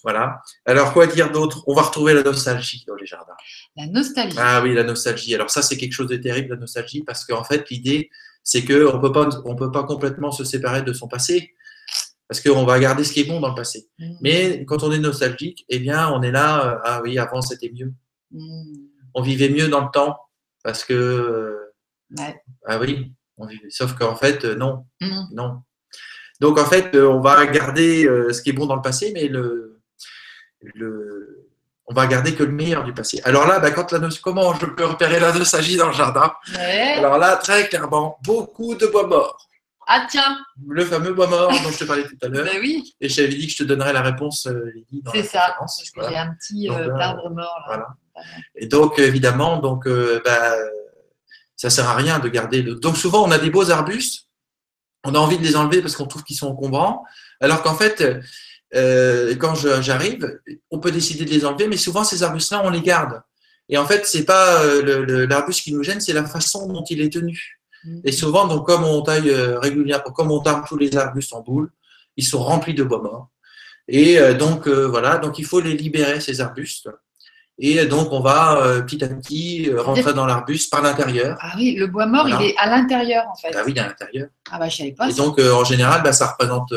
voilà. 0.04 0.42
Alors, 0.66 0.92
quoi 0.92 1.06
dire 1.06 1.32
d'autre? 1.32 1.64
On 1.68 1.76
va 1.76 1.84
retrouver 1.84 2.16
la 2.16 2.24
nostalgie 2.24 2.84
dans 2.88 2.96
les 2.96 3.06
jardins. 3.06 3.36
La 3.76 3.86
nostalgie. 3.86 4.38
Ah 4.40 4.62
oui, 4.64 4.74
la 4.74 4.84
nostalgie. 4.84 5.36
Alors 5.36 5.52
ça, 5.52 5.62
c'est 5.62 5.78
quelque 5.78 5.94
chose 5.94 6.08
de 6.08 6.18
terrible, 6.18 6.50
la 6.50 6.60
nostalgie, 6.60 7.04
parce 7.04 7.24
qu'en 7.24 7.44
fait, 7.44 7.70
l'idée, 7.70 8.10
c'est 8.44 8.66
qu'on 8.66 9.00
on 9.46 9.56
peut 9.56 9.72
pas 9.72 9.84
complètement 9.84 10.32
se 10.32 10.44
séparer 10.44 10.82
de 10.82 10.94
son 10.94 11.08
passé, 11.08 11.54
parce 12.28 12.42
qu'on 12.42 12.66
va 12.66 12.80
garder 12.80 13.04
ce 13.04 13.14
qui 13.14 13.22
est 13.22 13.26
bon 13.26 13.40
dans 13.40 13.50
le 13.50 13.56
passé. 13.56 13.88
Mmh. 14.00 14.16
Mais 14.22 14.66
quand 14.66 14.84
on 14.84 14.92
est 14.92 15.00
nostalgique, 15.00 15.66
eh 15.70 15.80
bien, 15.80 16.10
on 16.12 16.22
est 16.22 16.32
là. 16.32 16.66
Euh, 16.66 16.78
ah 16.84 17.02
oui, 17.04 17.18
avant 17.20 17.42
c'était 17.42 17.72
mieux. 17.72 17.94
Mmh. 18.32 18.64
On 19.14 19.22
vivait 19.22 19.50
mieux 19.50 19.68
dans 19.68 19.82
le 19.82 19.92
temps, 19.92 20.18
parce 20.64 20.84
que. 20.84 21.60
Ah 22.66 22.80
oui, 22.80 23.14
on 23.38 23.46
vivait. 23.46 23.70
Sauf 23.70 23.94
qu'en 23.94 24.16
fait, 24.16 24.46
euh, 24.46 24.56
non, 24.56 24.86
non. 25.32 25.62
Donc 26.42 26.60
en 26.60 26.66
fait, 26.66 26.94
euh, 26.96 27.08
on 27.08 27.22
va 27.22 27.46
garder 27.46 28.06
euh, 28.06 28.34
ce 28.34 28.42
qui 28.42 28.50
est 28.50 28.54
bon 28.54 28.66
dans 28.66 28.76
le 28.76 28.82
passé, 28.82 29.12
mais 29.14 29.28
le, 29.28 29.80
le, 30.62 31.50
on 31.88 31.94
va 31.94 32.08
garder 32.08 32.36
que 32.36 32.44
le 32.44 32.52
meilleur 32.52 32.84
du 32.84 32.94
passé. 32.94 33.22
Alors 33.24 33.48
là, 33.48 33.60
bah, 33.60 33.72
quand 33.72 33.92
la 33.94 34.00
comment 34.22 34.54
je 34.54 34.66
peux 34.66 34.86
repérer 34.86 35.20
la 35.20 35.32
nostalgie 35.32 35.78
dans 35.78 35.88
le 35.88 35.94
jardin? 35.94 36.34
Alors 36.98 37.18
là, 37.18 37.38
très 37.38 37.70
clairement, 37.70 38.18
beaucoup 38.24 38.76
de 38.76 38.86
bois 38.88 39.08
morts. 39.08 39.48
Ah 39.88 40.08
tiens 40.10 40.38
Le 40.68 40.84
fameux 40.84 41.14
bois 41.14 41.28
mort 41.28 41.50
dont 41.50 41.70
je 41.72 41.78
te 41.78 41.84
parlais 41.84 42.04
tout 42.04 42.18
à 42.22 42.28
l'heure. 42.28 42.46
Ben 42.46 42.60
oui. 42.60 42.96
Et 43.02 43.10
je 43.10 43.16
t'avais 43.16 43.28
dit 43.30 43.46
que 43.46 43.54
je 43.54 43.58
te 43.58 43.64
donnerais 43.64 43.94
la 43.94 44.02
réponse, 44.02 44.48
euh, 44.48 44.74
C'est 45.14 45.24
ça, 45.24 45.56
parce 45.60 45.82
que 45.90 46.02
j'ai 46.10 46.18
un 46.18 46.34
petit 46.34 46.70
arbre 46.70 47.30
mort. 47.30 47.64
Voilà. 47.68 47.88
Et 48.56 48.68
donc, 48.68 48.98
évidemment, 49.00 49.58
donc, 49.58 49.88
bah, 49.88 50.56
ça 51.56 51.70
sert 51.70 51.88
à 51.88 51.96
rien 51.96 52.20
de 52.20 52.30
garder. 52.30 52.62
Le... 52.62 52.76
Donc 52.76 52.98
souvent, 52.98 53.24
on 53.24 53.32
a 53.32 53.38
des 53.38 53.50
beaux 53.50 53.70
arbustes 53.70 54.26
on 55.06 55.14
a 55.14 55.20
envie 55.20 55.38
de 55.38 55.44
les 55.44 55.56
enlever 55.56 55.82
parce 55.82 55.96
qu'on 55.96 56.08
trouve 56.08 56.24
qu'ils 56.24 56.36
sont 56.36 56.48
encombrants. 56.48 57.06
Alors 57.40 57.62
qu'en 57.62 57.76
fait, 57.76 58.04
euh, 58.76 59.36
quand 59.36 59.56
j'arrive, 59.56 60.40
on 60.72 60.80
peut 60.80 60.92
décider 60.92 61.26
de 61.26 61.30
les 61.30 61.46
enlever, 61.46 61.68
mais 61.68 61.78
souvent 61.78 62.04
ces 62.04 62.24
arbustes-là, 62.24 62.62
on 62.66 62.70
les 62.70 62.82
garde. 62.82 63.22
Et 63.70 63.78
en 63.78 63.86
fait, 63.86 64.06
c'est 64.06 64.26
pas 64.26 64.64
euh, 64.64 65.26
l'arbuste 65.28 65.62
qui 65.62 65.74
nous 65.74 65.84
gêne, 65.84 66.02
c'est 66.02 66.14
la 66.14 66.26
façon 66.26 66.68
dont 66.68 66.84
il 66.90 67.02
est 67.02 67.14
tenu. 67.14 67.55
Mm. 67.86 68.00
Et 68.04 68.12
souvent, 68.12 68.48
donc, 68.48 68.66
comme 68.66 68.84
on 68.84 69.02
taille 69.02 69.30
euh, 69.30 69.60
régulièrement, 69.60 70.12
comme 70.12 70.32
on 70.32 70.40
taille 70.40 70.62
tous 70.68 70.78
les 70.78 70.96
arbustes 70.96 71.34
en 71.34 71.42
boule, 71.42 71.72
ils 72.18 72.26
sont 72.26 72.42
remplis 72.42 72.74
de 72.74 72.84
bois 72.84 73.02
mort. 73.02 73.30
Et 73.88 74.18
donc 74.34 74.68
voilà, 74.68 75.18
donc 75.18 75.38
il 75.38 75.46
faut 75.46 75.60
les 75.60 75.78
libérer 75.78 76.20
ces 76.20 76.42
arbustes. 76.42 76.90
Et 77.60 77.86
donc, 77.86 78.12
on 78.12 78.20
va 78.20 78.58
euh, 78.58 78.82
petit 78.82 79.04
à 79.04 79.08
petit 79.08 79.70
euh, 79.70 79.82
rentrer 79.82 80.14
dans 80.14 80.26
l'arbuste 80.26 80.72
par 80.72 80.82
l'intérieur. 80.82 81.38
Ah 81.40 81.54
oui, 81.56 81.76
le 81.76 81.88
bois 81.88 82.06
mort, 82.06 82.28
il 82.28 82.48
est 82.48 82.56
à 82.58 82.68
l'intérieur 82.68 83.26
en 83.32 83.36
fait. 83.36 83.56
Ah 83.56 83.62
oui, 83.66 83.78
à 83.78 83.88
l'intérieur. 83.88 84.28
Ah 84.52 84.60
bah, 84.60 84.68
je 84.68 84.78
savais 84.78 84.92
pas. 84.92 85.10
Et 85.10 85.14
donc, 85.14 85.40
en 85.40 85.64
général, 85.64 86.02
bah, 86.04 86.14
ça 86.14 86.28
représente. 86.28 86.74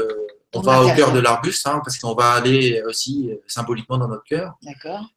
On 0.55 0.61
va 0.61 0.83
au 0.83 0.95
cœur 0.95 1.13
de 1.13 1.21
l'arbuste, 1.21 1.67
hein, 1.67 1.81
parce 1.85 1.99
qu'on 1.99 2.15
va 2.15 2.33
aller 2.33 2.83
aussi 2.87 3.31
symboliquement 3.47 3.99
dans 3.99 4.09
notre 4.09 4.25
cœur. 4.25 4.59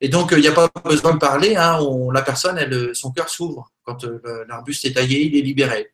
Et 0.01 0.09
donc, 0.09 0.33
il 0.33 0.41
n'y 0.41 0.47
a 0.47 0.51
pas 0.51 0.69
besoin 0.83 1.13
de 1.13 1.19
parler. 1.19 1.55
Hein, 1.55 1.79
on, 1.81 2.11
la 2.11 2.21
personne, 2.21 2.57
elle, 2.57 2.93
son 2.93 3.11
cœur 3.11 3.29
s'ouvre 3.29 3.71
quand 3.83 4.05
l'arbuste 4.47 4.85
est 4.85 4.93
taillé, 4.93 5.25
il 5.25 5.37
est 5.37 5.41
libéré. 5.41 5.91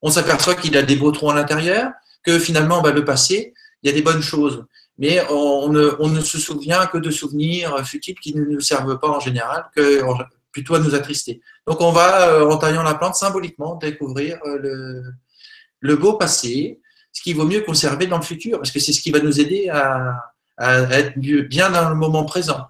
On 0.00 0.10
s'aperçoit 0.10 0.54
qu'il 0.54 0.76
a 0.76 0.82
des 0.82 0.96
beaux 0.96 1.12
trous 1.12 1.30
à 1.30 1.34
l'intérieur, 1.34 1.90
que 2.22 2.38
finalement, 2.38 2.80
bah, 2.80 2.90
le 2.90 3.04
passé, 3.04 3.52
il 3.82 3.90
y 3.90 3.92
a 3.92 3.94
des 3.94 4.02
bonnes 4.02 4.22
choses 4.22 4.64
mais 4.98 5.20
on 5.30 5.68
ne, 5.68 6.20
se 6.20 6.38
souvient 6.38 6.86
que 6.86 6.98
de 6.98 7.10
souvenirs 7.10 7.84
futiles 7.86 8.18
qui 8.20 8.34
ne 8.34 8.44
nous 8.44 8.60
servent 8.60 8.98
pas 8.98 9.08
en 9.08 9.20
général, 9.20 9.66
que 9.74 10.02
plutôt 10.52 10.76
à 10.76 10.78
nous 10.78 10.94
attrister. 10.94 11.40
Donc 11.66 11.80
on 11.80 11.90
va, 11.90 12.28
euh, 12.28 12.48
en 12.48 12.56
taillant 12.58 12.84
la 12.84 12.94
plante, 12.94 13.16
symboliquement 13.16 13.74
découvrir 13.74 14.38
euh, 14.46 15.02
le, 15.80 15.96
beau 15.96 16.12
passé, 16.12 16.80
ce 17.14 17.22
qui 17.22 17.32
vaut 17.32 17.46
mieux 17.46 17.62
conserver 17.62 18.06
dans 18.06 18.18
le 18.18 18.24
futur, 18.24 18.58
parce 18.58 18.72
que 18.72 18.80
c'est 18.80 18.92
ce 18.92 19.00
qui 19.00 19.10
va 19.10 19.20
nous 19.20 19.40
aider 19.40 19.70
à, 19.70 20.30
être 20.58 21.18
bien 21.18 21.70
dans 21.70 21.88
le 21.88 21.94
moment 21.94 22.24
présent. 22.24 22.68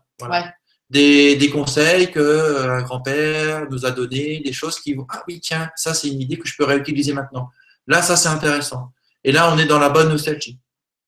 Des, 0.91 1.51
conseils 1.53 2.13
que 2.13 2.21
euh, 2.21 2.79
un 2.79 2.83
grand-père 2.83 3.69
nous 3.71 3.85
a 3.85 3.91
donnés, 3.91 4.41
des 4.41 4.53
choses 4.53 4.79
qui 4.79 4.95
vont, 4.95 5.07
ah 5.09 5.25
oui, 5.27 5.41
tiens, 5.41 5.71
ça 5.75 5.93
c'est 5.93 6.09
une 6.09 6.21
idée 6.21 6.39
que 6.39 6.47
je 6.47 6.57
peux 6.57 6.65
réutiliser 6.65 7.13
maintenant. 7.13 7.51
Là, 7.87 8.01
ça 8.01 8.17
c'est 8.17 8.29
intéressant. 8.29 8.93
Et 9.25 9.33
là, 9.33 9.53
on 9.53 9.59
est 9.59 9.67
dans 9.67 9.79
la 9.79 9.89
bonne 9.89 10.11
nostalgie. 10.11 10.61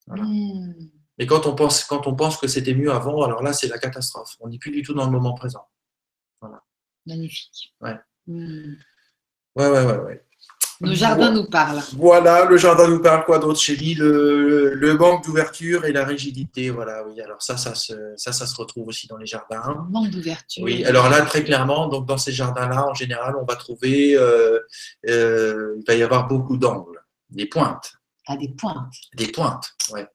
Hmm. 0.08 0.72
Mais 1.18 1.26
quand 1.26 1.46
on 1.46 1.54
pense, 1.54 1.84
quand 1.84 2.06
on 2.06 2.14
pense 2.14 2.36
que 2.38 2.48
c'était 2.48 2.74
mieux 2.74 2.90
avant, 2.90 3.22
alors 3.22 3.42
là, 3.42 3.52
c'est 3.52 3.68
la 3.68 3.78
catastrophe. 3.78 4.36
On 4.40 4.48
n'est 4.48 4.58
plus 4.58 4.70
du 4.70 4.82
tout 4.82 4.94
dans 4.94 5.04
le 5.04 5.10
moment 5.10 5.34
présent. 5.34 5.66
Magnifique. 7.06 7.74
Ouais. 7.80 7.96
Hmm. 8.26 8.74
Ouais, 9.54 9.68
ouais, 9.68 9.84
ouais, 9.84 9.98
ouais. 9.98 10.26
Le 10.80 10.94
jardin 10.94 11.32
nous 11.32 11.46
parle. 11.48 11.80
Voilà, 11.96 12.44
le 12.44 12.56
jardin 12.56 12.88
nous 12.88 13.00
parle. 13.00 13.24
Quoi 13.24 13.38
d'autre, 13.38 13.58
chérie? 13.58 13.94
Le, 13.94 14.74
le, 14.74 14.94
manque 14.94 15.24
d'ouverture 15.24 15.84
et 15.84 15.92
la 15.92 16.04
rigidité. 16.04 16.70
Voilà, 16.70 17.06
oui. 17.06 17.20
Alors 17.20 17.40
ça, 17.40 17.56
ça 17.56 17.74
se, 17.74 17.94
ça, 18.16 18.32
ça 18.32 18.46
se 18.46 18.54
retrouve 18.56 18.88
aussi 18.88 19.06
dans 19.06 19.16
les 19.16 19.26
jardins. 19.26 19.86
Manque 19.90 20.10
d'ouverture. 20.10 20.64
Oui. 20.64 20.84
Alors 20.84 21.08
là, 21.08 21.22
très 21.22 21.44
clairement, 21.44 21.88
donc 21.88 22.06
dans 22.06 22.18
ces 22.18 22.32
jardins-là, 22.32 22.86
en 22.88 22.94
général, 22.94 23.36
on 23.40 23.44
va 23.44 23.56
trouver, 23.56 24.16
euh, 24.16 24.58
euh, 25.08 25.76
il 25.78 25.84
va 25.86 25.94
y 25.94 26.02
avoir 26.02 26.26
beaucoup 26.26 26.56
d'angles, 26.56 27.00
des 27.30 27.46
pointes. 27.46 27.94
Ah, 28.26 28.36
des 28.36 28.48
pointes. 28.48 28.92
Des 29.14 29.28
pointes, 29.28 29.72
ouais 29.92 30.06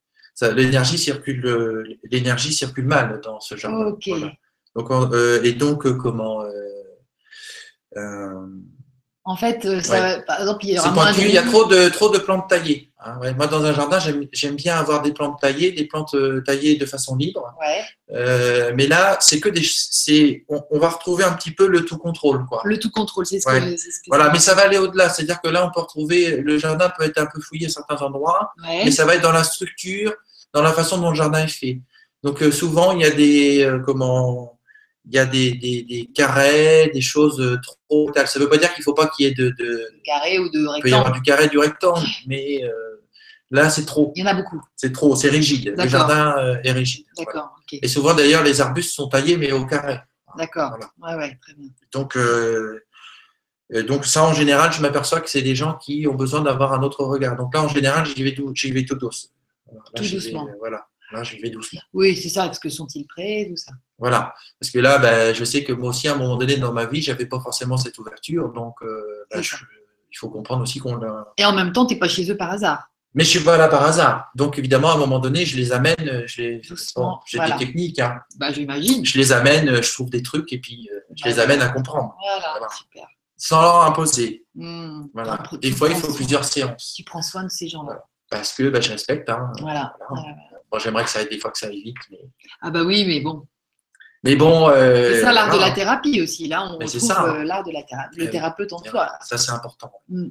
l'énergie 0.56 0.98
circule, 0.98 2.00
l'énergie 2.10 2.52
circule 2.52 2.86
mal 2.86 3.22
dans 3.24 3.40
ce 3.40 3.56
genre. 3.58 3.96
Donc, 3.96 4.08
euh, 4.90 5.44
et 5.44 5.54
donc, 5.54 5.96
comment 5.98 6.44
En 9.24 9.36
fait, 9.36 9.62
par 10.26 10.40
exemple, 10.40 10.66
il 10.66 10.70
y, 10.70 10.72
il 10.72 11.32
y 11.32 11.38
a 11.38 11.44
trop 11.44 11.66
de, 11.66 11.90
trop 11.90 12.10
de 12.10 12.18
plantes 12.18 12.50
taillées. 12.50 12.92
Hein, 13.00 13.20
Moi, 13.38 13.46
dans 13.46 13.64
un 13.64 13.72
jardin, 13.72 14.00
j'aime 14.32 14.56
bien 14.56 14.76
avoir 14.76 15.04
des 15.04 15.14
plantes 15.14 15.40
taillées, 15.40 15.72
des 15.72 15.86
plantes 15.86 16.16
taillées 16.44 16.76
de 16.76 16.86
façon 16.88 17.16
libre. 17.16 17.54
mais 18.10 18.88
là, 18.88 19.18
c'est 19.20 19.40
que 19.40 19.50
des. 19.50 19.64
On, 20.50 20.64
on, 20.72 20.80
va 20.80 20.90
retrouver 20.90 21.24
un 21.24 21.34
petit 21.34 21.52
peu 21.52 21.68
le 21.68 21.86
tout 21.86 21.98
contrôle. 21.98 22.46
Quoi. 22.48 22.62
Le 22.66 22.80
tout 22.80 22.90
contrôle, 22.90 23.28
c'est 23.28 23.40
ce, 23.40 23.46
que, 23.46 23.76
Voilà, 24.08 24.32
mais 24.32 24.40
ça 24.40 24.56
va 24.56 24.64
aller 24.64 24.80
au-delà. 24.80 25.10
C'est-à-dire 25.10 25.40
que 25.40 25.50
là, 25.50 25.66
on 25.68 25.72
peut 25.72 25.82
retrouver. 25.82 26.38
Le 26.38 26.58
jardin 26.58 26.92
peut 26.98 27.04
être 27.04 27.20
un 27.20 27.28
peu 27.28 27.40
fouillé 27.42 27.68
à 27.68 27.70
certains 27.70 27.98
endroits, 27.98 28.54
mais 28.66 28.92
ça 28.92 29.06
va 29.06 29.16
être 29.16 29.24
dans 29.24 29.32
la 29.32 29.44
structure, 29.44 30.14
dans 30.54 30.64
la 30.64 30.74
façon 30.74 30.98
dont 30.98 31.12
le 31.12 31.16
jardin 31.16 31.44
est 31.44 31.48
fait. 31.48 31.80
Donc 32.24 32.42
euh, 32.42 32.52
souvent, 32.52 32.92
il 32.92 33.02
y 33.02 33.06
a 33.06 33.12
des 33.12 33.64
euh, 33.64 33.80
comment 33.80 34.60
il 35.06 35.16
y 35.16 35.20
a 35.20 35.26
des, 35.26 35.54
des, 35.54 35.84
des, 35.84 36.10
carrés, 36.14 36.92
des 36.94 37.02
choses 37.02 37.40
euh, 37.42 37.58
trop 37.90 38.12
Ça 38.14 38.40
ne 38.40 38.44
veut 38.44 38.50
pas 38.50 38.58
dire 38.58 38.72
qu'il 38.74 38.82
ne 38.82 38.84
faut 38.84 38.94
pas 38.94 39.08
qu'il 39.08 39.26
y 39.26 39.30
ait 39.30 39.34
de, 39.34 39.50
de 39.50 39.88
carré 40.04 40.40
ou 40.40 40.50
de 40.50 40.60
rectangle. 40.60 40.78
Il 40.78 40.82
peut 40.82 40.90
y 40.90 40.94
avoir 40.94 41.12
du 41.12 41.22
carré, 41.22 41.48
du 41.48 41.58
rectangle, 41.58 42.06
mais 42.28 42.62
là 43.50 43.70
c'est 43.70 43.86
trop. 43.86 44.14
Il 44.16 44.24
y 44.24 44.24
en 44.24 44.28
a 44.28 44.34
beaucoup. 44.34 44.62
C'est 44.76 44.94
trop, 44.94 45.16
c'est 45.16 45.30
rigide. 45.30 45.74
Le 45.78 45.88
jardin 45.88 46.60
est 46.64 46.72
rigide. 46.72 47.06
D'accord. 47.18 47.56
Et 47.72 47.88
souvent 47.88 48.14
d'ailleurs, 48.14 48.44
les 48.44 48.62
arbustes 48.62 48.94
sont 48.94 49.08
taillés 49.08 49.38
mais 49.38 49.52
au 49.52 49.66
carré. 49.66 50.00
D'accord. 50.38 50.78
Ouais, 51.02 51.16
ouais, 51.16 51.38
très 51.42 51.54
bien. 51.56 51.70
Donc 51.92 52.16
donc 53.88 54.06
ça, 54.06 54.26
en 54.26 54.34
général, 54.34 54.74
je 54.74 54.82
m'aperçois 54.82 55.22
que 55.22 55.30
c'est 55.30 55.42
des 55.42 55.56
gens 55.56 55.76
qui 55.78 56.06
ont 56.06 56.14
besoin 56.14 56.42
d'avoir 56.42 56.74
un 56.74 56.84
autre 56.84 57.06
regard. 57.06 57.38
Donc 57.38 57.54
là, 57.54 57.64
en 57.64 57.70
général, 57.70 58.06
j'y 58.06 58.22
vais 58.22 58.34
tout, 58.34 58.52
j'y 58.54 58.72
vais 58.72 58.84
tout 58.84 58.96
douce. 58.96 59.32
Tout 59.96 60.04
doucement. 60.04 60.48
voilà, 60.60 60.88
là, 61.12 61.24
je 61.24 61.38
vais 61.38 61.50
doucement. 61.50 61.82
Oui, 61.94 62.16
c'est 62.16 62.30
ça. 62.30 62.48
Est-ce 62.48 62.60
que 62.60 62.70
sont-ils 62.70 63.06
prêts 63.06 63.48
Tout 63.50 63.58
ça? 63.58 63.72
Voilà. 63.98 64.34
Parce 64.60 64.72
que 64.72 64.80
là, 64.80 64.98
ben, 64.98 65.34
je 65.34 65.44
sais 65.44 65.64
que 65.64 65.74
moi 65.74 65.90
aussi, 65.90 66.08
à 66.08 66.14
un 66.14 66.18
moment 66.18 66.38
donné 66.38 66.58
dans 66.58 66.74
ma 66.74 66.86
vie, 66.86 67.02
j'avais 67.02 67.26
pas 67.26 67.40
forcément 67.40 67.78
cette 67.78 67.98
ouverture. 67.98 68.52
Donc, 68.52 68.76
euh, 68.82 69.26
ben, 69.32 69.42
il 69.42 70.18
faut 70.18 70.30
comprendre 70.30 70.64
aussi 70.64 70.80
qu'on. 70.80 71.00
Et 71.38 71.46
en 71.46 71.54
même 71.54 71.72
temps, 71.72 71.86
tu 71.86 71.94
n'es 71.94 72.00
pas 72.00 72.10
chez 72.10 72.30
eux 72.30 72.38
par 72.38 72.52
hasard. 72.52 72.88
Mais 73.14 73.26
je 73.26 73.30
suis 73.30 73.42
pas 73.42 73.58
là 73.58 73.68
par 73.68 73.84
hasard. 73.84 74.30
Donc 74.36 74.58
évidemment, 74.58 74.92
à 74.92 74.94
un 74.94 74.98
moment 74.98 75.20
donné, 75.20 75.46
je 75.46 75.58
les 75.58 75.74
amène. 75.74 76.24
Je 76.28 76.42
les... 76.42 76.62
j'ai 77.26 77.40
des 77.40 77.58
techniques. 77.58 78.00
Hein. 78.00 78.22
Bah, 78.38 78.52
j'imagine. 78.52 79.06
Je 79.06 79.18
les 79.18 79.34
amène, 79.34 79.82
je 79.82 79.94
trouve 79.94 80.10
des 80.10 80.24
trucs 80.24 80.52
et 80.54 80.60
puis 80.60 80.90
euh, 80.94 81.00
je 81.16 81.26
les 81.26 81.40
amène 81.40 81.62
à 81.62 81.70
comprendre. 81.70 82.16
Voilà, 82.22 82.68
super. 82.70 83.06
Sans 83.36 83.62
leur 83.62 83.82
imposer. 83.84 84.46
Hmm. 84.56 85.08
Voilà. 85.14 85.44
Des 85.62 85.72
fois, 85.72 85.90
il 85.90 85.96
faut 85.96 86.14
plusieurs 86.14 86.46
séances. 86.46 86.94
Tu 86.96 87.04
prends 87.04 87.22
soin 87.22 87.44
de 87.44 87.50
ces 87.50 87.68
gens-là 87.68 88.06
parce 88.30 88.54
que 88.54 88.70
bah, 88.70 88.80
je 88.80 88.90
respecte. 88.90 89.30
Hein. 89.30 89.52
Voilà. 89.60 89.94
Moi, 90.72 90.80
j'aimerais 90.80 91.04
que 91.04 91.10
ça 91.10 91.20
aille 91.20 91.30
des 91.30 91.40
fois 91.40 91.52
que 91.52 91.58
ça 91.58 91.68
aille 91.68 91.82
vite. 91.82 91.98
Mais... 92.10 92.20
Ah 92.62 92.72
bah 92.72 92.84
oui, 92.84 93.06
mais 93.06 93.20
bon. 93.20 93.46
Mais 94.24 94.36
bon. 94.36 94.70
Euh, 94.70 95.14
c'est 95.14 95.22
ça 95.22 95.34
l'art 95.34 95.54
de 95.54 95.60
la 95.60 95.72
thérapie 95.72 96.22
aussi. 96.22 96.48
Là, 96.48 96.66
on 96.66 96.78
retrouve 96.78 97.12
hein. 97.12 97.36
euh, 97.36 97.44
l'art 97.44 97.64
de 97.64 97.72
la 97.72 97.84
thérapie, 97.84 98.20
le 98.20 98.30
thérapeute 98.30 98.72
en 98.74 98.84
soi. 98.84 99.12
Ça, 99.22 99.38
c'est 99.38 99.52
important. 99.52 99.92
Mm. 100.10 100.28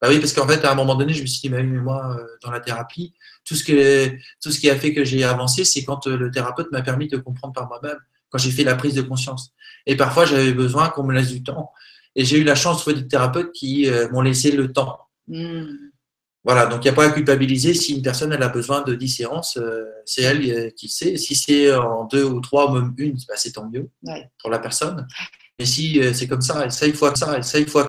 Bah 0.00 0.08
oui, 0.08 0.18
parce 0.18 0.32
qu'en 0.32 0.46
fait, 0.46 0.64
à 0.64 0.72
un 0.72 0.74
moment 0.74 0.94
donné, 0.94 1.12
je 1.12 1.22
me 1.22 1.26
suis 1.26 1.40
dit, 1.42 1.50
mais 1.50 1.62
moi, 1.62 2.16
euh, 2.18 2.26
dans 2.42 2.50
la 2.50 2.60
thérapie, 2.60 3.14
tout 3.44 3.54
ce, 3.54 3.62
que, 3.62 4.08
tout 4.42 4.50
ce 4.50 4.58
qui 4.58 4.68
a 4.68 4.76
fait 4.76 4.92
que 4.92 5.04
j'ai 5.04 5.22
avancé, 5.22 5.64
c'est 5.64 5.84
quand 5.84 6.06
le 6.06 6.30
thérapeute 6.30 6.72
m'a 6.72 6.82
permis 6.82 7.06
de 7.06 7.18
comprendre 7.18 7.52
par 7.54 7.68
moi-même, 7.68 7.98
quand 8.30 8.38
j'ai 8.38 8.50
fait 8.50 8.64
la 8.64 8.74
prise 8.74 8.94
de 8.94 9.02
conscience. 9.02 9.52
Et 9.86 9.96
parfois, 9.96 10.24
j'avais 10.24 10.52
besoin 10.52 10.88
qu'on 10.88 11.04
me 11.04 11.14
laisse 11.14 11.28
du 11.28 11.42
temps. 11.42 11.70
Et 12.16 12.24
j'ai 12.24 12.38
eu 12.38 12.44
la 12.44 12.54
chance 12.54 12.78
de 12.78 12.80
trouver 12.80 12.96
des 13.02 13.08
thérapeutes 13.08 13.52
qui 13.52 13.88
m'ont 14.10 14.22
laissé 14.22 14.50
le 14.50 14.72
temps. 14.72 14.98
Mm. 15.28 15.66
Voilà, 16.44 16.66
donc 16.66 16.84
il 16.84 16.88
n'y 16.88 16.90
a 16.90 16.94
pas 16.94 17.06
à 17.06 17.10
culpabiliser. 17.10 17.72
Si 17.72 17.94
une 17.94 18.02
personne 18.02 18.32
elle 18.32 18.42
a 18.42 18.48
besoin 18.48 18.82
de 18.82 18.94
10 18.94 19.08
séances, 19.08 19.56
euh, 19.58 19.84
c'est 20.04 20.22
elle 20.22 20.50
euh, 20.50 20.70
qui 20.70 20.88
sait. 20.88 21.16
Si 21.16 21.36
c'est 21.36 21.72
en 21.74 22.04
deux 22.04 22.24
ou 22.24 22.40
trois 22.40 22.70
ou 22.70 22.74
même 22.74 22.94
une, 22.96 23.14
bah, 23.28 23.34
c'est 23.36 23.52
tant 23.52 23.68
mieux 23.70 23.88
pour 24.40 24.50
la 24.50 24.58
personne. 24.58 25.06
Mais 25.58 25.66
si 25.66 26.00
euh, 26.00 26.12
c'est 26.12 26.26
comme 26.26 26.40
ça, 26.40 26.66
et 26.66 26.70
ça 26.70 26.86
il 26.86 26.94
faut 26.94 27.14
ça, 27.14 27.38
et 27.38 27.42
ça 27.42 27.60
il 27.60 27.66
faut 27.66 27.80